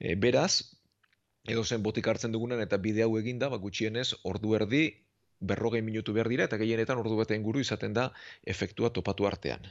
E, 0.00 0.16
beraz, 0.18 0.74
edo 1.46 1.62
zen 1.64 1.84
botik 1.84 2.08
hartzen 2.10 2.32
dugunen 2.34 2.60
eta 2.64 2.78
bide 2.82 3.04
hau 3.04 3.12
eginda, 3.20 3.48
ba, 3.52 3.60
gutxienez, 3.62 4.08
ordu 4.24 4.56
erdi, 4.58 4.88
berrogei 5.40 5.82
minutu 5.82 6.12
behar 6.12 6.28
dira, 6.28 6.44
eta 6.44 6.56
gehienetan 6.56 6.98
ordu 6.98 7.16
bete 7.18 7.34
inguru 7.36 7.60
izaten 7.60 7.92
da 7.92 8.12
efektua 8.44 8.90
topatu 8.90 9.26
artean. 9.26 9.66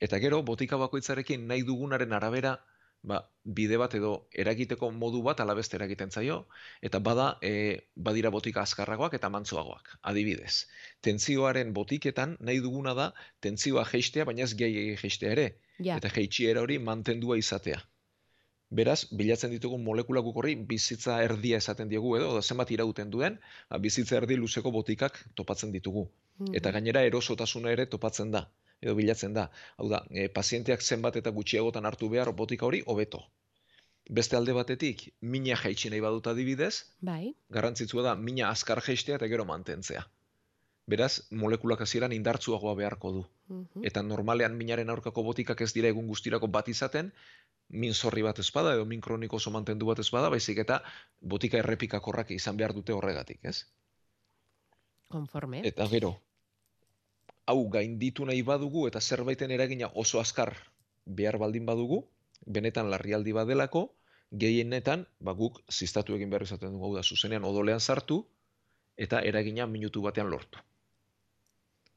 Eta 0.00 0.18
gero, 0.20 0.42
botika 0.42 0.76
bakoitzarekin 0.76 1.46
nahi 1.48 1.62
dugunaren 1.64 2.12
arabera, 2.12 2.58
ba, 3.06 3.20
bide 3.44 3.76
bat 3.78 3.94
edo 3.94 4.28
eragiteko 4.34 4.90
modu 4.90 5.22
bat 5.22 5.40
alabeste 5.40 5.76
eragiten 5.78 6.10
zaio, 6.10 6.46
eta 6.82 6.98
bada 6.98 7.38
e, 7.40 7.52
badira 7.96 8.30
botika 8.34 8.62
azkarragoak 8.62 9.14
eta 9.14 9.30
mantzoagoak. 9.30 9.96
Adibidez, 10.02 10.66
tentzioaren 11.00 11.72
botiketan 11.72 12.36
nahi 12.40 12.60
duguna 12.60 12.94
da 12.94 13.12
tentzioa 13.40 13.84
jeistea, 13.92 14.24
baina 14.24 14.42
ez 14.44 14.54
gehi 14.54 14.96
jeistea 14.96 15.32
ere, 15.32 15.48
Ja. 15.78 15.96
eta 16.00 16.08
jeitsiera 16.08 16.62
hori 16.64 16.78
mantendua 16.78 17.36
izatea. 17.36 17.78
Beraz, 18.70 19.06
bilatzen 19.14 19.52
ditugun 19.54 19.82
molekula 19.86 20.20
guk 20.26 20.40
horri 20.40 20.56
bizitza 20.70 21.20
erdia 21.22 21.58
esaten 21.62 21.88
diegu 21.88 22.16
edo, 22.18 22.30
edo 22.34 22.42
zenbat 22.42 22.70
irauten 22.74 23.10
duen, 23.10 23.38
ba, 23.70 23.78
bizitza 23.78 24.16
erdi 24.18 24.36
luzeko 24.36 24.72
botikak 24.74 25.20
topatzen 25.38 25.70
ditugu. 25.70 26.08
Eta 26.52 26.72
gainera 26.74 27.04
erosotasuna 27.06 27.70
ere 27.70 27.86
topatzen 27.86 28.32
da, 28.34 28.42
edo 28.82 28.94
bilatzen 28.98 29.36
da. 29.38 29.46
Hau 29.78 29.88
da, 29.92 30.02
e, 30.10 30.26
pazienteak 30.28 30.82
zenbat 30.82 31.16
eta 31.22 31.30
gutxiagotan 31.30 31.86
hartu 31.86 32.10
behar 32.10 32.32
botika 32.42 32.66
hori 32.66 32.82
hobeto. 32.86 33.22
Beste 34.18 34.36
alde 34.36 34.52
batetik, 34.54 35.08
mina 35.20 35.56
jaitsi 35.62 35.90
nahi 35.90 36.02
badut 36.02 36.26
adibidez, 36.30 36.74
Bai. 37.00 37.34
garrantzitsua 37.50 38.02
da 38.02 38.14
mina 38.14 38.50
azkar 38.50 38.82
jaistea 38.82 39.16
eta 39.20 39.30
gero 39.30 39.46
mantentzea. 39.46 40.04
Beraz, 40.86 41.12
molekulak 41.30 41.80
hasieran 41.82 42.12
indartsuagoa 42.14 42.76
beharko 42.78 43.10
du. 43.14 43.22
Eta 43.88 44.02
normalean 44.06 44.54
minaren 44.58 44.90
aurkako 44.94 45.24
botikak 45.26 45.64
ez 45.66 45.72
dira 45.74 45.90
egun 45.90 46.06
guztirako 46.06 46.46
bat 46.46 46.68
izaten, 46.70 47.10
min 47.68 47.94
zorri 47.94 48.22
bat 48.22 48.38
espada 48.38 48.74
edo 48.74 48.84
min 48.84 49.00
kroniko 49.00 49.36
oso 49.36 49.50
mantendu 49.50 49.86
bat 49.86 49.98
espada, 49.98 50.30
baizik 50.30 50.58
eta 50.62 50.82
botika 51.20 51.58
errepikakorrak 51.58 52.30
izan 52.30 52.56
behar 52.56 52.74
dute 52.74 52.92
horregatik, 52.92 53.40
ez? 53.42 53.64
Konforme. 55.08 55.62
Eta 55.66 55.86
gero, 55.90 56.16
hau 57.46 57.68
gainditu 57.70 58.26
nahi 58.26 58.42
badugu 58.42 58.86
eta 58.88 59.00
zerbaiten 59.00 59.50
eragina 59.50 59.90
oso 59.94 60.20
azkar 60.20 60.54
behar 61.06 61.38
baldin 61.38 61.66
badugu, 61.66 62.04
benetan 62.46 62.90
larrialdi 62.90 63.32
badelako, 63.32 63.88
gehienetan, 64.30 65.06
ba 65.20 65.32
guk 65.32 65.60
ziztatu 65.70 66.16
egin 66.16 66.30
behar 66.30 66.42
izaten 66.42 66.72
dugu, 66.74 66.88
hau 66.88 66.94
da, 66.96 67.02
zuzenean 67.02 67.44
odolean 67.44 67.80
sartu, 67.80 68.24
eta 68.96 69.20
eragina 69.22 69.66
minutu 69.66 70.02
batean 70.02 70.30
lortu. 70.30 70.58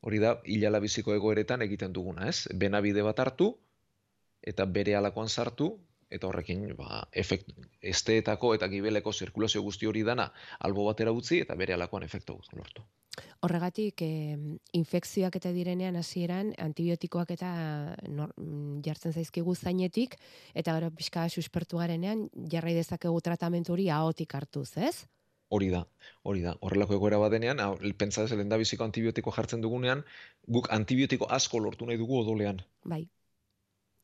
Hori 0.01 0.19
da, 0.19 0.37
hilala 0.45 0.79
biziko 0.79 1.13
egoeretan 1.15 1.65
egiten 1.65 1.93
duguna, 1.93 2.29
ez? 2.29 2.47
Benabide 2.55 3.01
bat 3.03 3.19
hartu, 3.19 3.49
eta 4.41 4.65
bere 4.65 4.95
alakoan 4.95 5.29
sartu, 5.29 5.73
eta 6.09 6.27
horrekin 6.27 6.73
ba, 6.77 7.03
efekt, 7.13 7.51
esteetako 7.81 8.53
eta 8.55 8.67
gibeleko 8.71 9.13
zirkulazio 9.13 9.61
guzti 9.61 9.89
hori 9.89 10.03
dana 10.03 10.31
albo 10.59 10.85
batera 10.87 11.13
utzi, 11.13 11.43
eta 11.45 11.55
bere 11.55 11.75
alakoan 11.75 12.03
efektu 12.03 12.39
lortu. 12.57 12.85
Horregatik, 13.43 14.01
eh, 14.01 14.37
infekzioak 14.73 15.35
eta 15.39 15.51
direnean 15.51 15.95
hasieran 15.99 16.53
antibiotikoak 16.57 17.31
eta 17.35 17.51
nor, 18.07 18.33
jartzen 18.85 19.13
zaizkigu 19.13 19.55
zainetik, 19.55 20.15
eta 20.53 20.75
gero 20.77 20.91
pixka 20.95 21.27
suspertu 21.29 21.81
garenean 21.81 22.27
jarrai 22.51 22.73
dezakegu 22.77 23.21
tratamentu 23.21 23.73
hori 23.73 23.89
ahotik 23.89 24.35
hartuz, 24.35 24.71
ez? 24.77 25.05
Hori 25.49 25.69
da, 25.73 25.83
hori 26.23 26.43
da. 26.45 26.53
Horrelako 26.61 26.93
egoera 26.99 27.17
badenean, 27.17 27.61
pentsa 27.97 28.23
ez 28.23 28.31
lehen 28.31 28.51
biziko 28.61 28.85
antibiotiko 28.85 29.31
jartzen 29.33 29.61
dugunean, 29.61 30.03
guk 30.47 30.69
antibiotiko 30.71 31.25
asko 31.25 31.59
lortu 31.59 31.87
nahi 31.89 31.97
dugu 31.97 32.19
odolean. 32.21 32.61
Bai. 32.85 33.07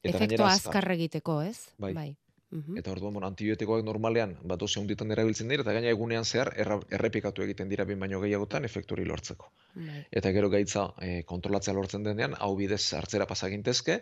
Eta 0.06 0.20
Efektu 0.20 0.38
gainera 0.38 0.54
azkar. 0.54 0.92
egiteko, 0.94 1.42
ez? 1.42 1.58
Bai. 1.82 1.94
bai. 1.94 2.10
Mhm. 2.52 2.78
Eta 2.80 2.92
orduan, 2.94 3.14
bueno, 3.18 3.28
antibiotikoak 3.28 3.84
normalean, 3.84 4.36
bat 4.48 4.60
doze 4.62 4.80
hunditan 4.80 5.12
erabiltzen 5.12 5.50
dira, 5.52 5.66
eta 5.66 5.74
gaina 5.76 5.90
egunean 5.92 6.26
zehar 6.26 6.54
erra, 6.62 6.78
errepikatu 6.98 7.44
egiten 7.44 7.72
dira 7.72 7.88
behin 7.90 8.00
baino 8.00 8.22
gehiagotan 8.22 8.68
efektu 8.68 8.96
hori 8.96 9.08
lortzeko. 9.10 9.50
Bai. 9.74 10.04
Eta 10.12 10.32
gero 10.36 10.52
gaitza 10.54 10.86
e, 11.02 11.24
kontrolatzea 11.32 11.74
lortzen 11.74 12.06
denean, 12.06 12.38
hau 12.40 12.54
bidez 12.56 12.84
hartzera 12.94 13.28
pasagintezke, 13.28 13.98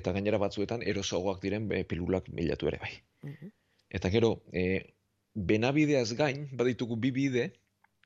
eta 0.00 0.12
gainera 0.12 0.40
batzuetan 0.42 0.82
erosoagoak 0.82 1.40
diren 1.42 1.70
e, 1.72 1.84
pilulak 1.88 2.28
bilatu 2.40 2.68
ere 2.72 2.82
bai. 2.82 2.92
Mhm. 3.22 3.54
Eta 4.00 4.10
gero, 4.12 4.34
e, 4.52 4.66
benabideaz 5.34 6.12
gain, 6.18 6.48
baditugu 6.58 6.98
bi 7.00 7.14
bide, 7.14 7.52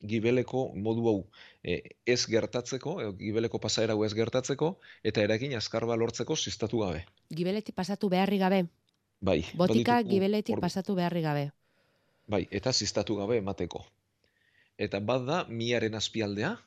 gibeleko 0.03 0.71
modu 0.75 1.07
hau 1.09 1.17
e, 1.63 1.77
ez 2.05 2.25
gertatzeko, 2.27 2.95
gibeleko 3.19 3.59
pasaera 3.59 3.93
hau 3.95 4.03
ez 4.05 4.13
gertatzeko, 4.13 4.77
eta 5.03 5.23
eragin 5.23 5.55
azkarba 5.55 5.95
lortzeko 5.95 6.35
ziztatu 6.35 6.79
gabe. 6.83 7.05
Gibeletik 7.31 7.75
pasatu 7.75 8.09
beharri 8.09 8.37
gabe. 8.37 8.65
Bai, 9.23 9.39
Botika 9.55 9.93
baditugu 9.95 10.09
gibeletik 10.17 10.55
ordu- 10.57 10.61
pasatu 10.67 10.95
beharri 10.95 11.21
gabe. 11.23 11.45
Bai, 12.27 12.47
eta 12.51 12.73
ziztatu 12.73 13.15
gabe 13.15 13.37
emateko. 13.37 13.85
Eta 14.77 14.99
bat 14.99 15.25
da, 15.25 15.43
miaren 15.49 15.95
azpialdea, 15.95 16.57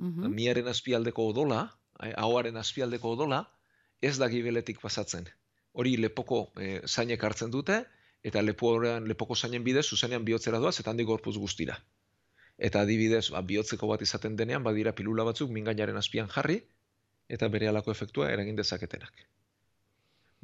Mhm. 0.00 0.30
miaren 0.34 0.68
azpialdeko 0.68 1.28
odola, 1.30 1.76
eh, 2.02 2.12
ahoaren 2.16 2.56
azpialdeko 2.56 3.10
odola, 3.14 3.44
ez 4.02 4.18
da 4.18 4.28
gibeletik 4.28 4.80
pasatzen. 4.80 5.28
Hori 5.72 5.96
lepoko 5.96 6.50
eh, 6.56 6.80
zainek 6.86 7.22
hartzen 7.24 7.50
dute, 7.50 7.84
eta 8.22 8.42
lepoan, 8.42 9.06
lepoko 9.06 9.34
zainen 9.36 9.62
bidez, 9.64 9.86
zuzenean 9.86 10.24
bihotzera 10.24 10.58
doaz, 10.58 10.80
eta 10.80 10.90
handik 10.90 11.06
gorpuz 11.06 11.36
guztira. 11.38 11.78
Eta 12.58 12.80
adibidez, 12.86 13.30
ba, 13.34 13.40
bihotzeko 13.42 13.88
bat 13.90 14.02
izaten 14.02 14.36
denean, 14.38 14.62
badira 14.62 14.92
pilula 14.94 15.24
batzuk 15.26 15.50
mingainaren 15.50 15.96
azpian 15.98 16.28
jarri, 16.30 16.60
eta 17.28 17.48
bere 17.48 17.68
halako 17.68 17.90
efektua 17.90 18.30
eragin 18.30 18.56
dezaketenak. 18.56 19.24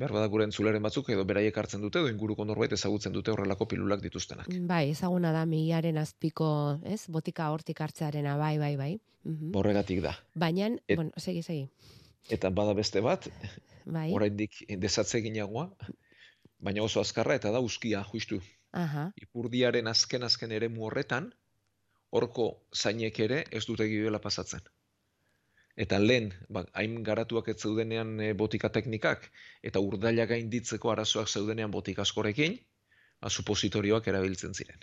Behar 0.00 0.14
bada 0.16 0.26
gure 0.32 0.46
entzuleren 0.48 0.82
batzuk 0.82 1.10
edo 1.12 1.24
beraiek 1.28 1.56
hartzen 1.60 1.82
dute, 1.84 2.00
edo 2.00 2.08
inguruko 2.08 2.44
norbait 2.48 2.72
ezagutzen 2.72 3.12
dute 3.12 3.30
horrelako 3.30 3.66
pilulak 3.68 4.00
dituztenak. 4.00 4.48
Bai, 4.66 4.90
ezaguna 4.94 5.30
da 5.36 5.44
mihiaren 5.46 5.98
azpiko, 6.00 6.80
ez? 6.88 7.02
Botika 7.12 7.50
hortik 7.52 7.80
hartzearena, 7.84 8.36
bai, 8.40 8.56
bai, 8.58 8.74
bai. 8.80 8.92
Mhm. 9.24 9.50
Horregatik 9.54 10.00
da. 10.02 10.14
Baina, 10.34 10.70
Et- 10.88 10.96
bueno, 10.96 11.12
segi, 11.18 11.42
segi. 11.42 11.68
Eta 12.30 12.48
bada 12.50 12.72
beste 12.74 13.00
bat, 13.04 13.28
Bai. 13.84 14.10
oraindik 14.12 14.64
desatzeginagoa, 14.68 15.68
baina 16.58 16.82
oso 16.82 17.00
azkarra 17.00 17.34
eta 17.34 17.50
da 17.50 17.60
uskia, 17.60 18.02
justu. 18.12 18.40
Aha. 18.72 19.10
Ipurdiaren 19.16 19.86
azken 19.86 20.22
azken 20.22 20.52
eremu 20.52 20.86
horretan, 20.86 21.34
horko 22.10 22.46
zainek 22.74 23.18
ere 23.20 23.44
ez 23.50 23.64
dute 23.66 23.86
gibela 23.88 24.18
pasatzen. 24.18 24.60
Eta 25.80 25.98
lehen, 26.02 26.32
ba, 26.52 26.64
hain 26.76 27.02
garatuak 27.06 27.48
ez 27.48 27.56
zeudenean 27.62 28.16
e, 28.20 28.32
botika 28.34 28.68
teknikak, 28.68 29.30
eta 29.62 29.80
urdaila 29.80 30.26
gainditzeko 30.26 30.90
arazoak 30.92 31.28
zeudenean 31.30 31.70
botika 31.70 32.02
askorekin, 32.02 32.58
ba, 33.22 33.30
supositorioak 33.30 34.08
erabiltzen 34.10 34.54
ziren. 34.54 34.82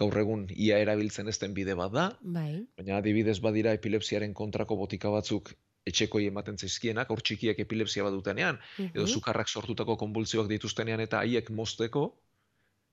Gaur 0.00 0.16
egun 0.20 0.46
ia 0.54 0.78
erabiltzen 0.78 1.28
ez 1.28 1.38
den 1.40 1.54
bide 1.54 1.74
bat 1.74 1.92
da, 1.92 2.06
Bai. 2.22 2.64
baina 2.78 2.98
adibidez 3.00 3.38
badira 3.40 3.72
epilepsiaren 3.76 4.34
kontrako 4.34 4.76
botika 4.76 5.10
batzuk 5.10 5.52
etxekoi 5.88 6.26
ematen 6.28 6.58
zaizkienak, 6.60 7.08
hor 7.10 7.22
txikiek 7.24 7.58
epilepsia 7.64 8.04
badutenean, 8.04 8.58
edo 8.78 9.06
Mhm. 9.06 9.12
sukarrak 9.14 9.48
sortutako 9.48 9.96
konbultzioak 9.96 10.48
dituztenean 10.48 11.00
eta 11.00 11.18
haiek 11.24 11.50
mozteko, 11.50 12.04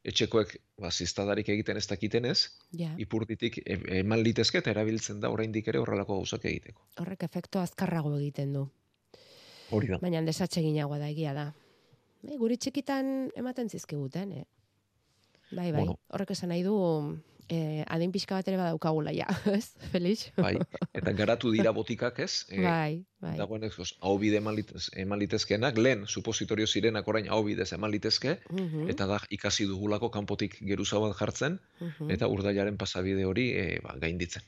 etxekoek 0.08 0.56
ba, 0.80 0.92
ziztadarik 0.92 1.50
egiten 1.50 1.78
ez 1.78 1.86
dakitenez, 1.90 2.38
Ja. 2.72 2.94
ipurditik 2.98 3.58
e- 3.66 4.00
eman 4.00 4.24
litezke 4.24 4.62
eta 4.62 4.72
erabiltzen 4.72 5.20
da 5.20 5.30
oraindik 5.34 5.68
ere 5.68 5.80
horrelako 5.80 6.18
gauzak 6.22 6.46
egiteko. 6.46 6.82
Horrek 7.04 7.24
efektu 7.28 7.60
azkarrago 7.60 8.16
egiten 8.18 8.54
du. 8.54 8.68
Hori 9.72 9.88
da. 9.92 9.98
Baina 10.00 10.22
desatseginagoa 10.24 11.00
da 11.00 11.10
egia 11.12 11.34
da. 11.36 11.48
E, 12.24 12.38
guri 12.38 12.58
txikitan 12.58 13.32
ematen 13.36 13.70
zizkiguten, 13.70 14.32
eh? 14.32 14.46
Bai, 15.52 15.72
bai. 15.72 15.82
Bueno. 15.82 16.00
Horrek 16.10 16.32
esan 16.32 16.50
nahi 16.50 16.64
du 16.64 16.74
eh, 17.50 17.84
adin 17.88 18.12
pixka 18.12 18.36
bat 18.36 18.48
ere 18.48 18.58
badaukagula 18.58 19.12
ja, 19.16 19.28
ez? 19.58 19.74
Felix? 19.92 20.32
Bai, 20.38 20.56
eta 20.94 21.12
garatu 21.14 21.52
dira 21.52 21.72
botikak 21.72 22.20
ez, 22.20 22.46
e, 22.50 22.62
Bai, 22.64 23.06
bai. 23.20 23.36
dagoenez 23.38 23.74
oz, 23.80 23.94
hau 24.02 24.18
bide 24.20 24.38
eman, 24.38 24.56
lehen 25.78 26.06
supositorio 26.08 26.68
zirenak 26.68 27.08
orain 27.08 27.30
hau 27.30 27.44
bidez 27.44 27.72
eman 27.74 27.92
litezke, 27.92 28.40
Mhm. 28.50 28.90
eta 28.90 29.06
da 29.06 29.20
ikasi 29.30 29.66
dugulako 29.66 30.12
kanpotik 30.12 30.60
geruza 30.62 31.00
bat 31.00 31.16
jartzen, 31.16 31.60
Mhm. 31.80 32.12
eta 32.12 32.28
urdailaren 32.28 32.78
pasabide 32.78 33.26
hori 33.26 33.52
e, 33.54 33.80
ba, 33.84 33.96
gainditzen. 33.98 34.44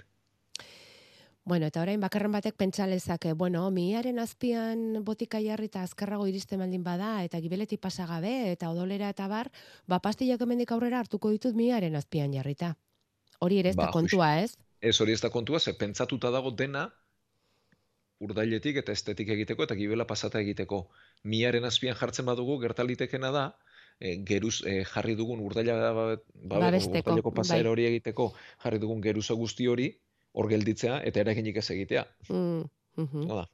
Bueno, 1.45 1.65
eta 1.65 1.81
orain 1.81 1.99
bakarren 1.99 2.31
batek 2.31 2.53
pentsa 2.59 2.85
lezake, 2.85 3.31
bueno, 3.33 3.63
mihiaren 3.71 4.19
azpian 4.19 5.03
botika 5.03 5.39
jarri 5.41 5.65
eta 5.71 5.81
azkarrago 5.81 6.27
iristen 6.27 6.59
baldin 6.59 6.83
bada, 6.83 7.23
eta 7.23 7.39
gibeletik 7.41 7.79
pasa 7.81 8.05
gabe, 8.05 8.51
eta 8.51 8.69
odolera 8.69 9.09
eta 9.09 9.27
bar, 9.27 9.49
ba 9.87 9.97
pastillak 9.99 10.41
hemendik 10.45 10.71
aurrera 10.71 10.99
hartuko 10.99 11.31
ditut 11.31 11.55
mihiaren 11.55 11.95
azpian 11.95 12.31
jarrita. 12.33 12.75
Hori 13.39 13.59
ere 13.59 13.73
ez 13.73 13.77
da 13.77 13.87
Ba, 13.87 13.91
kontua, 13.95 14.31
ez? 14.43 14.55
Ez 14.81 14.95
hori 15.01 15.15
ez 15.15 15.21
da 15.21 15.29
kontua, 15.29 15.59
ze 15.59 15.73
pentsatuta 15.73 16.31
dago 16.31 16.51
dena 16.51 16.89
urdailetik 18.19 18.81
eta 18.81 18.91
estetik 18.91 19.29
egiteko 19.35 19.63
eta 19.63 19.75
gibela 19.79 20.05
pasata 20.07 20.41
egiteko. 20.43 20.89
Miaren 21.23 21.67
azpian 21.67 21.95
jartzen 21.95 22.27
badugu, 22.27 22.57
gertalitekena 22.63 23.31
da, 23.31 23.45
e, 23.99 24.17
geruz 24.27 24.59
e, 24.65 24.83
jarri 24.87 25.15
dugun 25.19 25.43
urdaila 25.43 25.77
ba, 25.79 25.91
ba, 25.93 26.17
Babesteko, 26.55 27.05
urdaileko 27.05 27.33
pasaera 27.35 27.69
bai. 27.69 27.75
hori 27.75 27.87
egiteko 27.91 28.31
jarri 28.63 28.79
dugun 28.83 29.03
geruza 29.03 29.37
guzti 29.39 29.67
hori 29.67 29.89
hor 30.33 30.49
gelditzea 30.51 30.99
eta 31.07 31.23
eraginik 31.23 31.57
ez 31.61 31.69
egitea. 31.75 32.05
Mm. 32.29 32.67
Hau 33.25 33.39
da. 33.39 33.47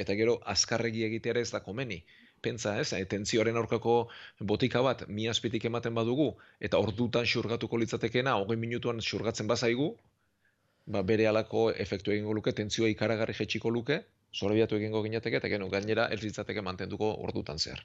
Eta 0.00 0.16
gero 0.18 0.38
azkarregi 0.50 1.04
egitea 1.06 1.36
ere 1.36 1.42
ez 1.46 1.50
da 1.54 1.62
komeni. 1.64 2.02
Pentsa, 2.44 2.76
ez, 2.80 2.92
e, 2.92 3.04
tentsioaren 3.10 3.56
aurkako 3.60 3.94
botika 4.52 4.82
bat 4.84 5.06
mi 5.08 5.28
azpitik 5.32 5.64
ematen 5.70 5.94
badugu 5.96 6.30
eta 6.60 6.78
ordutan 6.78 7.24
xurgatuko 7.24 7.80
litzatekeena, 7.80 8.36
hogei 8.42 8.56
minutuan 8.60 9.00
xurgatzen 9.00 9.48
bazaigu, 9.50 9.94
ba 10.86 11.02
bere 11.02 11.26
halako 11.26 11.70
efektu 11.86 12.12
egingo 12.12 12.34
luke, 12.36 12.52
tentsioa 12.52 12.90
ikaragarri 12.92 13.34
jetxiko 13.38 13.70
luke, 13.72 14.02
zorbiatu 14.34 14.76
egingo 14.76 15.02
ginateke 15.04 15.40
eta 15.40 15.48
geno 15.48 15.68
gainera 15.72 16.08
ez 16.12 16.20
litzateke 16.22 16.62
mantenduko 16.62 17.14
ordutan 17.26 17.58
zehar. 17.58 17.84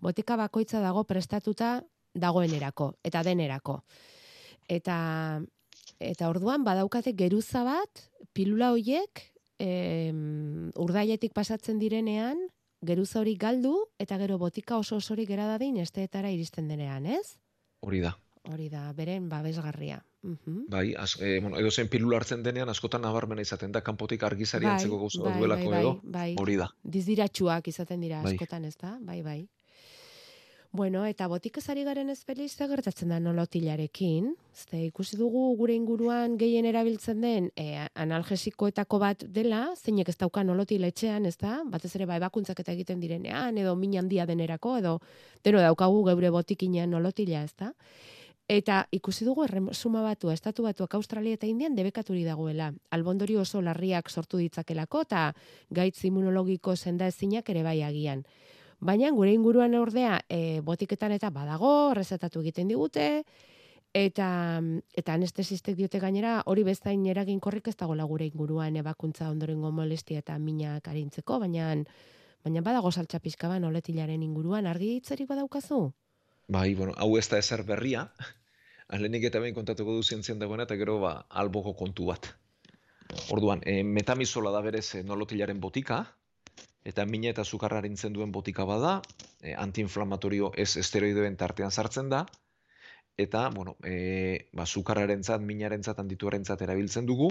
Botika 0.00 0.36
bakoitza 0.36 0.80
dago 0.80 1.04
prestatuta 1.04 1.78
dagoenerako 2.14 2.94
eta 3.04 3.22
denerako. 3.22 3.80
Eta 4.68 4.96
eta 6.00 6.28
orduan 6.28 6.64
badaukate 6.64 7.14
geruza 7.16 7.62
bat 7.64 8.02
pilula 8.36 8.72
hoiek 8.74 9.22
em, 9.62 10.70
urdailetik 10.76 11.32
pasatzen 11.32 11.78
direnean 11.80 12.40
geruza 12.82 13.20
hori 13.20 13.36
galdu 13.36 13.74
eta 13.98 14.18
gero 14.18 14.38
botika 14.38 14.76
oso 14.78 14.96
osorik 14.96 15.28
gera 15.28 15.46
dadin 15.46 15.76
esteetara 15.76 16.30
iristen 16.30 16.68
denean, 16.68 17.06
ez? 17.06 17.38
Hori 17.80 18.00
da. 18.00 18.16
Hori 18.46 18.68
da, 18.70 18.92
beren 18.92 19.28
babesgarria. 19.28 20.04
Mhm. 20.22 20.66
Bai, 20.70 20.94
az, 20.94 21.16
e, 21.20 21.40
bueno, 21.40 21.58
edo 21.58 21.70
zen 21.70 21.88
pilula 21.88 22.16
hartzen 22.16 22.42
denean 22.42 22.68
askotan 22.68 23.02
nabarmena 23.02 23.42
izaten 23.42 23.72
da 23.72 23.80
kanpotik 23.82 24.22
argizari 24.22 24.66
Bai, 24.66 24.72
antzeko 24.74 24.98
gauza 24.98 25.22
bai, 25.22 25.38
duelako 25.38 25.70
bai, 25.70 25.80
edo. 25.80 25.92
bai, 26.02 26.12
bai. 26.12 26.34
Hori 26.38 26.56
da. 26.56 26.68
Dizdiratsuak 26.82 27.68
izaten 27.68 28.00
dira 28.00 28.22
Bai. 28.22 28.34
askotan, 28.34 28.64
ez 28.64 28.76
da? 28.76 28.98
Bai, 29.00 29.22
bai. 29.22 29.48
Bueno, 30.76 31.06
eta 31.08 31.24
botik 31.32 31.56
ezari 31.56 31.86
garen 31.86 32.10
ez 32.12 32.18
feliz, 32.28 32.50
ze 32.52 32.66
gertatzen 32.68 33.08
da 33.08 33.16
nolotilarekin. 33.16 34.26
Zte, 34.52 34.82
ikusi 34.90 35.16
dugu 35.16 35.44
gure 35.56 35.72
inguruan 35.72 36.34
gehien 36.36 36.66
erabiltzen 36.68 37.22
den 37.24 37.46
e, 37.56 37.86
analgesikoetako 37.94 38.98
bat 39.00 39.22
dela, 39.38 39.62
zeinek 39.76 40.10
ez 40.12 40.16
dauka 40.20 40.42
nolotila 40.44 40.90
etxean, 40.92 41.24
ez 41.24 41.38
da? 41.40 41.62
Batez 41.72 41.94
ere, 41.96 42.04
ba, 42.04 42.18
ebakuntzak 42.20 42.60
eta 42.60 42.74
egiten 42.76 43.00
direnean, 43.00 43.56
edo 43.56 43.72
min 43.74 43.94
handia 43.96 44.26
denerako, 44.28 44.74
edo 44.82 44.92
deno 45.48 45.62
daukagu 45.64 46.02
geure 46.10 46.32
botikinean 46.34 46.92
nolotila, 46.92 47.46
ez 47.48 47.54
da? 47.56 47.70
Eta 48.46 48.82
ikusi 48.92 49.24
dugu 49.24 49.46
erresuma 49.46 50.02
batua, 50.04 50.34
estatu 50.36 50.66
batuak 50.66 50.98
Australia 51.00 51.38
eta 51.40 51.48
Indian 51.48 51.78
debekaturi 51.78 52.26
dagoela. 52.28 52.68
Albondori 52.90 53.40
oso 53.40 53.62
larriak 53.64 54.10
sortu 54.10 54.36
ditzakelako 54.44 55.06
eta 55.08 55.30
gaitz 55.70 56.04
immunologiko 56.04 56.76
senda 56.76 57.08
ezinak 57.08 57.48
ere 57.48 57.64
bai 57.64 57.80
agian. 57.82 58.26
Baina 58.80 59.10
gure 59.10 59.32
inguruan 59.32 59.74
ordea 59.74 60.20
e, 60.28 60.60
botiketan 60.60 61.12
eta 61.12 61.30
badago, 61.30 61.92
errezetatu 61.92 62.42
egiten 62.44 62.68
digute, 62.68 63.24
eta, 63.96 64.28
eta 64.92 65.14
anestesistek 65.16 65.76
diote 65.78 66.00
gainera 66.02 66.42
hori 66.46 66.64
bezain 66.66 67.06
eraginkorrik 67.08 67.70
ez 67.72 67.76
dagoela 67.76 68.04
gure 68.04 68.26
inguruan 68.28 68.76
ebakuntza 68.76 69.30
ondorengo 69.30 69.70
molestia 69.72 70.20
eta 70.20 70.36
minak 70.38 70.88
arintzeko, 70.88 71.40
baina 71.40 71.70
baina 72.44 72.62
badago 72.62 72.92
saltza 72.92 73.18
pixka 73.18 73.48
ban 73.48 73.64
oletilaren 73.64 74.22
inguruan 74.22 74.66
argi 74.70 74.96
hitzerik 74.96 75.28
badaukazu? 75.28 75.80
Bai, 76.48 76.74
bueno, 76.78 76.92
hau 76.96 77.16
ez 77.18 77.26
da 77.28 77.40
ezer 77.42 77.64
berria. 77.66 78.04
Alenik 78.94 79.24
eta 79.26 79.40
behin 79.42 79.54
kontatuko 79.56 79.96
du 79.96 80.04
zientzian 80.04 80.38
dagoena 80.38 80.62
eta 80.68 80.76
gero 80.78 81.00
ba, 81.02 81.16
alboko 81.42 81.72
kontu 81.74 82.06
bat. 82.12 82.28
Orduan, 83.34 83.64
e, 83.66 83.82
metamizola 83.82 84.52
da 84.54 84.60
berez 84.62 84.86
e, 84.94 85.02
nolotilaren 85.02 85.58
botika, 85.60 86.04
eta 86.86 87.04
mina 87.06 87.32
eta 87.34 87.44
sukarra 87.44 87.80
arintzen 87.82 88.14
duen 88.14 88.32
botika 88.32 88.64
bada, 88.64 89.00
e, 89.42 89.54
antiinflamatorio 89.54 90.52
ez 90.64 90.76
esteroideen 90.82 91.36
tartean 91.36 91.70
sartzen 91.70 92.08
da, 92.12 92.24
eta, 93.16 93.48
bueno, 93.50 93.76
e, 93.84 94.48
ba, 94.52 94.66
sukarrarentzat, 94.66 95.42
minarentzat, 95.42 95.98
handituarentzat 95.98 96.62
erabiltzen 96.62 97.06
dugu, 97.08 97.30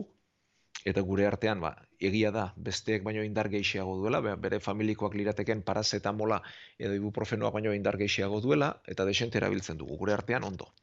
eta 0.84 1.02
gure 1.02 1.26
artean, 1.26 1.62
ba, 1.64 1.72
egia 2.10 2.32
da, 2.36 2.46
besteek 2.68 3.06
baino 3.06 3.24
indar 3.24 3.50
gehiago 3.54 3.96
duela, 4.02 4.20
be- 4.22 4.36
bere 4.48 4.60
familikoak 4.60 5.16
lirateken 5.16 5.64
parazetamola 5.64 6.42
edo 6.78 6.94
ibuprofenoak 7.00 7.56
baino 7.56 7.74
indar 7.74 7.98
gehiago 8.02 8.42
duela, 8.42 8.74
eta 8.86 9.06
desente 9.06 9.40
erabiltzen 9.42 9.80
dugu, 9.82 9.98
gure 10.04 10.14
artean 10.18 10.44
ondo. 10.44 10.74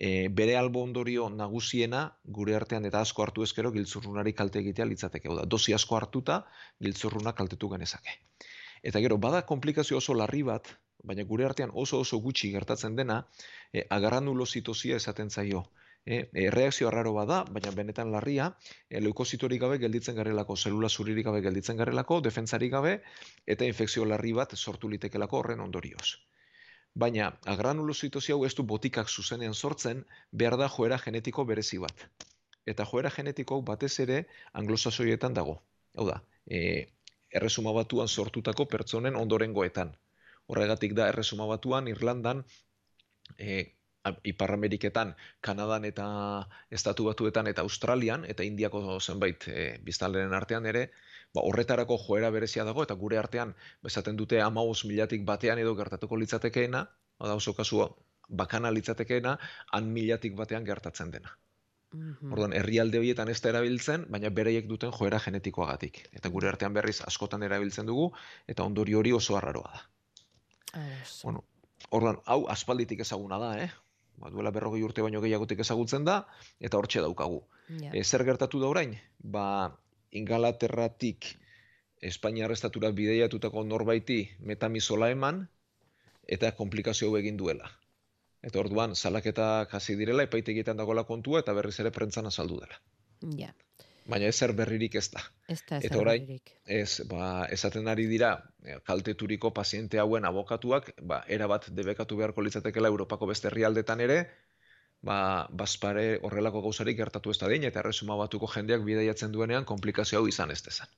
E, 0.00 0.28
bere 0.30 0.54
albo 0.56 0.82
ondorio 0.86 1.24
nagusiena, 1.28 2.00
gure 2.38 2.54
artean 2.54 2.84
eta 2.86 3.00
asko 3.04 3.24
hartu 3.24 3.42
ezkero, 3.46 3.72
giltzurrunari 3.74 4.32
kalte 4.40 4.60
egitea 4.60 4.86
litzateke. 4.86 5.32
Da, 5.40 5.46
dosi 5.54 5.74
asko 5.74 5.96
hartuta, 5.98 6.36
giltzurruna 6.86 7.32
kaltetu 7.40 7.70
genezake. 7.72 8.14
Eta 8.90 9.02
gero, 9.02 9.18
bada 9.18 9.42
komplikazio 9.48 9.98
oso 9.98 10.14
larri 10.14 10.44
bat, 10.46 10.70
baina 11.10 11.24
gure 11.32 11.48
artean 11.48 11.74
oso 11.74 11.98
oso 12.04 12.20
gutxi 12.22 12.52
gertatzen 12.54 12.94
dena, 13.00 13.18
e, 13.72 13.82
agranulozitozia 13.98 15.02
esaten 15.02 15.34
zaio. 15.34 15.64
E, 16.06 16.30
e, 16.32 16.46
reakzio 16.54 16.88
arraro 16.92 17.16
bada, 17.18 17.42
baina 17.58 17.74
benetan 17.74 18.14
larria, 18.14 18.52
e, 18.88 19.02
leukozitorik 19.02 19.66
gabe 19.66 19.82
gelditzen 19.82 20.16
garelako, 20.22 20.56
zelula 20.56 20.88
zuririk 20.88 21.26
gabe 21.26 21.42
gelditzen 21.48 21.82
garelako, 21.82 22.20
defentsarik 22.30 22.72
gabe, 22.78 23.00
eta 23.56 23.66
infekzio 23.66 24.06
larri 24.14 24.32
bat 24.42 24.54
sortu 24.56 24.94
litekelako 24.94 25.42
horren 25.42 25.66
ondorioz. 25.66 26.14
Baina 27.02 27.26
agranulozitozia 27.52 28.34
hau 28.34 28.44
ez 28.46 28.54
du 28.58 28.64
botikak 28.72 29.10
zuzenean 29.12 29.54
sortzen, 29.54 30.00
behar 30.42 30.56
da 30.60 30.68
joera 30.76 30.98
genetiko 31.04 31.44
berezi 31.50 31.78
bat. 31.84 32.04
Eta 32.72 32.86
joera 32.92 33.10
genetiko 33.16 33.60
batez 33.70 33.92
ere 34.04 34.18
anglosasoietan 34.62 35.36
dago. 35.38 35.54
Hau 35.96 36.06
da, 36.08 36.16
e, 36.50 36.60
erresuma 37.40 37.72
batuan 37.76 38.08
sortutako 38.08 38.66
pertsonen 38.74 39.16
ondorengoetan. 39.16 39.94
Horregatik 40.48 40.94
da 40.98 41.08
erresuma 41.12 41.46
batuan, 41.46 41.88
Irlandan, 41.92 42.42
e, 43.38 43.58
a- 44.04 44.16
Ipar 44.32 44.52
Ameriketan, 44.56 45.14
Kanadan 45.40 45.84
eta 45.84 46.08
Estatu 46.70 47.04
Batuetan 47.10 47.46
eta 47.52 47.62
Australian 47.62 48.24
eta 48.24 48.46
Indiako 48.50 48.98
zenbait 49.00 49.48
e, 49.48 49.78
biztanleen 49.84 50.34
artean 50.34 50.66
ere, 50.66 50.90
ba, 51.34 51.42
horretarako 51.42 51.98
joera 52.06 52.30
berezia 52.34 52.64
dago 52.64 52.84
eta 52.86 52.94
gure 52.94 53.18
artean 53.18 53.54
bezaten 53.84 54.16
dute 54.16 54.40
15 54.42 54.88
milatik 54.90 55.24
batean 55.24 55.58
edo 55.58 55.74
gertatuko 55.76 56.16
litzatekeena, 56.16 56.84
da 57.18 57.34
oso 57.34 57.54
kasua 57.54 57.90
bakana 58.28 58.70
litzatekeena, 58.70 59.38
han 59.72 59.92
milatik 59.92 60.36
batean 60.36 60.64
gertatzen 60.64 61.10
dena. 61.10 61.36
Orduan, 61.88 62.52
herrialde 62.52 63.00
horietan 63.00 63.30
ez 63.32 63.38
da 63.40 63.48
erabiltzen, 63.48 64.04
baina 64.12 64.28
bereiek 64.38 64.66
duten 64.68 64.90
joera 64.92 65.20
genetikoagatik. 65.24 66.02
Eta 66.12 66.28
gure 66.34 66.50
artean 66.50 66.74
berriz 66.76 66.98
askotan 67.06 67.46
erabiltzen 67.46 67.88
dugu, 67.88 68.10
eta 68.46 68.66
ondorio 68.68 68.98
hori 69.00 69.14
oso 69.16 69.38
arraroa 69.38 69.70
da. 69.72 69.84
Bueno, 71.22 71.44
orduan, 71.88 72.20
hau 72.26 72.42
aspalditik 72.52 73.00
ezaguna 73.06 73.38
da, 73.40 73.54
eh? 73.64 73.70
Ba, 74.20 74.28
duela 74.34 74.52
berrogei 74.52 74.82
urte 74.84 75.00
baino 75.00 75.22
gehiagotik 75.24 75.62
ezagutzen 75.64 76.04
da, 76.04 76.18
eta 76.60 76.76
hortxe 76.76 77.00
daukagu. 77.00 77.40
Ja. 77.70 77.94
E, 77.94 78.04
zer 78.04 78.26
gertatu 78.28 78.60
da 78.60 78.68
orain? 78.68 78.92
Ba, 79.18 79.46
Ingalaterratik 80.12 81.34
Espainiar 82.00 82.52
estatura 82.54 82.90
bideiatutako 82.94 83.64
norbaiti 83.66 84.18
metamizola 84.38 85.08
eman, 85.10 85.40
eta 86.36 86.52
komplikazio 86.54 87.10
egin 87.18 87.40
duela. 87.40 87.70
Eta 88.42 88.60
orduan, 88.60 88.94
salaketak 88.94 89.74
hasi 89.74 89.96
direla, 89.98 90.22
epaitegietan 90.28 90.78
dagoela 90.78 91.02
kontua, 91.08 91.40
eta 91.42 91.54
berriz 91.58 91.74
ere 91.82 91.90
prentzan 91.90 92.30
azaldu 92.30 92.60
dela. 92.60 92.78
Ja, 93.40 93.50
Baina 94.08 94.28
ezer 94.32 94.54
berririk 94.56 94.94
ez 94.96 95.08
da. 95.12 95.20
ez 95.52 95.58
da 95.68 95.76
Eta 95.76 95.88
ezer 95.90 96.00
orain, 96.00 96.22
berririk. 96.24 96.52
ez, 96.64 97.02
ba, 97.10 97.44
esaten 97.52 97.90
ari 97.92 98.06
dira, 98.08 98.30
eh, 98.64 98.78
kalteturiko 98.86 99.50
paziente 99.52 99.98
hauen 100.00 100.24
abokatuak, 100.24 100.94
ba, 101.02 101.18
erabat 101.28 101.68
debekatu 101.76 102.16
beharko 102.16 102.44
litzatekela 102.46 102.88
Europako 102.88 103.28
beste 103.28 103.50
herrialdetan 103.50 104.00
ere, 104.00 104.22
ba, 105.02 105.46
bazpare 105.50 106.18
horrelako 106.22 106.62
gauzarik 106.62 106.96
gertatu 106.98 107.30
ez 107.30 107.38
da 107.38 107.48
din, 107.48 107.64
eta 107.64 107.80
erresuma 107.80 108.16
batuko 108.16 108.48
jendeak 108.54 108.82
bidaiatzen 108.84 109.32
duenean 109.32 109.64
komplikazio 109.64 110.18
hau 110.18 110.26
izan 110.28 110.50
ez 110.50 110.62
dezan. 110.62 110.88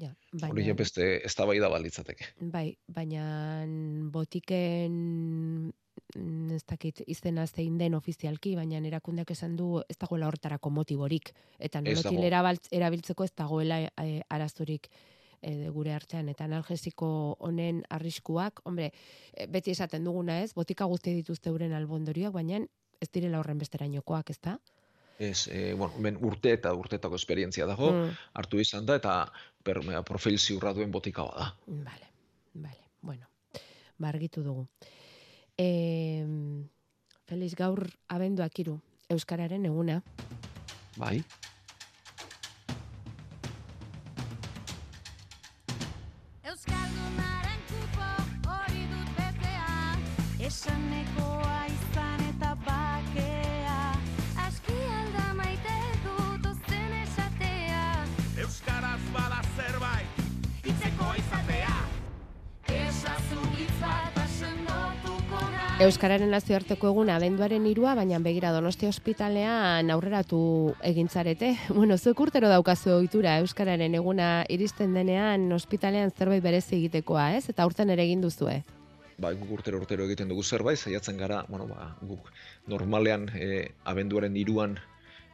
Ja, 0.00 0.08
Hori 0.48 0.62
baina, 0.64 0.74
beste 0.74 1.04
eztabaida 1.26 1.68
balitzateke. 1.70 2.24
bai, 2.40 2.76
baina 2.88 3.22
botiken 4.10 4.92
mm, 6.16 6.50
ez 6.56 6.62
dakit 6.66 7.02
izena 7.06 7.44
zein 7.46 7.76
den 7.78 7.94
ofizialki, 7.94 8.54
baina 8.56 8.80
erakundeak 8.88 9.30
esan 9.30 9.54
du 9.56 9.82
ez 9.88 9.96
dagoela 10.00 10.26
horretarako 10.30 10.70
motiborik. 10.70 11.32
Eta 11.58 11.82
Ez 11.84 11.98
nolotil 12.02 12.24
erabaltz- 12.30 12.68
erabiltzeko 12.72 13.24
ez 13.24 13.32
dagoela 13.36 13.78
e, 13.84 14.22
arazorik 14.28 14.88
e, 15.42 15.68
gure 15.70 15.92
artean. 15.94 16.28
Eta 16.32 16.44
analgesiko 16.48 17.36
honen 17.38 17.82
arriskuak, 17.90 18.60
hombre, 18.64 18.90
e, 19.34 19.46
beti 19.46 19.70
esaten 19.76 20.04
duguna 20.04 20.40
ez, 20.42 20.52
botika 20.54 20.84
guzti 20.86 21.14
dituzte 21.20 21.50
euren 21.52 21.72
albondorioak, 21.78 22.32
baina 22.32 22.64
ez 23.02 23.10
direla 23.10 23.40
horren 23.42 23.58
besterainokoak, 23.58 24.30
ez 24.30 24.38
da? 24.42 24.56
Ez, 25.18 25.46
e, 25.52 25.74
bueno, 25.74 25.92
hemen 25.98 26.16
urte 26.24 26.54
eta 26.56 26.72
urtetako 26.74 27.18
esperientzia 27.18 27.66
dago, 27.68 27.92
Mm. 27.92 28.16
hartu 28.38 28.58
izan 28.62 28.86
da, 28.86 28.96
eta 28.96 29.16
per, 29.62 29.80
profil 30.08 30.38
ziurra 30.38 30.72
duen 30.72 30.90
botika 30.90 31.22
bada. 31.26 31.52
Vale, 31.66 32.08
vale, 32.54 32.88
bueno, 33.00 33.26
bargitu 33.98 34.42
dugu. 34.42 34.66
E, 35.58 36.24
Feliz 37.26 37.54
gaur 37.56 37.86
abenduak 38.12 38.58
iru, 38.58 38.80
Euskararen 39.08 39.64
eguna. 39.64 40.02
Bai, 40.96 41.22
Euskaldunaren 46.44 47.60
kupo 47.70 48.08
hori 48.50 48.82
dut 48.90 49.14
betea 49.16 50.46
Esanekoa 50.48 51.01
Euskararen 65.82 66.30
nazioarteko 66.30 66.92
eguna 66.92 67.16
abenduaren 67.18 67.64
irua, 67.66 67.96
baina 67.98 68.20
begira 68.22 68.52
Donostia 68.54 68.90
ospitalean 68.92 69.88
aurreratu 69.90 70.38
egintzarete. 70.86 71.56
Bueno, 71.78 71.96
zuek 71.98 72.20
urtero 72.22 72.50
daukazu 72.52 72.92
ohitura 72.94 73.32
Euskararen 73.42 73.96
eguna 73.98 74.28
iristen 74.52 74.94
denean 74.94 75.48
ospitalean 75.56 76.12
zerbait 76.14 76.44
berezi 76.44 76.76
egitekoa, 76.76 77.32
ez? 77.38 77.48
Eta 77.50 77.66
urten 77.66 77.90
ere 77.90 78.04
egin 78.06 78.22
duzue. 78.22 78.60
ba, 79.18 79.32
guk 79.32 79.50
urtero 79.58 79.80
urtero 79.82 80.06
egiten 80.06 80.30
dugu 80.30 80.42
zerbait, 80.42 80.78
saiatzen 80.78 81.18
gara, 81.18 81.42
bueno, 81.48 81.66
ba, 81.66 81.96
guk 82.02 82.30
normalean 82.68 83.28
e, 83.34 83.72
abenduaren 83.84 84.36
iruan 84.36 84.78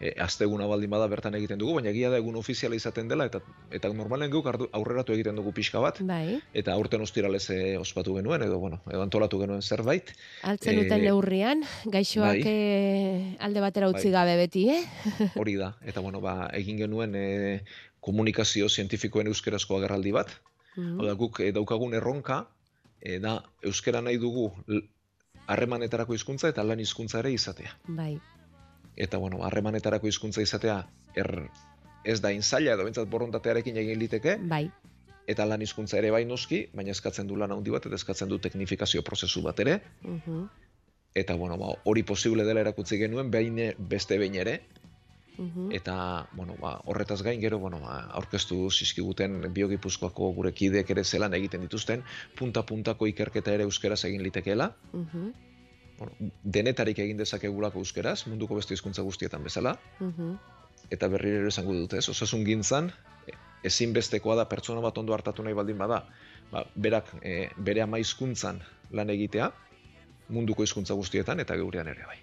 e, 0.01 0.13
asteguna 0.23 0.67
baldin 0.71 0.91
bada 0.91 1.07
bertan 1.11 1.35
egiten 1.35 1.59
dugu, 1.59 1.75
baina 1.79 1.91
egia 1.91 2.11
da 2.11 2.19
egun 2.21 2.37
ofiziala 2.39 2.77
izaten 2.79 3.09
dela, 3.09 3.27
eta 3.27 3.41
eta 3.75 3.91
normalean 3.93 4.31
guk 4.31 4.47
aurreratu 4.73 5.13
egiten 5.17 5.37
dugu 5.37 5.53
pixka 5.53 5.81
bat, 5.83 6.01
Bai. 6.07 6.39
eta 6.55 6.73
aurten 6.75 7.03
ostiralez 7.03 7.45
e, 7.51 7.77
ospatu 7.79 8.15
genuen, 8.17 8.43
edo, 8.47 8.59
bueno, 8.59 8.81
edo 8.91 9.03
antolatu 9.03 9.41
genuen 9.41 9.63
zerbait. 9.63 10.13
Altzen 10.43 10.79
Eh, 10.79 10.83
duten 10.85 11.03
neurrian, 11.03 11.65
gaixoak 11.87 12.39
bai. 12.39 12.43
eh, 12.47 13.37
alde 13.41 13.61
batera 13.61 13.89
utzi 13.89 14.11
Bai. 14.11 14.13
gabe 14.13 14.37
beti, 14.37 14.69
eh? 14.71 14.83
Hori 15.41 15.57
da, 15.57 15.75
eta 15.85 16.01
bueno, 16.01 16.21
ba, 16.21 16.49
egin 16.55 16.79
genuen 16.79 17.15
e, 17.17 17.65
komunikazio 18.01 18.69
zientifikoen 18.69 19.27
euskerazko 19.27 19.77
agerraldi 19.79 20.13
bat. 20.13 20.31
Hau 20.79 21.05
da, 21.07 21.13
guk 21.19 21.41
e, 21.43 21.51
daukagun 21.53 21.95
erronka, 21.99 22.45
e, 23.03 23.19
da, 23.19 23.43
euskera 23.67 24.01
nahi 24.01 24.17
dugu 24.23 24.53
harremanetarako 25.49 26.15
hizkuntza 26.15 26.51
eta 26.53 26.63
lan 26.63 26.81
hizkuntza 26.81 27.19
ere 27.23 27.33
izatea. 27.35 27.73
Bai. 27.89 28.19
Eta, 28.99 29.19
bueno, 29.23 29.45
harremanetarako 29.47 30.09
hizkuntza 30.11 30.43
izatea, 30.43 30.81
er, 31.15 31.29
ez 32.05 32.19
da 32.25 32.33
inzaila 32.35 32.73
edo 32.75 32.85
bentsat 32.89 33.07
borondatearekin 33.11 33.77
egin 33.79 33.99
liteke, 34.01 34.35
Bai. 34.51 34.65
eta 35.31 35.45
lan 35.47 35.63
hizkuntza 35.63 35.99
ere 36.01 36.11
bai 36.11 36.25
noski, 36.27 36.65
baina 36.75 36.91
eskatzen 36.91 37.29
du 37.31 37.37
lan 37.39 37.53
handi 37.55 37.71
bat, 37.71 37.87
eta 37.87 37.95
eskatzen 37.95 38.29
du 38.33 38.39
teknifikazio 38.43 39.03
prozesu 39.07 39.43
bat 39.47 39.61
ere, 39.61 39.79
Mhm. 40.03 40.49
eta, 41.15 41.35
bueno, 41.35 41.57
ba, 41.59 41.71
hori 41.85 42.03
posible 42.03 42.45
dela 42.45 42.61
erakutsi 42.67 42.99
genuen, 42.99 43.31
behin 43.31 43.75
beste 43.79 44.19
behin 44.19 44.35
ere, 44.35 44.63
Mhm. 45.39 45.71
eta 45.73 46.29
bueno, 46.33 46.57
ba, 46.61 46.81
horretaz 46.87 47.23
gain 47.23 47.41
gero 47.41 47.59
bueno, 47.61 47.79
ba, 47.81 48.01
aurkeztu 48.19 48.69
zizkiguten 48.73 49.53
biogipuzkoako 49.55 50.33
gure 50.35 50.53
kideek 50.53 50.91
ere 50.91 51.05
zelan 51.05 51.35
egiten 51.35 51.61
dituzten, 51.61 52.03
punta-puntako 52.37 53.07
ikerketa 53.07 53.53
ere 53.55 53.63
euskeraz 53.63 54.05
egin 54.05 54.23
litekeela, 54.25 54.73
Mhm. 54.93 55.31
Bueno, 55.99 56.13
denetarik 56.45 56.99
egin 56.99 57.17
dezakegulako 57.19 57.79
euskeraz, 57.83 58.27
munduko 58.27 58.55
beste 58.55 58.75
hizkuntza 58.75 59.03
guztietan 59.03 59.43
bezala, 59.45 59.77
Mhm. 60.01 60.37
eta 60.91 61.09
berriro 61.09 61.41
ere 61.41 61.49
esango 61.49 61.75
dut, 61.75 61.93
ez? 61.95 62.09
Osasun 62.09 62.45
gintzan, 62.45 62.93
e, 63.27 63.33
ezinbestekoa 63.65 64.37
da 64.37 64.45
pertsona 64.49 64.81
bat 64.81 64.99
ondo 64.99 65.13
hartatu 65.15 65.43
nahi 65.43 65.55
baldin 65.55 65.79
bada, 65.79 66.05
ba, 66.53 66.65
berak 66.77 67.13
e, 67.23 67.49
bere 67.57 67.83
ama 67.83 67.99
hizkuntzan 67.99 68.63
lan 68.93 69.11
egitea, 69.11 69.51
munduko 70.29 70.63
hizkuntza 70.63 70.95
guztietan 70.95 71.41
eta 71.41 71.57
geurean 71.57 71.89
ere 71.89 72.05
bai. 72.07 72.19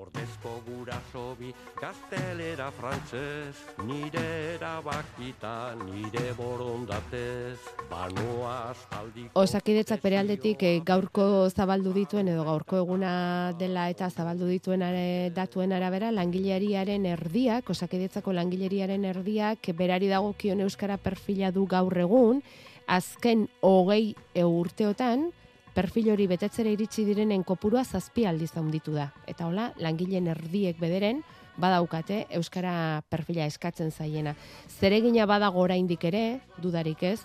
Ordezko 0.00 0.50
guraso 0.64 1.22
bi 1.36 1.50
gaztelera 1.76 2.70
frantzez 2.72 3.52
Nire 3.84 4.22
erabakita, 4.54 5.74
nire 5.82 6.30
borondatez. 6.38 7.58
Banoa 7.90 8.54
aspaldiko 8.70 9.42
Osakidetzak 9.42 10.00
bere 10.00 10.20
aldetik 10.22 10.64
eh, 10.64 10.78
gaurko 10.86 11.26
zabaldu 11.50 11.92
dituen 11.92 12.30
edo 12.32 12.46
gaurko 12.48 12.80
eguna 12.80 13.12
dela 13.60 13.90
eta 13.92 14.08
zabaldu 14.08 14.48
dituen 14.48 14.86
are, 14.86 15.04
datuen 15.36 15.74
arabera 15.76 16.08
langileriaren 16.16 17.04
erdiak, 17.12 17.68
osakidetzako 17.68 18.32
langileriaren 18.38 19.04
erdiak 19.10 19.68
berari 19.76 20.08
dagokion 20.08 20.64
euskara 20.64 20.96
perfila 20.96 21.52
du 21.52 21.66
gaur 21.68 21.98
egun, 22.06 22.40
azken 22.88 23.44
hogei 23.60 24.14
e, 24.32 24.44
urteotan 24.48 25.28
perfil 25.74 26.10
hori 26.12 26.26
betetzera 26.30 26.70
iritsi 26.70 27.04
direnen 27.06 27.44
kopurua 27.46 27.84
zazpi 27.84 28.26
aldiz 28.26 28.50
handitu 28.56 28.92
da. 28.96 29.10
Eta 29.26 29.46
hola, 29.46 29.70
langileen 29.78 30.26
erdiek 30.32 30.78
bederen, 30.80 31.22
badaukate 31.60 32.24
euskara 32.36 33.02
perfila 33.10 33.46
eskatzen 33.46 33.90
zaiena. 33.90 34.34
Zeregina 34.80 35.26
badago 35.26 35.60
oraindik 35.60 36.04
ere, 36.08 36.40
dudarik 36.62 37.02
ez, 37.02 37.20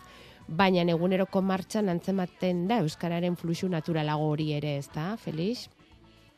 baina 0.48 0.84
eguneroko 0.91 1.41
martxan 1.41 1.89
antzematen 1.89 2.68
da 2.68 2.82
Euskararen 2.84 3.36
fluxu 3.36 3.70
naturalago 3.70 4.30
hori 4.34 4.52
ere, 4.54 4.78
ez 4.78 4.89
da, 4.93 5.16
Felix? 5.18 5.70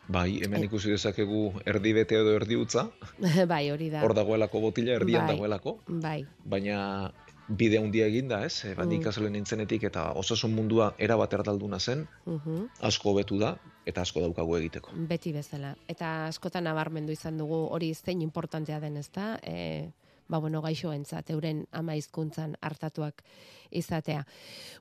Bai, 0.08 0.40
hemen 0.40 0.64
ikusi 0.64 0.94
dezakegu 0.94 1.50
erdi 1.68 1.92
bete 1.94 2.16
edo 2.16 2.32
erdi 2.38 2.56
utza, 2.56 2.86
bai, 3.52 3.66
hori 3.74 3.90
da. 3.92 4.00
hor 4.06 4.14
dagoelako 4.16 4.62
botila, 4.70 4.94
erdian 4.96 5.26
Bai. 5.28 5.36
dagoelako, 5.36 5.74
Bai. 5.88 6.22
baina 6.46 7.12
bide 7.48 7.78
handia 7.80 8.06
eginda, 8.08 8.46
ez? 8.46 8.66
E, 8.66 8.74
Bat 8.76 8.88
Mm. 8.88 8.92
ikasle 9.02 9.30
nintzenetik 9.30 9.84
eta 9.84 10.12
osasun 10.14 10.54
mundua 10.54 10.94
erabat 10.98 11.34
erdalduna 11.34 11.80
zen, 11.80 12.08
Mhm. 12.26 12.68
asko 12.82 13.12
hobetu 13.12 13.40
da 13.40 13.58
eta 13.86 14.02
asko 14.02 14.20
daukagu 14.20 14.58
egiteko. 14.58 14.92
Beti 14.94 15.32
bezala. 15.32 15.76
Eta 15.88 16.28
askotan 16.28 16.64
nabarmendu 16.66 17.12
izan 17.12 17.38
dugu 17.38 17.68
hori 17.72 17.94
zein 17.96 18.22
importantea 18.22 18.80
den, 18.80 18.98
ezta? 18.98 19.40
E, 19.44 19.92
ba, 20.28 20.40
bueno, 20.40 20.62
gaixoentzat, 20.62 21.30
euren 21.30 21.66
ama 21.72 21.96
hizkuntzan 21.96 22.58
hartatuak 22.62 23.24
izatea. 23.72 24.26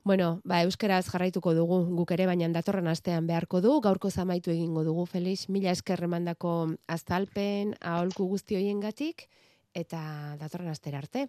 Bueno, 0.04 0.40
ba, 0.44 0.62
euskaraz 0.62 1.06
jarraituko 1.08 1.54
dugu 1.54 1.84
guk 1.96 2.10
ere, 2.10 2.26
baina 2.26 2.48
datorren 2.48 2.88
astean 2.88 3.26
beharko 3.28 3.60
du, 3.60 3.80
gaurko 3.80 4.10
zamaitu 4.10 4.50
egingo 4.50 4.82
dugu, 4.82 5.06
Felix, 5.06 5.48
mila 5.48 5.70
esker 5.70 6.02
emandako 6.02 6.74
aztalpen, 6.88 7.76
aholku 7.80 8.26
guzti 8.26 8.56
hoiengatik 8.56 9.28
eta 9.72 10.36
datorren 10.40 10.68
astera 10.68 10.98
arte. 10.98 11.28